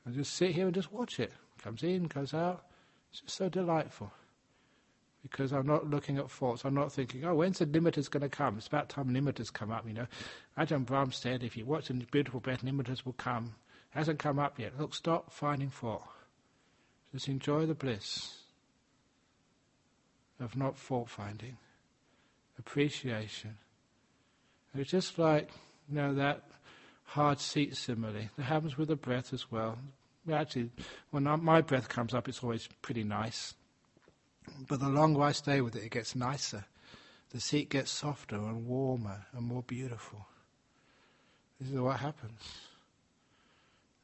I 0.06 0.10
just 0.10 0.34
sit 0.34 0.52
here 0.52 0.66
and 0.66 0.74
just 0.74 0.92
watch 0.92 1.18
it. 1.20 1.32
Comes 1.62 1.82
in, 1.82 2.04
goes 2.04 2.34
out. 2.34 2.64
It's 3.10 3.20
just 3.20 3.36
so 3.36 3.48
delightful. 3.48 4.10
Because 5.22 5.52
I'm 5.52 5.66
not 5.66 5.88
looking 5.88 6.18
at 6.18 6.30
faults. 6.30 6.64
I'm 6.64 6.74
not 6.74 6.92
thinking, 6.92 7.24
oh, 7.24 7.34
when's 7.36 7.58
the 7.58 7.66
nimittas 7.66 8.10
going 8.10 8.22
to 8.22 8.28
come? 8.28 8.58
It's 8.58 8.66
about 8.66 8.88
time 8.88 9.10
nimittas 9.10 9.52
come 9.52 9.70
up, 9.70 9.86
you 9.86 9.94
know. 9.94 10.06
Ajahn 10.58 10.84
Brahm 10.84 11.12
said, 11.12 11.44
if 11.44 11.56
you 11.56 11.64
watch 11.64 11.88
the 11.88 11.94
beautiful 11.94 12.40
breath, 12.40 12.64
nimittas 12.64 13.04
will 13.04 13.12
come. 13.12 13.54
Hasn't 13.90 14.18
come 14.18 14.38
up 14.38 14.58
yet. 14.58 14.78
Look, 14.78 14.94
stop 14.94 15.32
finding 15.32 15.70
fault. 15.70 16.02
Just 17.12 17.28
enjoy 17.28 17.66
the 17.66 17.74
bliss 17.74 18.38
of 20.40 20.56
not 20.56 20.78
fault 20.78 21.08
finding, 21.08 21.56
appreciation. 22.58 23.56
It's 24.74 24.90
just 24.90 25.18
like, 25.18 25.50
you 25.88 25.96
know, 25.96 26.14
that 26.14 26.42
hard 27.04 27.38
seat 27.38 27.76
simile. 27.76 28.30
That 28.36 28.44
happens 28.44 28.78
with 28.78 28.88
the 28.88 28.96
breath 28.96 29.34
as 29.34 29.50
well. 29.50 29.78
Actually, 30.32 30.70
when 31.10 31.24
my 31.24 31.60
breath 31.60 31.88
comes 31.88 32.14
up, 32.14 32.28
it's 32.28 32.42
always 32.42 32.68
pretty 32.80 33.04
nice. 33.04 33.54
But 34.66 34.80
the 34.80 34.88
longer 34.88 35.22
I 35.22 35.32
stay 35.32 35.60
with 35.60 35.76
it, 35.76 35.84
it 35.84 35.90
gets 35.90 36.16
nicer. 36.16 36.64
The 37.30 37.40
seat 37.40 37.70
gets 37.70 37.90
softer 37.90 38.36
and 38.36 38.66
warmer 38.66 39.26
and 39.34 39.44
more 39.44 39.62
beautiful. 39.62 40.26
This 41.60 41.70
is 41.70 41.80
what 41.80 42.00
happens. 42.00 42.40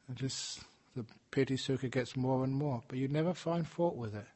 And 0.07 0.17
just 0.17 0.61
the 0.99 1.05
piti 1.31 1.55
sukha 1.55 1.89
gets 1.89 2.17
more 2.17 2.43
and 2.43 2.53
more, 2.53 2.83
but 2.87 2.97
you 2.97 3.07
never 3.07 3.33
find 3.33 3.65
fault 3.67 3.95
with 3.95 4.13
it. 4.13 4.27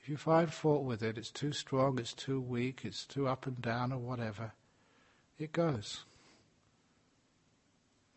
If 0.00 0.08
you 0.08 0.16
find 0.16 0.52
fault 0.52 0.84
with 0.84 1.02
it, 1.02 1.18
it's 1.18 1.30
too 1.30 1.52
strong, 1.52 1.98
it's 1.98 2.14
too 2.14 2.40
weak, 2.40 2.80
it's 2.84 3.04
too 3.04 3.28
up 3.28 3.46
and 3.46 3.60
down 3.60 3.92
or 3.92 3.98
whatever, 3.98 4.52
it 5.38 5.52
goes. 5.52 6.04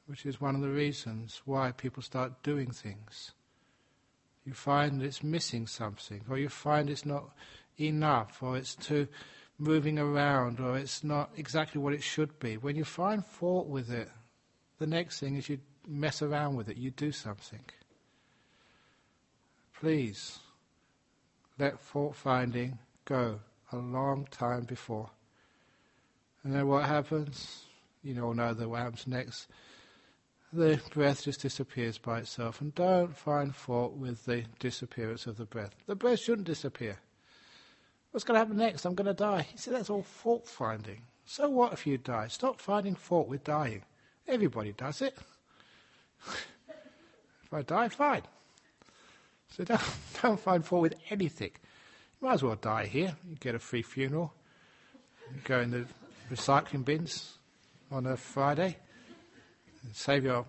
Which 0.05 0.25
is 0.25 0.39
one 0.39 0.55
of 0.55 0.61
the 0.61 0.69
reasons 0.69 1.41
why 1.43 1.71
people 1.71 2.01
start 2.01 2.43
doing 2.43 2.71
things. 2.71 3.33
You 4.45 4.53
find 4.53 5.03
it's 5.03 5.23
missing 5.23 5.67
something, 5.67 6.23
or 6.29 6.37
you 6.37 6.47
find 6.47 6.89
it's 6.89 7.05
not 7.05 7.29
enough, 7.77 8.41
or 8.41 8.55
it's 8.55 8.75
too 8.75 9.09
moving 9.57 9.99
around, 9.99 10.61
or 10.61 10.77
it's 10.77 11.03
not 11.03 11.31
exactly 11.35 11.81
what 11.81 11.93
it 11.93 12.03
should 12.03 12.39
be. 12.39 12.55
When 12.55 12.77
you 12.77 12.85
find 12.85 13.25
fault 13.25 13.67
with 13.67 13.91
it, 13.91 14.09
the 14.79 14.87
next 14.87 15.19
thing 15.19 15.35
is 15.35 15.49
you 15.49 15.59
mess 15.87 16.21
around 16.21 16.55
with 16.55 16.69
it, 16.69 16.77
you 16.77 16.91
do 16.91 17.11
something. 17.11 17.63
Please 19.79 20.39
let 21.57 21.79
fault 21.79 22.15
finding 22.15 22.79
go 23.05 23.39
a 23.71 23.77
long 23.77 24.27
time 24.31 24.63
before. 24.63 25.09
And 26.43 26.53
then 26.53 26.67
what 26.67 26.85
happens? 26.85 27.63
You 28.03 28.23
all 28.23 28.33
know 28.33 28.53
the 28.53 28.69
happens 28.69 29.07
next. 29.07 29.47
The 30.53 30.79
breath 30.93 31.23
just 31.25 31.41
disappears 31.41 31.97
by 31.97 32.19
itself. 32.19 32.61
And 32.61 32.73
don't 32.73 33.15
find 33.15 33.53
fault 33.53 33.93
with 33.93 34.25
the 34.25 34.45
disappearance 34.59 35.27
of 35.27 35.37
the 35.37 35.45
breath. 35.45 35.71
The 35.87 35.95
breath 35.95 36.19
shouldn't 36.19 36.47
disappear. 36.47 36.97
What's 38.11 38.23
going 38.23 38.35
to 38.35 38.39
happen 38.39 38.57
next? 38.57 38.85
I'm 38.85 38.95
going 38.95 39.07
to 39.07 39.13
die. 39.13 39.47
You 39.51 39.57
see, 39.57 39.71
that's 39.71 39.89
all 39.89 40.03
fault 40.03 40.47
finding. 40.47 41.01
So 41.25 41.49
what 41.49 41.73
if 41.73 41.85
you 41.85 41.97
die? 41.97 42.29
Stop 42.29 42.61
finding 42.61 42.95
fault 42.95 43.27
with 43.27 43.43
dying. 43.43 43.83
Everybody 44.27 44.71
does 44.71 45.01
it. 45.01 45.17
If 46.27 47.53
I 47.53 47.61
die, 47.61 47.89
fine. 47.89 48.23
So 49.49 49.63
don't, 49.63 49.81
don't 50.21 50.39
find 50.39 50.65
fault 50.65 50.81
with 50.83 50.95
anything. 51.09 51.51
You 52.21 52.27
might 52.27 52.35
as 52.35 52.43
well 52.43 52.55
die 52.55 52.85
here. 52.85 53.15
You 53.29 53.35
get 53.35 53.55
a 53.55 53.59
free 53.59 53.81
funeral. 53.81 54.33
You 55.33 55.41
go 55.43 55.61
in 55.61 55.71
the 55.71 55.85
recycling 56.31 56.85
bins 56.85 57.37
on 57.91 58.05
a 58.05 58.17
Friday. 58.17 58.77
Save 59.93 60.25
your 60.25 60.45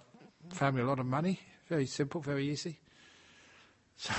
family 0.50 0.82
a 0.82 0.86
lot 0.86 0.98
of 0.98 1.06
money. 1.06 1.40
Very 1.68 1.86
simple, 1.86 2.20
very 2.20 2.48
easy. 2.48 2.78
So, 3.96 4.12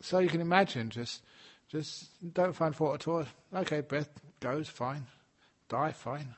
so 0.00 0.18
you 0.18 0.28
can 0.28 0.40
imagine 0.40 0.90
just 0.90 1.22
just 1.68 2.10
don't 2.34 2.54
find 2.54 2.74
fault 2.74 2.94
at 2.94 3.08
all. 3.08 3.24
Okay, 3.54 3.80
breath 3.80 4.08
goes, 4.40 4.68
fine. 4.68 5.06
Die, 5.68 5.92
fine. 5.92 6.34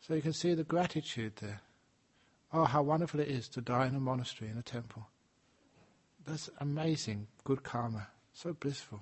So 0.00 0.14
you 0.14 0.22
can 0.22 0.32
see 0.32 0.54
the 0.54 0.64
gratitude 0.64 1.36
there. 1.36 1.60
Oh, 2.52 2.64
how 2.64 2.82
wonderful 2.82 3.20
it 3.20 3.28
is 3.28 3.48
to 3.50 3.60
die 3.60 3.86
in 3.86 3.94
a 3.94 4.00
monastery, 4.00 4.50
in 4.50 4.58
a 4.58 4.62
temple. 4.62 5.06
That's 6.26 6.50
amazing, 6.58 7.28
good 7.44 7.62
karma. 7.62 8.08
So 8.32 8.52
blissful. 8.52 9.00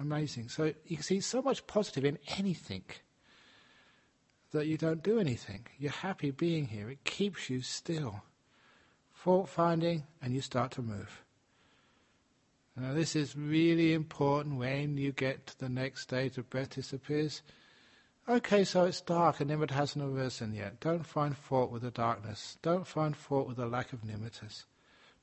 Amazing. 0.00 0.48
So 0.48 0.72
you 0.86 0.96
can 0.96 1.02
see 1.02 1.20
so 1.20 1.42
much 1.42 1.66
positive 1.66 2.04
in 2.04 2.18
anything 2.36 2.84
that 4.52 4.66
you 4.66 4.78
don't 4.78 5.02
do 5.02 5.18
anything. 5.18 5.66
You're 5.78 5.90
happy 5.90 6.30
being 6.30 6.66
here. 6.66 6.88
It 6.90 7.04
keeps 7.04 7.50
you 7.50 7.60
still. 7.60 8.22
Fault 9.12 9.48
finding, 9.48 10.04
and 10.22 10.32
you 10.32 10.40
start 10.40 10.70
to 10.72 10.82
move. 10.82 11.24
Now, 12.76 12.94
this 12.94 13.16
is 13.16 13.36
really 13.36 13.92
important 13.92 14.56
when 14.56 14.96
you 14.96 15.10
get 15.10 15.48
to 15.48 15.58
the 15.58 15.68
next 15.68 16.02
stage 16.02 16.38
of 16.38 16.48
breath 16.48 16.76
disappears. 16.76 17.42
Okay, 18.28 18.62
so 18.64 18.84
it's 18.84 19.00
dark 19.00 19.40
and 19.40 19.50
nimitta 19.50 19.70
hasn't 19.70 20.04
arisen 20.04 20.52
yet. 20.52 20.80
Don't 20.80 21.06
find 21.06 21.34
fault 21.34 21.70
with 21.70 21.80
the 21.80 21.90
darkness. 21.90 22.58
Don't 22.60 22.86
find 22.86 23.16
fault 23.16 23.48
with 23.48 23.56
the 23.56 23.64
lack 23.64 23.94
of 23.94 24.02
nimittas. 24.02 24.64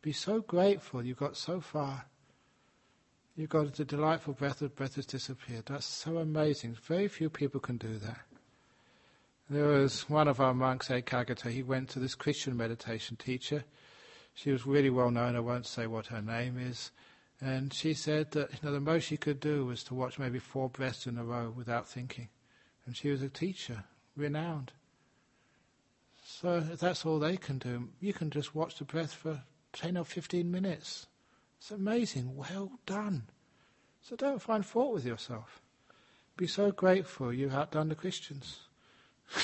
Be 0.01 0.11
so 0.11 0.41
grateful 0.41 1.05
you 1.05 1.13
got 1.13 1.37
so 1.37 1.61
far. 1.61 2.05
You 3.35 3.45
got 3.45 3.75
the 3.75 3.85
delightful 3.85 4.33
breath 4.33 4.63
of 4.63 4.75
breath 4.75 4.95
has 4.95 5.05
disappeared. 5.05 5.67
That's 5.67 5.85
so 5.85 6.17
amazing. 6.17 6.77
Very 6.81 7.07
few 7.07 7.29
people 7.29 7.59
can 7.59 7.77
do 7.77 7.99
that. 7.99 8.21
There 9.51 9.67
was 9.67 10.09
one 10.09 10.27
of 10.27 10.41
our 10.41 10.55
monks, 10.55 10.87
Ekagata, 10.87 11.51
he 11.51 11.61
went 11.61 11.89
to 11.89 11.99
this 11.99 12.15
Christian 12.15 12.57
meditation 12.57 13.17
teacher. 13.17 13.65
She 14.33 14.51
was 14.51 14.65
really 14.65 14.89
well 14.89 15.11
known, 15.11 15.35
I 15.35 15.41
won't 15.41 15.67
say 15.67 15.85
what 15.85 16.07
her 16.07 16.23
name 16.23 16.57
is. 16.57 16.89
And 17.39 17.71
she 17.71 17.93
said 17.93 18.31
that 18.31 18.51
you 18.51 18.59
know, 18.63 18.71
the 18.71 18.79
most 18.79 19.03
she 19.03 19.17
could 19.17 19.39
do 19.39 19.63
was 19.65 19.83
to 19.83 19.93
watch 19.93 20.17
maybe 20.17 20.39
four 20.39 20.69
breaths 20.69 21.05
in 21.05 21.19
a 21.19 21.23
row 21.23 21.53
without 21.55 21.87
thinking. 21.87 22.29
And 22.85 22.95
she 22.95 23.09
was 23.09 23.21
a 23.21 23.29
teacher, 23.29 23.83
renowned. 24.15 24.71
So 26.23 26.59
that's 26.59 27.05
all 27.05 27.19
they 27.19 27.37
can 27.37 27.59
do, 27.59 27.89
you 27.99 28.11
can 28.11 28.29
just 28.29 28.55
watch 28.55 28.77
the 28.77 28.83
breath 28.83 29.13
for 29.13 29.41
10 29.73 29.97
or 29.97 30.05
15 30.05 30.49
minutes. 30.49 31.07
It's 31.59 31.71
amazing. 31.71 32.35
Well 32.35 32.71
done. 32.85 33.23
So 34.01 34.15
don't 34.15 34.41
find 34.41 34.65
fault 34.65 34.93
with 34.93 35.05
yourself. 35.05 35.61
Be 36.37 36.47
so 36.47 36.71
grateful 36.71 37.31
you've 37.33 37.53
outdone 37.53 37.89
the 37.89 37.95
Christians. 37.95 38.59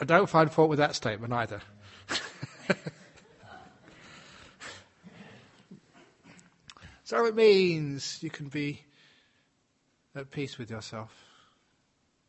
I 0.00 0.04
don't 0.04 0.28
find 0.28 0.52
fault 0.52 0.68
with 0.68 0.78
that 0.78 0.94
statement 0.94 1.32
either. 1.32 1.60
so 7.04 7.24
it 7.26 7.34
means 7.34 8.22
you 8.22 8.30
can 8.30 8.48
be 8.48 8.85
at 10.16 10.30
peace 10.30 10.58
with 10.58 10.70
yourself. 10.70 11.24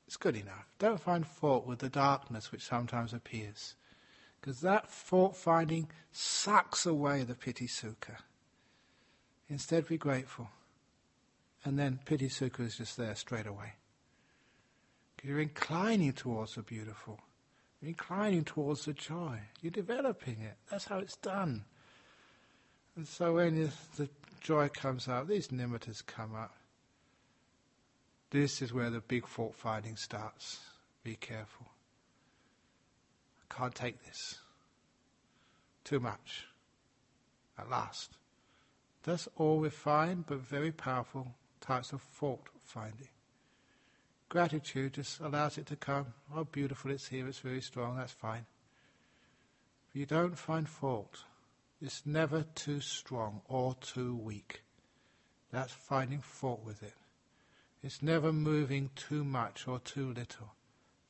It's 0.06 0.18
good 0.18 0.36
enough. 0.36 0.68
Don't 0.80 1.02
find 1.02 1.26
fault 1.26 1.66
with 1.66 1.80
the 1.80 1.90
darkness 1.90 2.52
which 2.52 2.64
sometimes 2.64 3.14
appears. 3.14 3.76
Because 4.40 4.62
that 4.62 4.90
fault 4.90 5.36
finding 5.36 5.90
sucks 6.12 6.86
away 6.86 7.24
the 7.24 7.36
piti 7.36 7.68
sukha. 7.68 8.18
Instead, 9.50 9.88
be 9.88 9.98
grateful. 9.98 10.50
And 11.66 11.78
then 11.78 12.00
piti 12.06 12.30
sukha 12.30 12.62
is 12.62 12.78
just 12.78 12.98
there 12.98 13.16
straight 13.16 13.48
away. 13.48 13.74
You're 15.24 15.42
inclining 15.42 16.14
towards 16.14 16.56
the 16.56 16.62
beautiful. 16.62 17.20
You're 17.82 17.90
inclining 17.90 18.46
towards 18.46 18.86
the 18.86 18.94
joy. 18.94 19.40
You're 19.62 19.72
developing 19.72 20.42
it. 20.42 20.56
That's 20.70 20.86
how 20.86 21.00
it's 21.00 21.18
done. 21.18 21.66
And 22.96 23.08
so 23.08 23.34
when 23.36 23.70
the 23.98 24.10
joy 24.40 24.70
comes 24.70 25.08
up, 25.08 25.28
these 25.28 25.50
nimittas 25.50 26.06
come 26.06 26.34
up. 26.36 26.56
This 28.30 28.62
is 28.62 28.74
where 28.74 28.90
the 28.90 29.00
big 29.00 29.26
fault 29.26 29.56
finding 29.56 29.96
starts. 29.96 30.60
Be 31.04 31.16
careful. 31.16 31.68
I 33.42 33.54
can't 33.54 33.76
take 33.76 34.04
this. 34.06 34.40
Too 35.84 36.00
much. 36.00 36.46
At 37.58 37.70
last. 37.70 38.18
That's 39.04 39.30
all 39.38 39.62
refined 39.62 40.26
but 40.28 40.40
very 40.40 40.72
powerful 40.72 41.34
types 41.62 41.94
of 41.94 42.02
fault 42.02 42.48
finding. 42.64 43.08
Gratitude 44.30 44.96
just 44.96 45.22
allows 45.22 45.58
it 45.58 45.66
to 45.68 45.78
come. 45.78 46.08
Oh, 46.36 46.44
beautiful, 46.44 46.92
it's 46.92 47.08
here, 47.08 47.28
it's 47.28 47.40
very 47.40 47.62
strong, 47.62 47.96
that's 47.96 48.12
fine. 48.12 48.46
If 49.90 49.96
you 49.96 50.06
don't 50.06 50.38
find 50.38 50.68
fault, 50.68 51.24
it's 51.82 52.06
never 52.06 52.44
too 52.54 52.82
strong 52.82 53.42
or 53.48 53.76
too 53.76 54.16
weak. 54.16 54.64
That's 55.52 55.72
finding 55.72 56.20
fault 56.20 56.66
with 56.66 56.84
it. 56.84 56.94
It's 57.84 58.02
never 58.02 58.34
moving 58.34 58.90
too 58.96 59.24
much 59.24 59.68
or 59.68 59.80
too 59.80 60.14
little. 60.14 60.54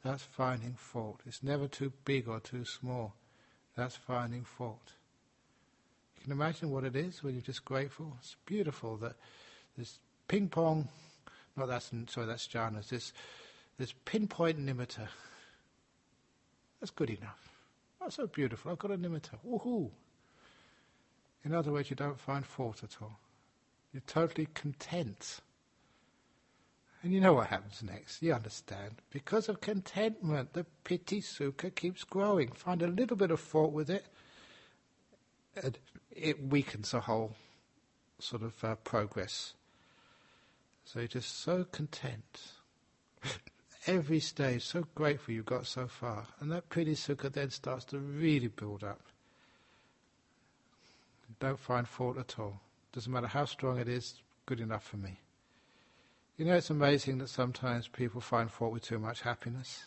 That's 0.03 0.24
finding 0.24 0.76
fault. 0.76 1.22
It's 1.26 1.43
never 1.43 1.68
too 1.68 1.91
big 2.05 2.28
or 2.28 2.39
too 2.39 2.65
small. 2.65 3.13
That's 3.76 3.95
finding 3.95 4.43
fault. 4.43 4.93
You 6.15 6.24
can 6.24 6.32
imagine 6.32 6.72
what 6.72 6.84
it 6.84 6.95
is 6.95 7.24
when 7.24 7.34
you're 7.34 7.41
just 7.41 7.65
grateful. 7.65 8.13
It's 8.20 8.36
beautiful 8.45 8.97
that 8.97 9.15
this 9.78 9.99
ping 10.28 10.49
pong, 10.49 10.88
no, 11.55 11.68
that's 11.68 11.91
sorry, 12.09 12.28
that's 12.28 12.47
jhanas. 12.47 12.89
This 12.89 13.13
this 13.78 13.93
pinpoint 14.05 14.59
nimitta. 14.59 15.07
That's 16.80 16.91
good 16.91 17.09
enough. 17.09 17.51
That's 17.99 18.15
so 18.15 18.28
beautiful. 18.28 18.72
I've 18.72 18.80
got 18.80 18.91
a 18.91 18.97
nimitta. 18.97 19.38
Woohoo! 19.47 19.89
In 21.43 21.53
other 21.53 21.72
words, 21.72 21.89
you 21.89 21.95
don't 21.95 22.20
find 22.20 22.45
fault 22.45 22.84
at 22.84 22.97
all. 23.01 23.20
You're 23.93 24.01
totally 24.05 24.47
content 24.53 25.41
and 27.04 27.14
you 27.14 27.22
know 27.22 27.34
what 27.34 27.48
happens 27.48 27.84
next. 27.84 28.22
You 28.22 28.34
understand. 28.34 28.95
Because 29.12 29.50
of 29.50 29.62
contentment, 29.62 30.54
the 30.54 30.66
piti 30.84 31.22
sukha 31.22 31.74
keeps 31.74 32.04
growing. 32.04 32.52
Find 32.52 32.82
a 32.82 32.88
little 32.88 33.16
bit 33.16 33.32
of 33.32 33.39
fault 33.39 33.72
with 33.72 33.89
it, 33.89 34.06
and 35.62 35.78
it 36.12 36.43
weakens 36.43 36.91
the 36.91 37.02
whole 37.02 37.36
sort 38.20 38.41
of 38.41 38.64
uh, 38.64 38.76
progress. 38.76 39.54
So 40.86 41.00
you're 41.00 41.08
just 41.08 41.39
so 41.41 41.66
content. 41.66 42.41
Every 43.88 44.20
stage, 44.20 44.66
so 44.66 44.86
grateful 44.95 45.34
you 45.34 45.43
got 45.43 45.66
so 45.66 45.88
far. 45.88 46.26
And 46.39 46.52
that 46.52 46.70
piti 46.70 46.95
sukha 46.95 47.32
then 47.32 47.52
starts 47.52 47.86
to 47.86 48.00
really 48.00 48.48
build 48.48 48.84
up. 48.84 49.02
Don't 51.39 51.60
find 51.60 51.88
fault 51.88 52.18
at 52.18 52.39
all. 52.39 52.60
Doesn't 52.91 53.12
matter 53.12 53.28
how 53.28 53.45
strong 53.45 53.78
it 53.78 53.88
is, 53.88 54.22
good 54.45 54.60
enough 54.60 54.84
for 54.84 54.98
me. 54.98 55.20
You 56.38 56.45
know, 56.45 56.55
it's 56.55 56.69
amazing 56.69 57.17
that 57.17 57.29
sometimes 57.29 57.88
people 57.88 58.21
find 58.21 58.49
fault 58.49 58.71
with 58.71 58.83
too 58.83 58.99
much 58.99 59.21
happiness. 59.21 59.85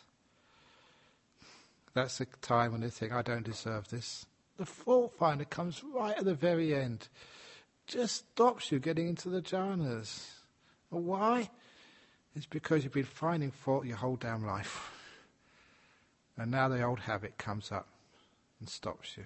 That's 1.95 2.19
the 2.19 2.27
time 2.43 2.73
when 2.73 2.81
they 2.81 2.91
think, 2.91 3.13
I 3.13 3.23
don't 3.23 3.45
deserve 3.45 3.89
this. 3.89 4.27
The 4.57 4.67
fault 4.67 5.13
finder 5.17 5.45
comes 5.45 5.83
right 5.95 6.17
at 6.17 6.25
the 6.25 6.35
very 6.35 6.75
end. 6.75 7.09
Just 7.87 8.17
stops 8.33 8.73
you 8.73 8.81
getting 8.81 9.09
into 9.09 9.29
the 9.29 9.41
jhanas. 9.41 10.29
Why? 10.91 11.51
It's 12.35 12.47
because 12.47 12.83
you've 12.83 12.93
been 12.93 13.05
finding 13.05 13.53
fault 13.53 13.87
your 13.87 13.97
whole 13.97 14.17
damn 14.17 14.45
life. 14.45 14.91
And 16.37 16.51
now 16.51 16.69
the 16.69 16.83
old 16.83 17.01
habit 17.01 17.39
comes 17.39 17.71
up. 17.71 17.87
and 18.59 18.69
stops 18.69 19.17
you. 19.17 19.25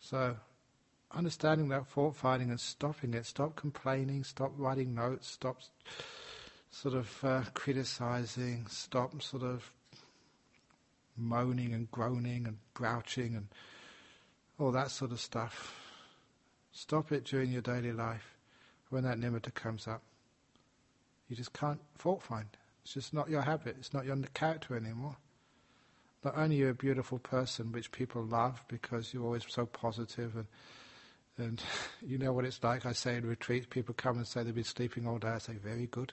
So, 0.00 0.36
understanding 1.12 1.68
that 1.68 1.86
fault 1.86 2.16
finding 2.16 2.50
and 2.50 2.60
stopping 2.60 3.14
it, 3.14 3.26
stop 3.26 3.56
complaining, 3.56 4.24
stop 4.24 4.52
writing 4.56 4.94
notes, 4.94 5.28
stop 5.28 5.60
sort 6.70 6.94
of 6.94 7.24
uh, 7.24 7.42
criticizing, 7.54 8.66
stop 8.68 9.20
sort 9.22 9.42
of 9.42 9.72
moaning 11.16 11.72
and 11.72 11.90
groaning 11.90 12.46
and 12.46 12.58
grouching 12.74 13.34
and 13.34 13.48
all 14.58 14.72
that 14.72 14.90
sort 14.90 15.12
of 15.12 15.20
stuff. 15.20 15.74
Stop 16.72 17.10
it 17.10 17.24
during 17.24 17.50
your 17.50 17.62
daily 17.62 17.92
life 17.92 18.36
when 18.90 19.04
that 19.04 19.18
nimitta 19.18 19.52
comes 19.52 19.88
up. 19.88 20.02
You 21.28 21.36
just 21.36 21.52
can't 21.52 21.80
fault 21.96 22.22
find. 22.22 22.46
It's 22.84 22.94
just 22.94 23.12
not 23.12 23.28
your 23.28 23.42
habit. 23.42 23.76
It's 23.78 23.92
not 23.92 24.06
your 24.06 24.16
character 24.34 24.76
anymore. 24.76 25.16
Not 26.24 26.36
only 26.36 26.56
you're 26.56 26.70
a 26.70 26.74
beautiful 26.74 27.18
person, 27.18 27.72
which 27.72 27.92
people 27.92 28.22
love 28.22 28.64
because 28.68 29.12
you're 29.12 29.24
always 29.24 29.44
so 29.48 29.66
positive 29.66 30.36
and 30.36 30.46
and 31.38 31.62
you 32.02 32.18
know 32.18 32.32
what 32.32 32.44
it's 32.44 32.62
like. 32.62 32.84
I 32.84 32.92
say 32.92 33.16
in 33.16 33.26
retreats, 33.26 33.66
people 33.70 33.94
come 33.94 34.16
and 34.16 34.26
say 34.26 34.42
they've 34.42 34.54
been 34.54 34.64
sleeping 34.64 35.06
all 35.06 35.18
day. 35.18 35.28
I 35.28 35.38
say, 35.38 35.54
very 35.54 35.86
good. 35.86 36.12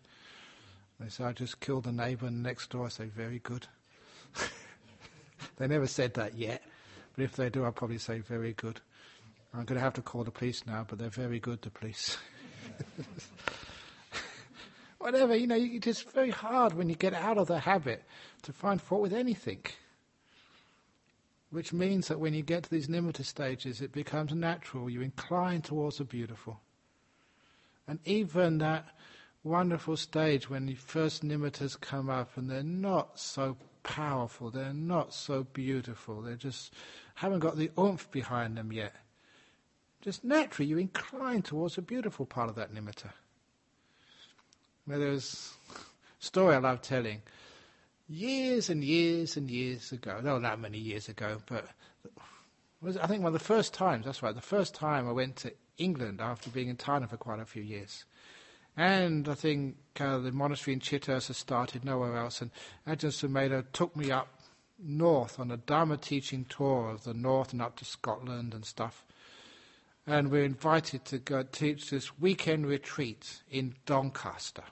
They 0.99 1.09
say, 1.09 1.26
I 1.26 1.34
just 1.34 1.59
killed 1.59 1.84
the 1.84 1.91
neighbour 1.91 2.30
next 2.30 2.69
door. 2.69 2.86
I 2.86 2.89
say, 2.89 3.05
very 3.05 3.39
good. 3.39 3.67
they 5.57 5.67
never 5.67 5.88
said 5.88 6.13
that 6.13 6.36
yet, 6.36 6.63
but 7.15 7.23
if 7.23 7.36
they 7.36 7.49
do, 7.49 7.65
I'll 7.65 7.71
probably 7.71 7.97
say, 7.97 8.19
very 8.19 8.53
good. 8.53 8.80
I'm 9.53 9.65
going 9.65 9.78
to 9.78 9.84
have 9.84 9.93
to 9.93 10.01
call 10.01 10.23
the 10.23 10.32
police 10.32 10.65
now, 10.65 10.86
but 10.88 10.99
they're 10.99 11.09
very 11.09 11.39
good, 11.39 11.61
the 11.61 11.69
police. 11.69 12.17
Whatever, 14.99 15.36
you 15.36 15.47
know, 15.47 15.57
it's 15.57 16.01
very 16.01 16.32
hard 16.32 16.73
when 16.73 16.89
you 16.89 16.95
get 16.95 17.13
out 17.13 17.38
of 17.38 17.47
the 17.47 17.59
habit 17.59 18.03
to 18.43 18.53
find 18.53 18.82
fault 18.82 19.01
with 19.01 19.13
anything. 19.13 19.59
Which 21.52 21.72
means 21.72 22.08
that 22.08 22.20
when 22.20 22.34
you 22.34 22.41
get 22.41 22.64
to 22.64 22.70
these 22.70 22.88
nimitta 22.88 23.24
stages, 23.24 23.82
it 23.82 23.91
becomes 23.91 24.34
natural. 24.34 24.89
You 24.89 25.02
incline 25.02 25.62
towards 25.62 26.00
the 26.00 26.04
beautiful. 26.04 26.60
And 27.88 28.00
even 28.06 28.58
that 28.58 28.88
wonderful 29.43 29.96
stage 29.96 30.50
when 30.50 30.66
the 30.66 30.74
first 30.74 31.24
nimittas 31.24 31.80
come 31.80 32.10
up 32.10 32.36
and 32.36 32.50
they're 32.50 32.64
not 32.64 33.20
so 33.20 33.56
powerful, 33.84 34.50
they're 34.50 34.74
not 34.74 35.14
so 35.14 35.43
beautiful, 35.54 36.22
they 36.22 36.36
just 36.36 36.74
haven't 37.14 37.39
got 37.39 37.56
the 37.56 37.70
oomph 37.80 38.10
behind 38.12 38.58
them 38.58 38.74
yet. 38.74 38.96
Just 40.02 40.24
naturally, 40.24 40.68
you 40.70 40.78
incline 40.78 41.43
towards 41.43 41.76
the 41.76 41.82
beautiful 41.82 42.26
part 42.26 42.50
of 42.50 42.56
that 42.56 42.74
nimitta. 42.74 43.12
Where 44.86 45.00
there's 45.00 45.54
a 45.76 46.24
story 46.24 46.56
I 46.56 46.60
love 46.60 46.82
telling. 46.82 47.22
Years 48.08 48.70
and 48.70 48.84
years 48.84 49.36
and 49.36 49.49
years 49.49 49.91
ago, 49.91 50.20
not 50.22 50.41
that 50.43 50.60
many 50.60 50.78
years 50.78 51.10
ago, 51.10 51.41
but 51.47 51.66
was 52.82 52.97
I 52.97 53.08
think 53.08 53.24
one 53.24 53.34
of 53.34 53.39
the 53.39 53.45
first 53.45 53.74
times, 53.74 54.06
that's 54.06 54.22
right, 54.22 54.36
the 54.36 54.41
first 54.41 54.76
time 54.76 55.08
I 55.08 55.12
went 55.12 55.38
to 55.38 55.53
England 55.78 56.22
after 56.22 56.49
being 56.49 56.70
in 56.70 56.78
Thailand 56.78 57.10
for 57.10 57.18
quite 57.18 57.39
a 57.39 57.45
few 57.45 57.64
years. 57.64 58.06
And 58.78 59.28
I 59.30 59.36
think 59.36 59.78
uh, 59.99 60.18
the 60.20 60.32
monastery 60.32 60.74
in 60.74 60.82
Chithurst 60.82 61.28
has 61.28 61.38
started 61.38 61.86
nowhere 61.86 62.18
else. 62.18 62.41
And 62.41 62.51
Ajahn 62.86 63.12
Sumedho 63.12 63.64
took 63.72 63.95
me 63.95 64.12
up 64.12 64.28
north 64.78 65.39
on 65.39 65.49
a 65.51 65.58
Dharma 65.58 65.97
teaching 65.97 66.45
tour 66.45 66.89
of 66.89 67.06
the 67.06 67.14
north 67.14 67.53
and 67.53 67.62
up 67.62 67.78
to 67.78 67.86
Scotland 67.86 68.53
and 68.53 68.66
stuff. 68.66 69.06
And 70.06 70.30
we're 70.30 70.43
invited 70.43 71.06
to 71.06 71.18
go 71.18 71.43
teach 71.43 71.89
this 71.89 72.20
weekend 72.20 72.68
retreat 72.68 73.41
in 73.49 73.76
Doncaster. 73.86 74.66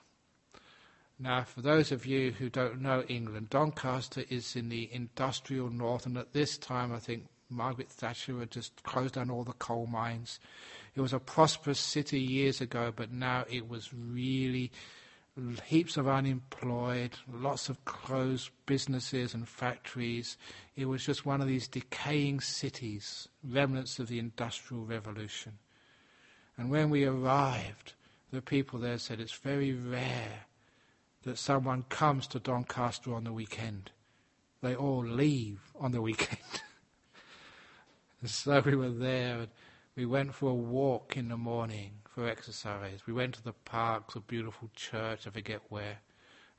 Now, 1.18 1.44
for 1.44 1.60
those 1.60 1.92
of 1.92 2.06
you 2.06 2.32
who 2.32 2.50
don't 2.50 2.80
know 2.80 3.02
England, 3.02 3.50
Doncaster 3.50 4.24
is 4.28 4.56
in 4.56 4.68
the 4.68 4.88
industrial 4.92 5.70
north, 5.70 6.06
and 6.06 6.18
at 6.18 6.32
this 6.32 6.58
time, 6.58 6.92
I 6.92 6.98
think 6.98 7.26
Margaret 7.48 7.88
Thatcher 7.88 8.38
had 8.40 8.50
just 8.50 8.82
closed 8.82 9.14
down 9.14 9.30
all 9.30 9.44
the 9.44 9.52
coal 9.52 9.86
mines. 9.86 10.40
It 10.96 11.00
was 11.00 11.12
a 11.12 11.20
prosperous 11.20 11.78
city 11.78 12.20
years 12.20 12.60
ago, 12.60 12.92
but 12.94 13.12
now 13.12 13.44
it 13.48 13.68
was 13.68 13.92
really 13.94 14.72
heaps 15.64 15.96
of 15.96 16.08
unemployed, 16.08 17.16
lots 17.32 17.68
of 17.68 17.84
closed 17.84 18.50
businesses 18.66 19.34
and 19.34 19.48
factories. 19.48 20.36
It 20.76 20.86
was 20.86 21.04
just 21.04 21.26
one 21.26 21.40
of 21.40 21.48
these 21.48 21.68
decaying 21.68 22.40
cities, 22.40 23.28
remnants 23.42 23.98
of 23.98 24.08
the 24.08 24.18
Industrial 24.18 24.84
Revolution. 24.84 25.58
And 26.56 26.70
when 26.70 26.90
we 26.90 27.04
arrived, 27.04 27.94
the 28.32 28.42
people 28.42 28.78
there 28.78 28.98
said 28.98 29.20
it's 29.20 29.32
very 29.32 29.72
rare 29.72 30.46
that 31.24 31.38
someone 31.38 31.84
comes 31.88 32.26
to 32.28 32.38
Doncaster 32.38 33.14
on 33.14 33.24
the 33.24 33.32
weekend. 33.32 33.90
They 34.62 34.74
all 34.74 35.04
leave 35.04 35.60
on 35.78 35.92
the 35.92 36.02
weekend. 36.08 36.38
and 38.20 38.30
so 38.30 38.62
we 38.64 38.76
were 38.76 38.90
there 38.90 39.40
and 39.40 39.48
we 39.96 40.06
went 40.06 40.34
for 40.34 40.50
a 40.50 40.54
walk 40.54 41.16
in 41.16 41.28
the 41.28 41.36
morning 41.36 41.92
for 42.14 42.28
exercise. 42.28 43.00
We 43.06 43.12
went 43.12 43.34
to 43.34 43.42
the 43.42 43.52
park, 43.52 44.14
a 44.16 44.20
beautiful 44.20 44.70
church, 44.74 45.26
I 45.26 45.30
forget 45.30 45.60
where. 45.68 45.98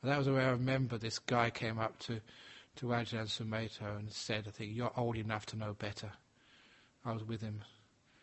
And 0.01 0.11
that 0.11 0.18
was 0.18 0.30
where 0.30 0.47
I 0.47 0.51
remember 0.51 0.97
this 0.97 1.20
guy 1.20 1.49
came 1.49 1.80
up 1.80 1.97
to, 1.99 2.22
to 2.78 2.86
Ajahn 2.88 3.28
Sumedho 3.28 3.97
and 3.97 4.11
said, 4.11 4.45
I 4.47 4.51
think, 4.51 4.76
you're 4.76 4.91
old 4.95 5.18
enough 5.18 5.45
to 5.47 5.57
know 5.57 5.74
better. 5.74 6.11
I 7.03 7.11
was 7.11 7.24
with 7.24 7.41
him. 7.41 7.61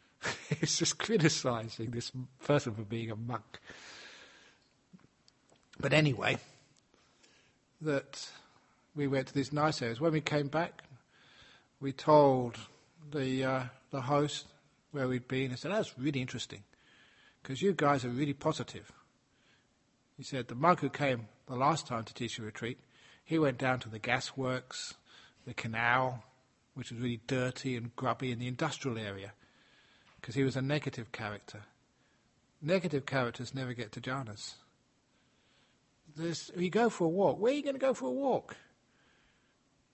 He's 0.61 0.79
just 0.79 0.99
criticizing 0.99 1.91
this 1.91 2.13
person 2.45 2.75
for 2.75 2.83
being 2.83 3.11
a 3.11 3.17
monk. 3.17 3.61
But 5.81 5.93
anyway, 5.93 6.39
that 7.81 8.31
we 8.95 9.07
went 9.07 9.29
to 9.29 9.35
these 9.35 9.53
nice 9.53 9.83
areas. 9.83 10.01
When 10.01 10.13
we 10.13 10.21
came 10.21 10.49
back, 10.49 10.83
we 11.81 11.93
told 11.93 12.59
the 13.11 13.45
uh, 13.45 13.63
the 13.91 14.03
host 14.03 14.47
where 14.93 15.09
we'd 15.09 15.29
been. 15.29 15.51
He 15.51 15.57
said, 15.57 15.73
"That's 15.73 15.99
really 15.99 16.21
interesting, 16.21 16.63
because 17.43 17.63
you 17.63 17.73
guys 17.73 18.05
are 18.05 18.11
really 18.11 18.35
positive." 18.35 18.93
He 20.17 20.23
said, 20.23 20.49
"The 20.49 20.55
monk 20.55 20.81
who 20.81 20.91
came 20.91 21.29
the 21.47 21.57
last 21.57 21.87
time 21.87 22.05
to 22.05 22.15
teach 22.15 22.39
a 22.39 22.43
retreat, 22.43 22.79
he 23.25 23.39
went 23.39 23.59
down 23.59 23.81
to 23.81 23.89
the 23.89 23.99
gas 23.99 24.37
works, 24.37 24.95
the 25.47 25.55
canal, 25.55 26.23
which 26.75 26.93
was 26.93 27.01
really 27.01 27.21
dirty 27.27 27.77
and 27.77 27.95
grubby 27.97 28.31
in 28.31 28.39
the 28.39 28.47
industrial 28.47 28.99
area, 28.99 29.33
because 30.21 30.35
he 30.35 30.45
was 30.45 30.57
a 30.57 30.63
negative 30.63 31.11
character. 31.13 31.63
Negative 32.61 33.05
characters 33.05 33.55
never 33.55 33.73
get 33.73 33.91
to 33.93 34.01
jhanas." 34.01 34.55
There's, 36.17 36.51
you 36.57 36.71
go 36.71 36.91
for 36.91 37.05
a 37.05 37.09
walk. 37.09 37.41
Where 37.41 37.53
are 37.53 37.57
you 37.57 37.63
going 37.63 37.75
to 37.75 37.81
go 37.81 37.95
for 37.95 38.07
a 38.07 38.13
walk? 38.13 38.57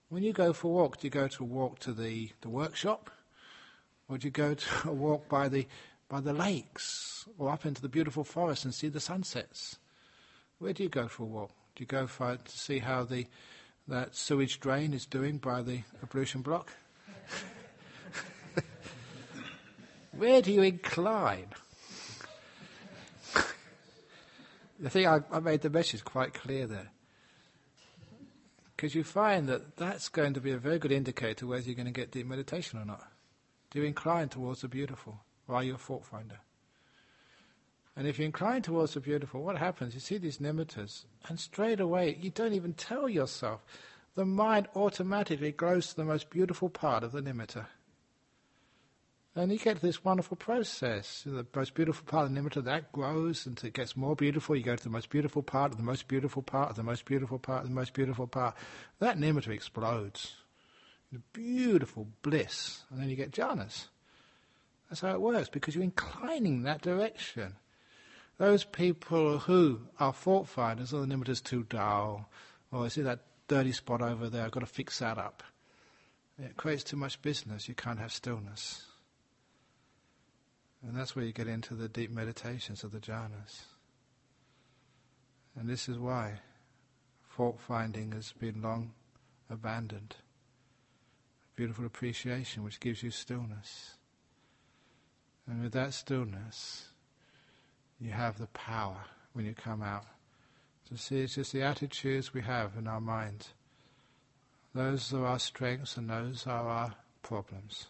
When 0.09 0.23
you 0.23 0.33
go 0.33 0.53
for 0.53 0.67
a 0.67 0.71
walk, 0.71 0.99
do 0.99 1.07
you 1.07 1.11
go 1.11 1.27
to 1.27 1.43
walk 1.43 1.79
to 1.79 1.93
the, 1.93 2.31
the 2.41 2.49
workshop? 2.49 3.11
Or 4.09 4.17
do 4.17 4.27
you 4.27 4.31
go 4.31 4.55
to 4.55 4.89
a 4.89 4.93
walk 4.93 5.29
by 5.29 5.47
the, 5.47 5.67
by 6.09 6.19
the 6.19 6.33
lakes 6.33 7.27
or 7.37 7.51
up 7.51 7.65
into 7.65 7.81
the 7.81 7.89
beautiful 7.89 8.23
forest 8.23 8.65
and 8.65 8.73
see 8.73 8.89
the 8.89 8.99
sunsets? 8.99 9.77
Where 10.57 10.73
do 10.73 10.83
you 10.83 10.89
go 10.89 11.07
for 11.07 11.23
a 11.23 11.27
walk? 11.27 11.51
Do 11.75 11.83
you 11.83 11.87
go 11.87 12.07
for, 12.07 12.35
to 12.35 12.59
see 12.59 12.79
how 12.79 13.03
the, 13.03 13.27
that 13.87 14.15
sewage 14.15 14.59
drain 14.59 14.93
is 14.93 15.05
doing 15.05 15.37
by 15.37 15.61
the 15.61 15.81
ablution 16.01 16.41
block? 16.41 16.73
Where 20.11 20.41
do 20.41 20.51
you 20.51 20.63
incline? 20.63 21.47
I 24.83 24.89
think 24.89 25.07
I, 25.07 25.21
I 25.31 25.39
made 25.39 25.61
the 25.61 25.69
message 25.69 26.03
quite 26.03 26.33
clear 26.33 26.65
there. 26.67 26.91
Because 28.75 28.95
you 28.95 29.03
find 29.03 29.49
that 29.49 29.75
that's 29.75 30.07
going 30.07 30.33
to 30.35 30.41
be 30.41 30.51
a 30.51 30.57
very 30.57 30.79
good 30.79 30.91
indicator 30.91 31.45
whether 31.45 31.63
you're 31.63 31.75
going 31.75 31.85
to 31.85 31.91
get 31.91 32.11
deep 32.11 32.27
meditation 32.27 32.79
or 32.79 32.85
not. 32.85 33.05
Do 33.71 33.79
you 33.79 33.85
incline 33.85 34.29
towards 34.29 34.61
the 34.61 34.67
beautiful, 34.67 35.19
or 35.47 35.55
are 35.55 35.63
you 35.63 35.75
a 35.75 35.77
fault 35.77 36.05
finder? 36.05 36.39
And 37.95 38.07
if 38.07 38.17
you 38.17 38.25
incline 38.25 38.61
towards 38.61 38.93
the 38.93 39.01
beautiful, 39.01 39.43
what 39.43 39.57
happens? 39.57 39.93
You 39.93 39.99
see 39.99 40.17
these 40.17 40.37
nimittas, 40.37 41.03
and 41.27 41.37
straight 41.37 41.81
away, 41.81 42.17
you 42.19 42.29
don't 42.29 42.53
even 42.53 42.73
tell 42.73 43.09
yourself. 43.09 43.65
The 44.15 44.25
mind 44.25 44.69
automatically 44.75 45.51
goes 45.51 45.87
to 45.87 45.97
the 45.97 46.05
most 46.05 46.29
beautiful 46.29 46.69
part 46.69 47.03
of 47.03 47.11
the 47.11 47.21
nimitta. 47.21 47.65
And 49.39 49.53
you 49.53 49.57
get 49.57 49.79
this 49.79 50.03
wonderful 50.03 50.35
process. 50.35 51.23
The 51.25 51.45
most 51.55 51.73
beautiful 51.73 52.05
part 52.05 52.25
of 52.25 52.35
the 52.35 52.41
nimitta, 52.41 52.61
that 52.65 52.91
grows 52.91 53.45
until 53.45 53.67
it 53.67 53.73
gets 53.73 53.95
more 53.95 54.13
beautiful. 54.13 54.53
You 54.53 54.63
go 54.63 54.75
to 54.75 54.83
the 54.83 54.89
most 54.89 55.09
beautiful 55.09 55.41
part 55.41 55.71
the 55.77 55.81
most 55.81 56.09
beautiful 56.09 56.41
part 56.41 56.75
the 56.75 56.83
most 56.83 57.05
beautiful 57.05 57.39
part 57.39 57.63
the 57.63 57.69
most 57.69 57.93
beautiful 57.93 58.27
part. 58.27 58.55
That 58.99 59.17
nimitta 59.17 59.47
explodes. 59.47 60.35
Beautiful 61.31 62.07
bliss. 62.21 62.83
And 62.91 63.01
then 63.01 63.07
you 63.07 63.15
get 63.15 63.31
jhanas. 63.31 63.85
That's 64.89 64.99
how 64.99 65.13
it 65.13 65.21
works, 65.21 65.47
because 65.47 65.73
you're 65.73 65.85
inclining 65.85 66.63
that 66.63 66.81
direction. 66.81 67.55
Those 68.39 68.65
people 68.65 69.39
who 69.39 69.79
are 70.01 70.11
fault 70.11 70.49
finders, 70.49 70.93
oh, 70.93 71.05
the 71.05 71.15
nimitta's 71.15 71.39
too 71.39 71.63
dull, 71.69 72.29
or 72.73 72.83
I 72.83 72.87
see 72.89 73.03
that 73.03 73.21
dirty 73.47 73.71
spot 73.71 74.01
over 74.01 74.29
there, 74.29 74.43
I've 74.43 74.51
got 74.51 74.61
to 74.61 74.65
fix 74.65 74.99
that 74.99 75.17
up. 75.17 75.43
It 76.37 76.57
creates 76.57 76.83
too 76.83 76.97
much 76.97 77.21
business, 77.21 77.69
you 77.69 77.75
can't 77.75 77.99
have 77.99 78.11
stillness. 78.11 78.88
And 80.81 80.95
that's 80.95 81.15
where 81.15 81.25
you 81.25 81.33
get 81.33 81.47
into 81.47 81.75
the 81.75 81.89
deep 81.89 82.11
meditations 82.11 82.83
of 82.83 82.91
the 82.91 82.99
jhanas. 82.99 83.63
And 85.57 85.69
this 85.69 85.89
is 85.89 85.97
why 85.97 86.39
fault 87.27 87.59
finding 87.59 88.13
has 88.13 88.31
been 88.33 88.61
long 88.61 88.93
abandoned. 89.49 90.15
beautiful 91.55 91.85
appreciation 91.85 92.63
which 92.63 92.79
gives 92.79 93.03
you 93.03 93.11
stillness. 93.11 93.95
And 95.45 95.61
with 95.61 95.73
that 95.73 95.93
stillness, 95.93 96.87
you 97.99 98.11
have 98.11 98.37
the 98.37 98.47
power 98.47 99.03
when 99.33 99.45
you 99.45 99.53
come 99.53 99.81
out 99.81 100.05
to 100.87 100.97
see 100.97 101.19
it's 101.19 101.35
just 101.35 101.51
the 101.51 101.61
attitudes 101.61 102.33
we 102.33 102.41
have 102.41 102.77
in 102.77 102.87
our 102.87 103.01
mind. 103.01 103.47
Those 104.73 105.13
are 105.13 105.25
our 105.25 105.39
strengths 105.39 105.97
and 105.97 106.09
those 106.09 106.47
are 106.47 106.67
our 106.67 106.93
problems. 107.21 107.87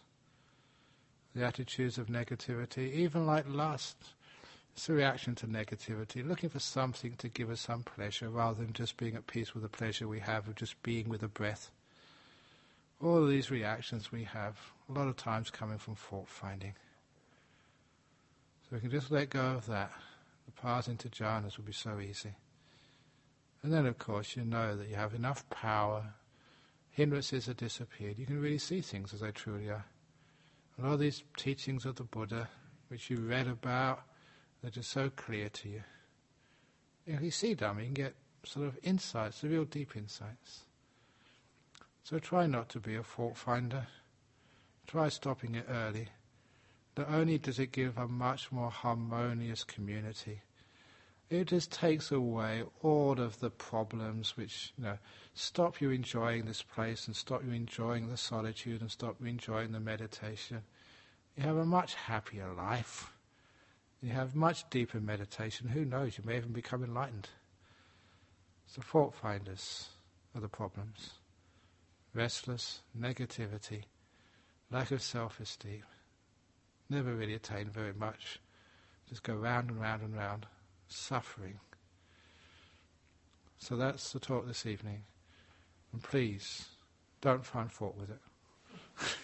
The 1.34 1.44
attitudes 1.44 1.96
of 1.96 2.08
negativity, 2.08 2.92
even 2.92 3.26
like 3.26 3.44
lust, 3.48 3.96
it's 4.72 4.88
a 4.88 4.92
reaction 4.92 5.34
to 5.36 5.46
negativity, 5.46 6.26
looking 6.26 6.48
for 6.48 6.58
something 6.58 7.14
to 7.18 7.28
give 7.28 7.50
us 7.50 7.60
some 7.60 7.82
pleasure 7.82 8.28
rather 8.30 8.62
than 8.62 8.72
just 8.72 8.96
being 8.96 9.14
at 9.14 9.26
peace 9.26 9.54
with 9.54 9.62
the 9.62 9.68
pleasure 9.68 10.08
we 10.08 10.20
have 10.20 10.48
of 10.48 10.56
just 10.56 10.82
being 10.82 11.08
with 11.08 11.20
the 11.20 11.28
breath. 11.28 11.70
All 13.02 13.26
these 13.26 13.50
reactions 13.50 14.10
we 14.10 14.24
have, 14.24 14.58
a 14.88 14.92
lot 14.92 15.08
of 15.08 15.16
times 15.16 15.50
coming 15.50 15.78
from 15.78 15.94
fault 15.94 16.28
finding. 16.28 16.74
So 18.62 18.76
we 18.76 18.80
can 18.80 18.90
just 18.90 19.10
let 19.10 19.30
go 19.30 19.40
of 19.40 19.66
that. 19.66 19.92
The 20.46 20.52
path 20.52 20.88
into 20.88 21.08
jhanas 21.08 21.56
will 21.56 21.64
be 21.64 21.72
so 21.72 22.00
easy. 22.00 22.34
And 23.62 23.72
then, 23.72 23.86
of 23.86 23.98
course, 23.98 24.36
you 24.36 24.44
know 24.44 24.76
that 24.76 24.88
you 24.88 24.96
have 24.96 25.14
enough 25.14 25.48
power. 25.50 26.14
Hindrances 26.90 27.46
have 27.46 27.56
disappeared. 27.56 28.18
You 28.18 28.26
can 28.26 28.40
really 28.40 28.58
see 28.58 28.80
things 28.80 29.12
as 29.12 29.20
they 29.20 29.30
truly 29.30 29.68
are. 29.68 29.84
A 30.80 30.86
lot 30.86 30.92
of 30.94 31.00
these 31.00 31.24
teachings 31.36 31.84
of 31.84 31.96
the 31.96 32.04
Buddha, 32.04 32.48
which 32.88 33.10
you 33.10 33.18
read 33.18 33.46
about, 33.46 34.00
that 34.62 34.78
are 34.78 34.82
so 34.82 35.10
clear 35.10 35.50
to 35.50 35.68
you. 35.68 35.82
If 37.06 37.20
you 37.20 37.30
see 37.30 37.52
them, 37.52 37.78
you 37.78 37.84
can 37.84 37.94
get 37.94 38.14
sort 38.44 38.66
of 38.66 38.78
insights, 38.82 39.42
the 39.42 39.48
real 39.48 39.66
deep 39.66 39.94
insights. 39.94 40.62
So 42.02 42.18
try 42.18 42.46
not 42.46 42.70
to 42.70 42.80
be 42.80 42.96
a 42.96 43.02
fault 43.02 43.36
finder. 43.36 43.88
Try 44.86 45.10
stopping 45.10 45.54
it 45.54 45.66
early. 45.68 46.08
Not 46.96 47.10
only 47.10 47.36
does 47.36 47.58
it 47.58 47.72
give 47.72 47.98
a 47.98 48.08
much 48.08 48.50
more 48.50 48.70
harmonious 48.70 49.64
community, 49.64 50.40
it 51.30 51.46
just 51.46 51.70
takes 51.70 52.10
away 52.10 52.64
all 52.82 53.20
of 53.20 53.38
the 53.38 53.50
problems 53.50 54.36
which, 54.36 54.72
you 54.76 54.82
know, 54.82 54.98
stop 55.32 55.80
you 55.80 55.90
enjoying 55.90 56.44
this 56.44 56.62
place 56.62 57.06
and 57.06 57.14
stop 57.14 57.44
you 57.44 57.52
enjoying 57.52 58.08
the 58.08 58.16
solitude 58.16 58.80
and 58.80 58.90
stop 58.90 59.14
you 59.20 59.28
enjoying 59.28 59.70
the 59.70 59.78
meditation. 59.78 60.62
You 61.36 61.44
have 61.44 61.56
a 61.56 61.64
much 61.64 61.94
happier 61.94 62.52
life. 62.52 63.12
You 64.02 64.10
have 64.10 64.34
much 64.34 64.68
deeper 64.70 64.98
meditation. 64.98 65.68
Who 65.68 65.84
knows, 65.84 66.18
you 66.18 66.24
may 66.26 66.36
even 66.36 66.52
become 66.52 66.82
enlightened. 66.82 67.28
So 68.66 68.82
fault 68.82 69.14
finders 69.14 69.88
are 70.34 70.40
the 70.40 70.48
problems. 70.48 71.10
Restless, 72.12 72.80
negativity, 72.98 73.84
lack 74.72 74.90
of 74.90 75.00
self-esteem. 75.00 75.84
Never 76.88 77.14
really 77.14 77.34
attain 77.34 77.70
very 77.70 77.92
much. 77.92 78.40
Just 79.08 79.22
go 79.22 79.34
round 79.34 79.70
and 79.70 79.80
round 79.80 80.02
and 80.02 80.16
round, 80.16 80.46
suffering. 80.90 81.58
So 83.58 83.76
that's 83.76 84.12
the 84.12 84.18
talk 84.18 84.46
this 84.46 84.66
evening. 84.66 85.02
And 85.92 86.02
please, 86.02 86.66
don't 87.20 87.44
find 87.44 87.70
fault 87.70 87.96
with 87.96 88.10
it. 88.10 88.20